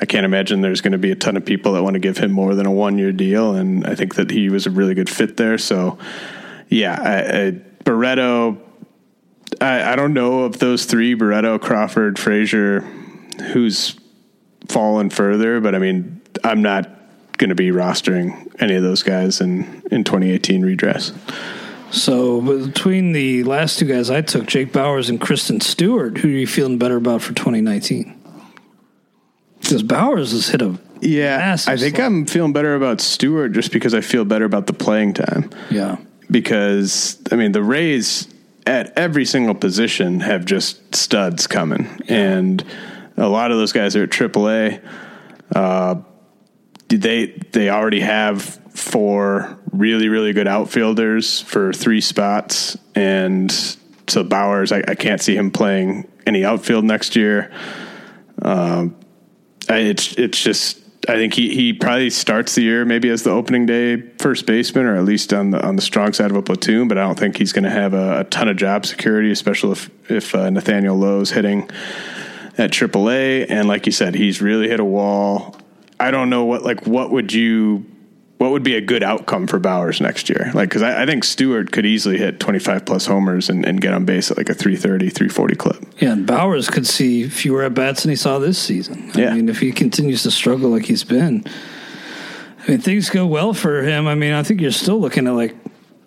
I 0.01 0.05
can't 0.05 0.25
imagine 0.25 0.61
there's 0.61 0.81
going 0.81 0.93
to 0.93 0.99
be 0.99 1.11
a 1.11 1.17
ton 1.17 1.37
of 1.37 1.45
people 1.45 1.73
that 1.73 1.83
want 1.83 1.95
to 1.95 2.01
give 2.01 2.19
him 2.19 2.31
more 2.31 2.55
than 2.55 2.67
a 2.67 2.71
one 2.71 2.99
year 2.99 3.13
deal. 3.13 3.55
And 3.55 3.87
I 3.87 3.95
think 3.95 4.17
that 4.17 4.31
he 4.31 4.49
was 4.51 4.67
a 4.67 4.71
really 4.71 4.95
good 4.95 5.09
fit 5.09 5.37
there. 5.37 5.57
So, 5.59 5.99
yeah, 6.69 6.99
I, 7.01 7.47
I, 7.47 7.51
Barreto, 7.85 8.59
I, 9.61 9.93
I 9.93 9.97
don't 9.97 10.13
know 10.13 10.45
of 10.45 10.59
those 10.59 10.85
three 10.85 11.15
Barreto, 11.15 11.59
Crawford, 11.59 12.19
Frazier, 12.19 12.81
who's 13.53 13.99
fallen 14.69 15.11
further, 15.11 15.61
but 15.61 15.75
I 15.75 15.79
mean, 15.79 16.21
I'm 16.45 16.63
not 16.63 16.91
going 17.39 17.51
to 17.51 17.55
be 17.55 17.71
rostering 17.71 18.55
any 18.61 18.75
of 18.75 18.83
those 18.83 19.03
guys 19.03 19.41
in, 19.41 19.83
in 19.91 20.05
2018 20.05 20.63
redress. 20.63 21.13
So 21.91 22.41
between 22.41 23.13
the 23.13 23.45
last 23.45 23.79
two 23.79 23.87
guys 23.87 24.11
I 24.11 24.21
took, 24.21 24.47
Jake 24.47 24.73
Bauers 24.73 25.09
and 25.09 25.21
Christin 25.21 25.63
Stewart, 25.63 26.19
who 26.19 26.29
are 26.29 26.33
you 26.33 26.47
feeling 26.47 26.79
better 26.79 26.97
about 26.97 27.23
for 27.23 27.33
2019? 27.33 28.16
Because 29.67 29.83
Bauers 29.83 30.33
has 30.33 30.49
hit 30.49 30.63
a 30.63 30.79
Yeah, 31.01 31.57
I 31.67 31.77
think. 31.77 31.99
I'm 31.99 32.25
feeling 32.27 32.53
better 32.53 32.75
about 32.75 33.01
Stewart 33.01 33.53
just 33.53 33.73
because 33.73 33.95
I 33.95 34.01
feel 34.01 34.25
better 34.25 34.45
about 34.45 34.67
the 34.67 34.73
playing 34.73 35.15
time. 35.15 35.51
yeah. 35.71 35.97
Because 36.31 37.21
I 37.31 37.37
mean, 37.37 37.53
the 37.53 37.63
Rays 37.63 38.29
at 38.67 38.97
every 38.99 39.25
single 39.25 39.55
position 39.55 40.21
have 40.21 40.45
just 40.45 40.95
studs 40.95 41.47
coming, 41.47 42.01
and 42.09 42.65
a 43.17 43.29
lot 43.29 43.53
of 43.53 43.59
those 43.59 43.73
guys 43.73 43.95
are 43.95 44.05
at 44.05 44.11
AAA. 44.11 44.83
Uh, 45.55 45.97
they 46.89 47.27
they 47.53 47.71
already 47.71 48.01
have 48.01 48.43
four 48.43 49.57
really 49.71 50.09
really 50.09 50.33
good 50.33 50.49
outfielders 50.49 51.41
for 51.43 51.73
three 51.73 52.01
spots, 52.01 52.77
and 52.97 53.53
so 53.53 54.25
Bauers, 54.25 54.73
I, 54.73 54.91
I 54.91 54.95
can't 54.97 55.21
see 55.21 55.37
him 55.37 55.51
playing 55.51 56.09
any 56.27 56.45
outfield 56.45 56.85
next 56.85 57.15
year. 57.15 57.53
Um, 58.43 58.97
it's 59.75 60.15
it's 60.15 60.43
just 60.43 60.79
I 61.09 61.15
think 61.15 61.35
he, 61.35 61.55
he 61.55 61.73
probably 61.73 62.11
starts 62.11 62.55
the 62.55 62.63
year 62.63 62.85
maybe 62.85 63.09
as 63.11 63.23
the 63.23 63.31
opening 63.31 63.67
day 63.67 64.01
first 64.19 64.47
baseman 64.47 64.87
or 64.87 64.97
at 64.97 65.05
least 65.05 65.33
on 65.33 65.51
the 65.51 65.65
on 65.65 65.77
the 65.77 65.83
strong 65.83 66.13
side 66.13 66.31
of 66.31 66.37
a 66.37 66.43
platoon, 66.43 66.89
but 66.89 66.99
I 66.99 67.03
don't 67.03 67.19
think 67.19 67.37
he's 67.37 67.53
going 67.53 67.65
to 67.65 67.71
have 67.71 67.95
a, 67.95 68.21
a 68.21 68.25
ton 68.25 68.49
of 68.49 68.57
job 68.57 68.87
security, 68.87 69.31
especially 69.31 69.73
if 69.73 70.11
if 70.11 70.35
uh, 70.35 70.51
Nathaniel 70.51 70.97
Lowe's 70.97 71.31
hitting 71.31 71.71
at 72.59 72.71
AAA. 72.71 73.47
And 73.49 73.69
like 73.69 73.87
you 73.87 73.93
said, 73.93 74.15
he's 74.15 74.41
really 74.41 74.69
hit 74.69 74.81
a 74.81 74.85
wall. 74.85 75.57
I 76.01 76.11
don't 76.11 76.31
know 76.31 76.45
what 76.45 76.63
like 76.63 76.87
what 76.87 77.11
would 77.11 77.33
you 77.33 77.85
what 78.39 78.51
would 78.51 78.63
be 78.63 78.77
a 78.77 78.81
good 78.81 79.03
outcome 79.03 79.47
for 79.47 79.59
Bauers 79.59 80.01
next 80.01 80.29
year? 80.29 80.51
Like 80.55 80.69
because 80.69 80.83
I, 80.83 81.03
I 81.03 81.07
think 81.07 81.25
Stewart 81.25 81.73
could 81.73 81.87
easily 81.87 82.19
hit 82.19 82.39
twenty 82.39 82.59
five 82.59 82.85
plus 82.85 83.07
homers 83.07 83.49
and, 83.49 83.65
and 83.65 83.81
get 83.81 83.95
on 83.95 84.05
base 84.05 84.31
at 84.31 84.37
like 84.37 84.49
a 84.49 84.55
330, 84.55 85.09
340 85.09 85.55
clip. 85.57 85.85
Yeah, 85.99 86.13
and 86.13 86.27
Bauers 86.27 86.71
could 86.71 86.87
see 86.87 87.29
fewer 87.29 87.63
at 87.63 87.75
bats 87.75 88.03
than 88.03 88.11
he 88.11 88.17
saw 88.17 88.39
this 88.39 88.59
season. 88.59 89.11
I 89.15 89.21
Yeah. 89.21 89.35
mean, 89.35 89.49
if 89.49 89.61
he 89.61 89.73
continues 89.73 90.23
to 90.25 90.31
struggle 90.31 90.71
like 90.71 90.85
he's 90.85 91.05
been, 91.05 91.45
I 92.67 92.73
mean, 92.73 92.81
things 92.81 93.11
go 93.11 93.27
well 93.27 93.55
for 93.55 93.83
him. 93.83 94.07
I 94.07 94.15
mean, 94.15 94.33
I 94.33 94.43
think 94.43 94.61
you're 94.61 94.71
still 94.71 95.01
looking 95.01 95.27
at 95.27 95.33
like 95.33 95.55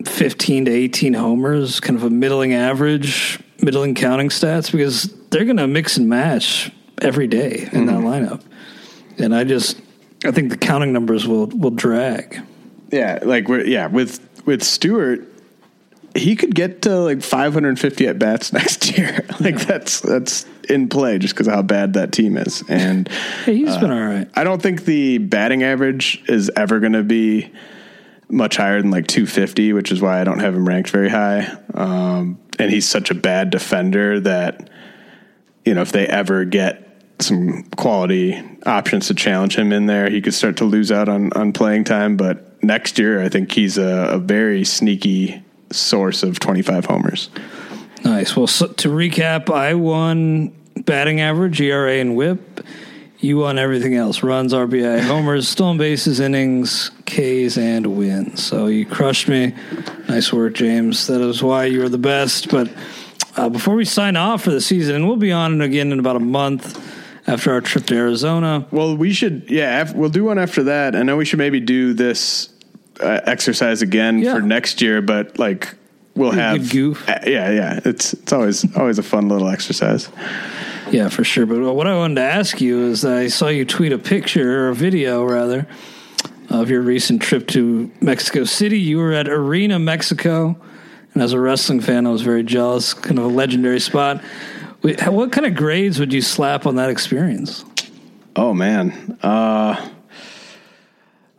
15 0.06 0.66
to 0.66 0.70
18 0.70 1.14
homers, 1.14 1.80
kind 1.80 1.96
of 1.96 2.04
a 2.04 2.10
middling 2.10 2.54
average, 2.54 3.40
middling 3.60 3.94
counting 3.94 4.28
stats, 4.28 4.70
because 4.70 5.12
they're 5.30 5.44
going 5.44 5.56
to 5.56 5.66
mix 5.66 5.96
and 5.96 6.08
match 6.08 6.70
every 7.02 7.26
day 7.26 7.68
in 7.72 7.86
that 7.86 7.96
mm-hmm. 7.96 8.06
lineup. 8.06 8.42
And 9.18 9.34
I 9.34 9.44
just, 9.44 9.80
I 10.24 10.30
think 10.32 10.50
the 10.50 10.58
counting 10.58 10.92
numbers 10.92 11.26
will 11.26 11.46
will 11.46 11.70
drag. 11.70 12.42
Yeah, 12.90 13.20
like 13.22 13.48
we're, 13.48 13.64
yeah, 13.64 13.86
with 13.86 14.20
with 14.44 14.62
Stewart, 14.62 15.26
he 16.14 16.36
could 16.36 16.54
get 16.54 16.82
to 16.82 16.98
like 17.00 17.22
550 17.22 18.06
at 18.06 18.18
bats 18.18 18.52
next 18.52 18.96
year. 18.96 19.24
like 19.40 19.60
that's 19.60 20.00
that's 20.00 20.46
in 20.68 20.88
play 20.88 21.18
just 21.18 21.34
because 21.34 21.46
how 21.46 21.62
bad 21.62 21.94
that 21.94 22.12
team 22.12 22.36
is. 22.36 22.62
And 22.68 23.08
Hey, 23.44 23.56
he's 23.56 23.76
been 23.78 23.90
all 23.90 24.00
right. 24.00 24.28
I 24.34 24.44
don't 24.44 24.60
think 24.60 24.84
the 24.84 25.18
batting 25.18 25.62
average 25.62 26.22
is 26.28 26.50
ever 26.56 26.80
going 26.80 26.92
to 26.92 27.02
be 27.02 27.50
much 28.28 28.56
higher 28.56 28.80
than 28.80 28.90
like 28.90 29.08
250, 29.08 29.72
which 29.72 29.90
is 29.90 30.00
why 30.00 30.20
I 30.20 30.24
don't 30.24 30.38
have 30.38 30.54
him 30.54 30.66
ranked 30.66 30.90
very 30.90 31.08
high. 31.08 31.50
Um, 31.74 32.38
and 32.58 32.70
he's 32.70 32.88
such 32.88 33.10
a 33.10 33.14
bad 33.14 33.50
defender 33.50 34.20
that 34.20 34.70
you 35.64 35.74
know 35.74 35.82
if 35.82 35.92
they 35.92 36.06
ever 36.06 36.44
get 36.44 36.89
some 37.22 37.64
quality 37.76 38.40
options 38.66 39.08
to 39.08 39.14
challenge 39.14 39.56
him 39.56 39.72
in 39.72 39.86
there, 39.86 40.10
he 40.10 40.20
could 40.20 40.34
start 40.34 40.56
to 40.58 40.64
lose 40.64 40.92
out 40.92 41.08
on 41.08 41.32
on 41.34 41.52
playing 41.52 41.84
time. 41.84 42.16
But 42.16 42.62
next 42.62 42.98
year, 42.98 43.22
I 43.22 43.28
think 43.28 43.52
he's 43.52 43.78
a, 43.78 44.10
a 44.12 44.18
very 44.18 44.64
sneaky 44.64 45.42
source 45.70 46.22
of 46.22 46.40
25 46.40 46.84
homers. 46.86 47.30
Nice. 48.04 48.36
Well, 48.36 48.46
so 48.46 48.68
to 48.68 48.88
recap, 48.88 49.52
I 49.52 49.74
won 49.74 50.48
batting 50.84 51.20
average, 51.20 51.60
ERA, 51.60 51.98
and 51.98 52.16
WHIP. 52.16 52.64
You 53.18 53.38
won 53.38 53.58
everything 53.58 53.94
else: 53.94 54.22
runs, 54.22 54.52
RBI, 54.52 55.00
homers, 55.06 55.48
stolen 55.48 55.78
bases, 55.78 56.20
innings, 56.20 56.90
Ks, 57.06 57.58
and 57.58 57.86
wins. 57.98 58.42
So 58.42 58.66
you 58.66 58.86
crushed 58.86 59.28
me. 59.28 59.54
Nice 60.08 60.32
work, 60.32 60.54
James. 60.54 61.06
That 61.06 61.20
is 61.20 61.42
why 61.42 61.66
you 61.66 61.84
are 61.84 61.88
the 61.88 61.98
best. 61.98 62.50
But 62.50 62.72
uh, 63.36 63.48
before 63.48 63.74
we 63.74 63.84
sign 63.84 64.16
off 64.16 64.42
for 64.42 64.50
the 64.50 64.60
season, 64.60 64.96
and 64.96 65.06
we'll 65.06 65.16
be 65.16 65.32
on 65.32 65.60
again 65.60 65.92
in 65.92 65.98
about 65.98 66.16
a 66.16 66.20
month 66.20 66.89
after 67.26 67.52
our 67.52 67.60
trip 67.60 67.86
to 67.86 67.94
Arizona. 67.96 68.66
Well, 68.70 68.96
we 68.96 69.12
should, 69.12 69.44
yeah, 69.50 69.90
we'll 69.94 70.10
do 70.10 70.24
one 70.24 70.38
after 70.38 70.64
that. 70.64 70.96
I 70.96 71.02
know 71.02 71.16
we 71.16 71.24
should 71.24 71.38
maybe 71.38 71.60
do 71.60 71.92
this 71.92 72.48
uh, 73.00 73.20
exercise 73.24 73.82
again 73.82 74.18
Yeah. 74.18 74.34
for 74.34 74.40
next 74.42 74.80
year, 74.82 75.00
but 75.02 75.38
like 75.38 75.74
we'll 76.14 76.32
have 76.32 76.70
goof. 76.70 77.08
Uh, 77.08 77.18
yeah, 77.26 77.50
yeah. 77.50 77.80
It's 77.84 78.12
it's 78.14 78.32
always 78.32 78.76
always 78.76 78.98
a 78.98 79.02
fun 79.02 79.28
little 79.28 79.48
exercise. 79.48 80.08
Yeah, 80.90 81.08
for 81.08 81.22
sure. 81.24 81.46
But 81.46 81.60
what 81.74 81.86
I 81.86 81.94
wanted 81.96 82.16
to 82.16 82.22
ask 82.22 82.60
you 82.60 82.86
is 82.86 83.04
I 83.04 83.28
saw 83.28 83.46
you 83.48 83.64
tweet 83.64 83.92
a 83.92 83.98
picture 83.98 84.64
or 84.66 84.68
a 84.70 84.74
video 84.74 85.24
rather 85.24 85.66
of 86.48 86.68
your 86.68 86.80
recent 86.82 87.22
trip 87.22 87.46
to 87.48 87.90
Mexico 88.00 88.42
City. 88.44 88.80
You 88.80 88.98
were 88.98 89.12
at 89.12 89.28
Arena 89.28 89.78
Mexico, 89.78 90.56
and 91.14 91.22
as 91.22 91.32
a 91.32 91.38
wrestling 91.40 91.80
fan, 91.80 92.06
I 92.06 92.10
was 92.10 92.22
very 92.22 92.42
jealous. 92.42 92.92
Kind 92.92 93.18
of 93.18 93.24
a 93.24 93.28
legendary 93.28 93.78
spot. 93.80 94.20
What 94.82 95.32
kind 95.32 95.46
of 95.46 95.54
grades 95.54 95.98
would 96.00 96.12
you 96.12 96.22
slap 96.22 96.66
on 96.66 96.76
that 96.76 96.90
experience? 96.90 97.64
Oh 98.36 98.54
man, 98.54 99.18
uh, 99.22 99.88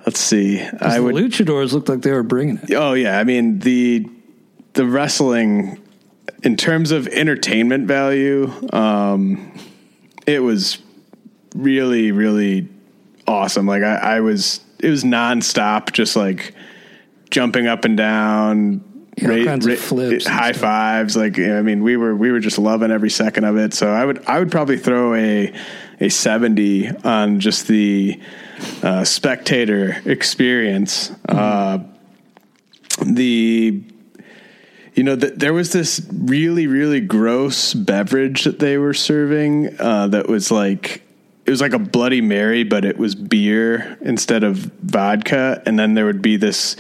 let's 0.06 0.20
see. 0.20 0.62
I 0.62 0.98
the 0.98 1.04
would. 1.04 1.16
luchadors 1.16 1.74
looked 1.74 1.90
like 1.90 2.02
they 2.02 2.12
were 2.12 2.24
bringing 2.24 2.58
it. 2.58 2.74
Oh 2.74 2.94
yeah, 2.94 3.18
I 3.18 3.24
mean 3.24 3.60
the 3.60 4.08
the 4.74 4.86
wrestling 4.86 5.82
in 6.44 6.56
terms 6.56 6.92
of 6.92 7.08
entertainment 7.08 7.88
value, 7.88 8.52
um, 8.74 9.58
it 10.28 10.44
was 10.44 10.78
really 11.56 12.12
really 12.12 12.68
awesome. 13.28 13.66
Like 13.66 13.84
I, 13.84 13.96
I 13.96 14.20
was, 14.20 14.62
it 14.80 14.90
was 14.90 15.04
nonstop, 15.04 15.92
just 15.92 16.16
like 16.16 16.54
jumping 17.30 17.68
up 17.68 17.86
and 17.86 17.98
down. 17.98 18.84
Yeah, 19.22 19.32
all 19.32 19.46
kinds 19.46 19.68
of 19.68 19.80
flips 19.80 20.26
high 20.26 20.52
stuff. 20.52 20.62
fives. 20.62 21.16
Like 21.16 21.40
I 21.40 21.62
mean, 21.62 21.84
we 21.84 21.98
were 21.98 22.16
we 22.16 22.32
were 22.32 22.40
just 22.40 22.58
loving 22.58 22.92
every 22.92 23.10
second 23.10 23.44
of 23.46 23.58
it. 23.58 23.74
So 23.74 23.92
I 23.92 24.06
would 24.06 24.26
I 24.26 24.40
would 24.40 24.52
probably 24.52 24.78
throw 24.78 25.14
a 25.16 25.54
a 26.00 26.10
seventy 26.10 26.90
on 26.90 27.40
just 27.40 27.68
the 27.68 28.20
uh, 28.84 29.04
spectator 29.04 30.02
experience. 30.06 31.12
Uh, 31.28 31.80
the 33.06 33.84
you 34.96 35.04
know 35.04 35.16
th- 35.16 35.34
there 35.36 35.54
was 35.54 35.72
this 35.72 36.06
really 36.12 36.68
really 36.68 37.00
gross 37.00 37.74
beverage 37.74 38.44
that 38.44 38.60
they 38.60 38.78
were 38.78 38.94
serving 38.94 39.80
uh, 39.80 40.08
that 40.08 40.28
was 40.28 40.52
like 40.52 41.04
it 41.46 41.50
was 41.50 41.62
like 41.62 41.74
a 41.74 41.80
bloody 41.80 42.22
mary 42.22 42.64
but 42.64 42.86
it 42.86 42.98
was 42.98 43.16
beer 43.16 43.98
instead 44.02 44.44
of 44.44 44.58
vodka 44.58 45.62
and 45.66 45.80
then 45.80 45.94
there 45.94 46.06
would 46.06 46.22
be 46.22 46.36
this 46.36 46.76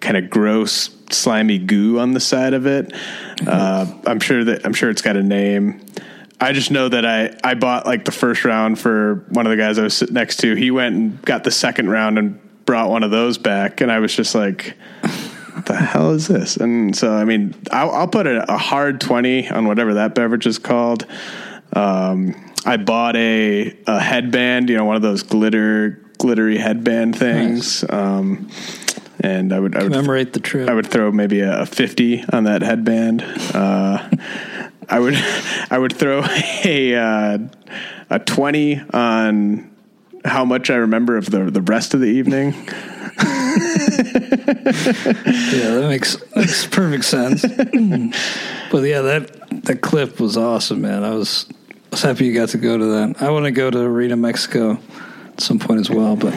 kind 0.00 0.16
of 0.16 0.28
gross 0.28 0.93
slimy 1.10 1.58
goo 1.58 1.98
on 1.98 2.12
the 2.12 2.20
side 2.20 2.54
of 2.54 2.66
it 2.66 2.92
uh, 3.46 3.86
i'm 4.06 4.20
sure 4.20 4.44
that 4.44 4.64
i'm 4.64 4.72
sure 4.72 4.90
it's 4.90 5.02
got 5.02 5.16
a 5.16 5.22
name 5.22 5.80
I 6.40 6.52
just 6.52 6.70
know 6.70 6.88
that 6.88 7.06
I, 7.06 7.34
I 7.42 7.54
bought 7.54 7.86
like 7.86 8.04
the 8.04 8.12
first 8.12 8.44
round 8.44 8.78
for 8.78 9.24
one 9.28 9.46
of 9.46 9.50
the 9.50 9.56
guys 9.56 9.78
I 9.78 9.82
was 9.82 9.96
sitting 9.96 10.14
next 10.14 10.38
to. 10.40 10.54
He 10.54 10.70
went 10.70 10.94
and 10.94 11.22
got 11.22 11.44
the 11.44 11.50
second 11.50 11.88
round 11.88 12.18
and 12.18 12.38
brought 12.66 12.90
one 12.90 13.02
of 13.02 13.10
those 13.10 13.38
back, 13.38 13.80
and 13.80 13.90
I 13.90 14.00
was 14.00 14.14
just 14.14 14.34
like, 14.34 14.76
"What 15.52 15.66
the 15.66 15.76
hell 15.76 16.10
is 16.10 16.28
this?" 16.28 16.56
And 16.56 16.94
so, 16.94 17.12
I 17.12 17.24
mean, 17.24 17.54
I'll, 17.70 17.90
I'll 17.92 18.08
put 18.08 18.26
a, 18.26 18.52
a 18.52 18.58
hard 18.58 19.00
twenty 19.00 19.48
on 19.48 19.66
whatever 19.66 19.94
that 19.94 20.14
beverage 20.14 20.46
is 20.46 20.58
called. 20.58 21.06
Um, 21.72 22.52
I 22.66 22.76
bought 22.76 23.16
a 23.16 23.76
a 23.86 24.00
headband, 24.00 24.68
you 24.68 24.76
know, 24.76 24.84
one 24.84 24.96
of 24.96 25.02
those 25.02 25.22
glitter 25.22 26.02
glittery 26.18 26.58
headband 26.58 27.16
things. 27.16 27.84
Um, 27.88 28.50
and 29.24 29.54
I 29.54 29.58
would 29.58 29.74
I 29.74 29.82
would 29.82 29.92
Commemorate 29.92 30.34
the 30.34 30.40
trip. 30.40 30.68
I 30.68 30.74
would 30.74 30.86
throw 30.86 31.10
maybe 31.10 31.40
a, 31.40 31.62
a 31.62 31.66
fifty 31.66 32.22
on 32.32 32.44
that 32.44 32.62
headband. 32.62 33.22
Uh, 33.22 34.10
I 34.88 35.00
would 35.00 35.14
I 35.70 35.78
would 35.78 35.94
throw 35.94 36.22
a 36.64 36.94
uh, 36.94 37.38
a 38.10 38.18
twenty 38.18 38.80
on 38.92 39.70
how 40.24 40.44
much 40.44 40.70
I 40.70 40.76
remember 40.76 41.16
of 41.16 41.30
the 41.30 41.50
the 41.50 41.62
rest 41.62 41.94
of 41.94 42.00
the 42.00 42.06
evening. 42.06 42.54
Yeah, 43.54 43.60
that 45.76 45.86
makes 45.88 46.16
makes 46.34 46.66
perfect 46.66 47.04
sense. 47.04 47.42
but 47.42 48.82
yeah, 48.82 49.02
that 49.02 49.62
that 49.64 49.80
clip 49.80 50.18
was 50.18 50.36
awesome, 50.36 50.82
man. 50.82 51.04
I 51.04 51.14
was 51.14 51.46
I 51.50 51.54
was 51.92 52.02
happy 52.02 52.26
you 52.26 52.34
got 52.34 52.48
to 52.50 52.58
go 52.58 52.76
to 52.76 52.84
that. 52.84 53.22
I 53.22 53.30
want 53.30 53.44
to 53.44 53.52
go 53.52 53.70
to 53.70 53.78
Arena 53.78 54.16
Mexico 54.16 54.78
at 55.28 55.40
some 55.40 55.60
point 55.60 55.80
as 55.80 55.88
well. 55.88 56.16
But 56.16 56.34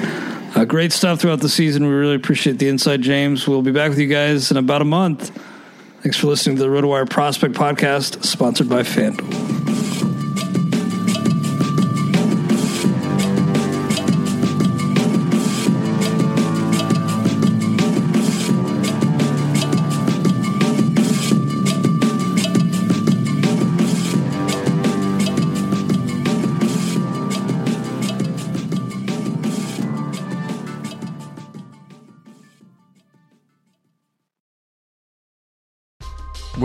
uh, 0.55 0.65
great 0.65 0.91
stuff 0.91 1.21
throughout 1.21 1.39
the 1.39 1.49
season. 1.49 1.87
We 1.87 1.93
really 1.93 2.15
appreciate 2.15 2.59
the 2.59 2.67
insight, 2.67 3.01
James. 3.01 3.47
We'll 3.47 3.61
be 3.61 3.71
back 3.71 3.89
with 3.89 3.99
you 3.99 4.07
guys 4.07 4.51
in 4.51 4.57
about 4.57 4.81
a 4.81 4.85
month. 4.85 5.31
Thanks 6.01 6.17
for 6.17 6.27
listening 6.27 6.57
to 6.57 6.63
the 6.63 6.69
RotoWire 6.69 7.09
Prospect 7.09 7.53
Podcast, 7.55 8.23
sponsored 8.23 8.69
by 8.69 8.83
FanDuel. 8.83 9.66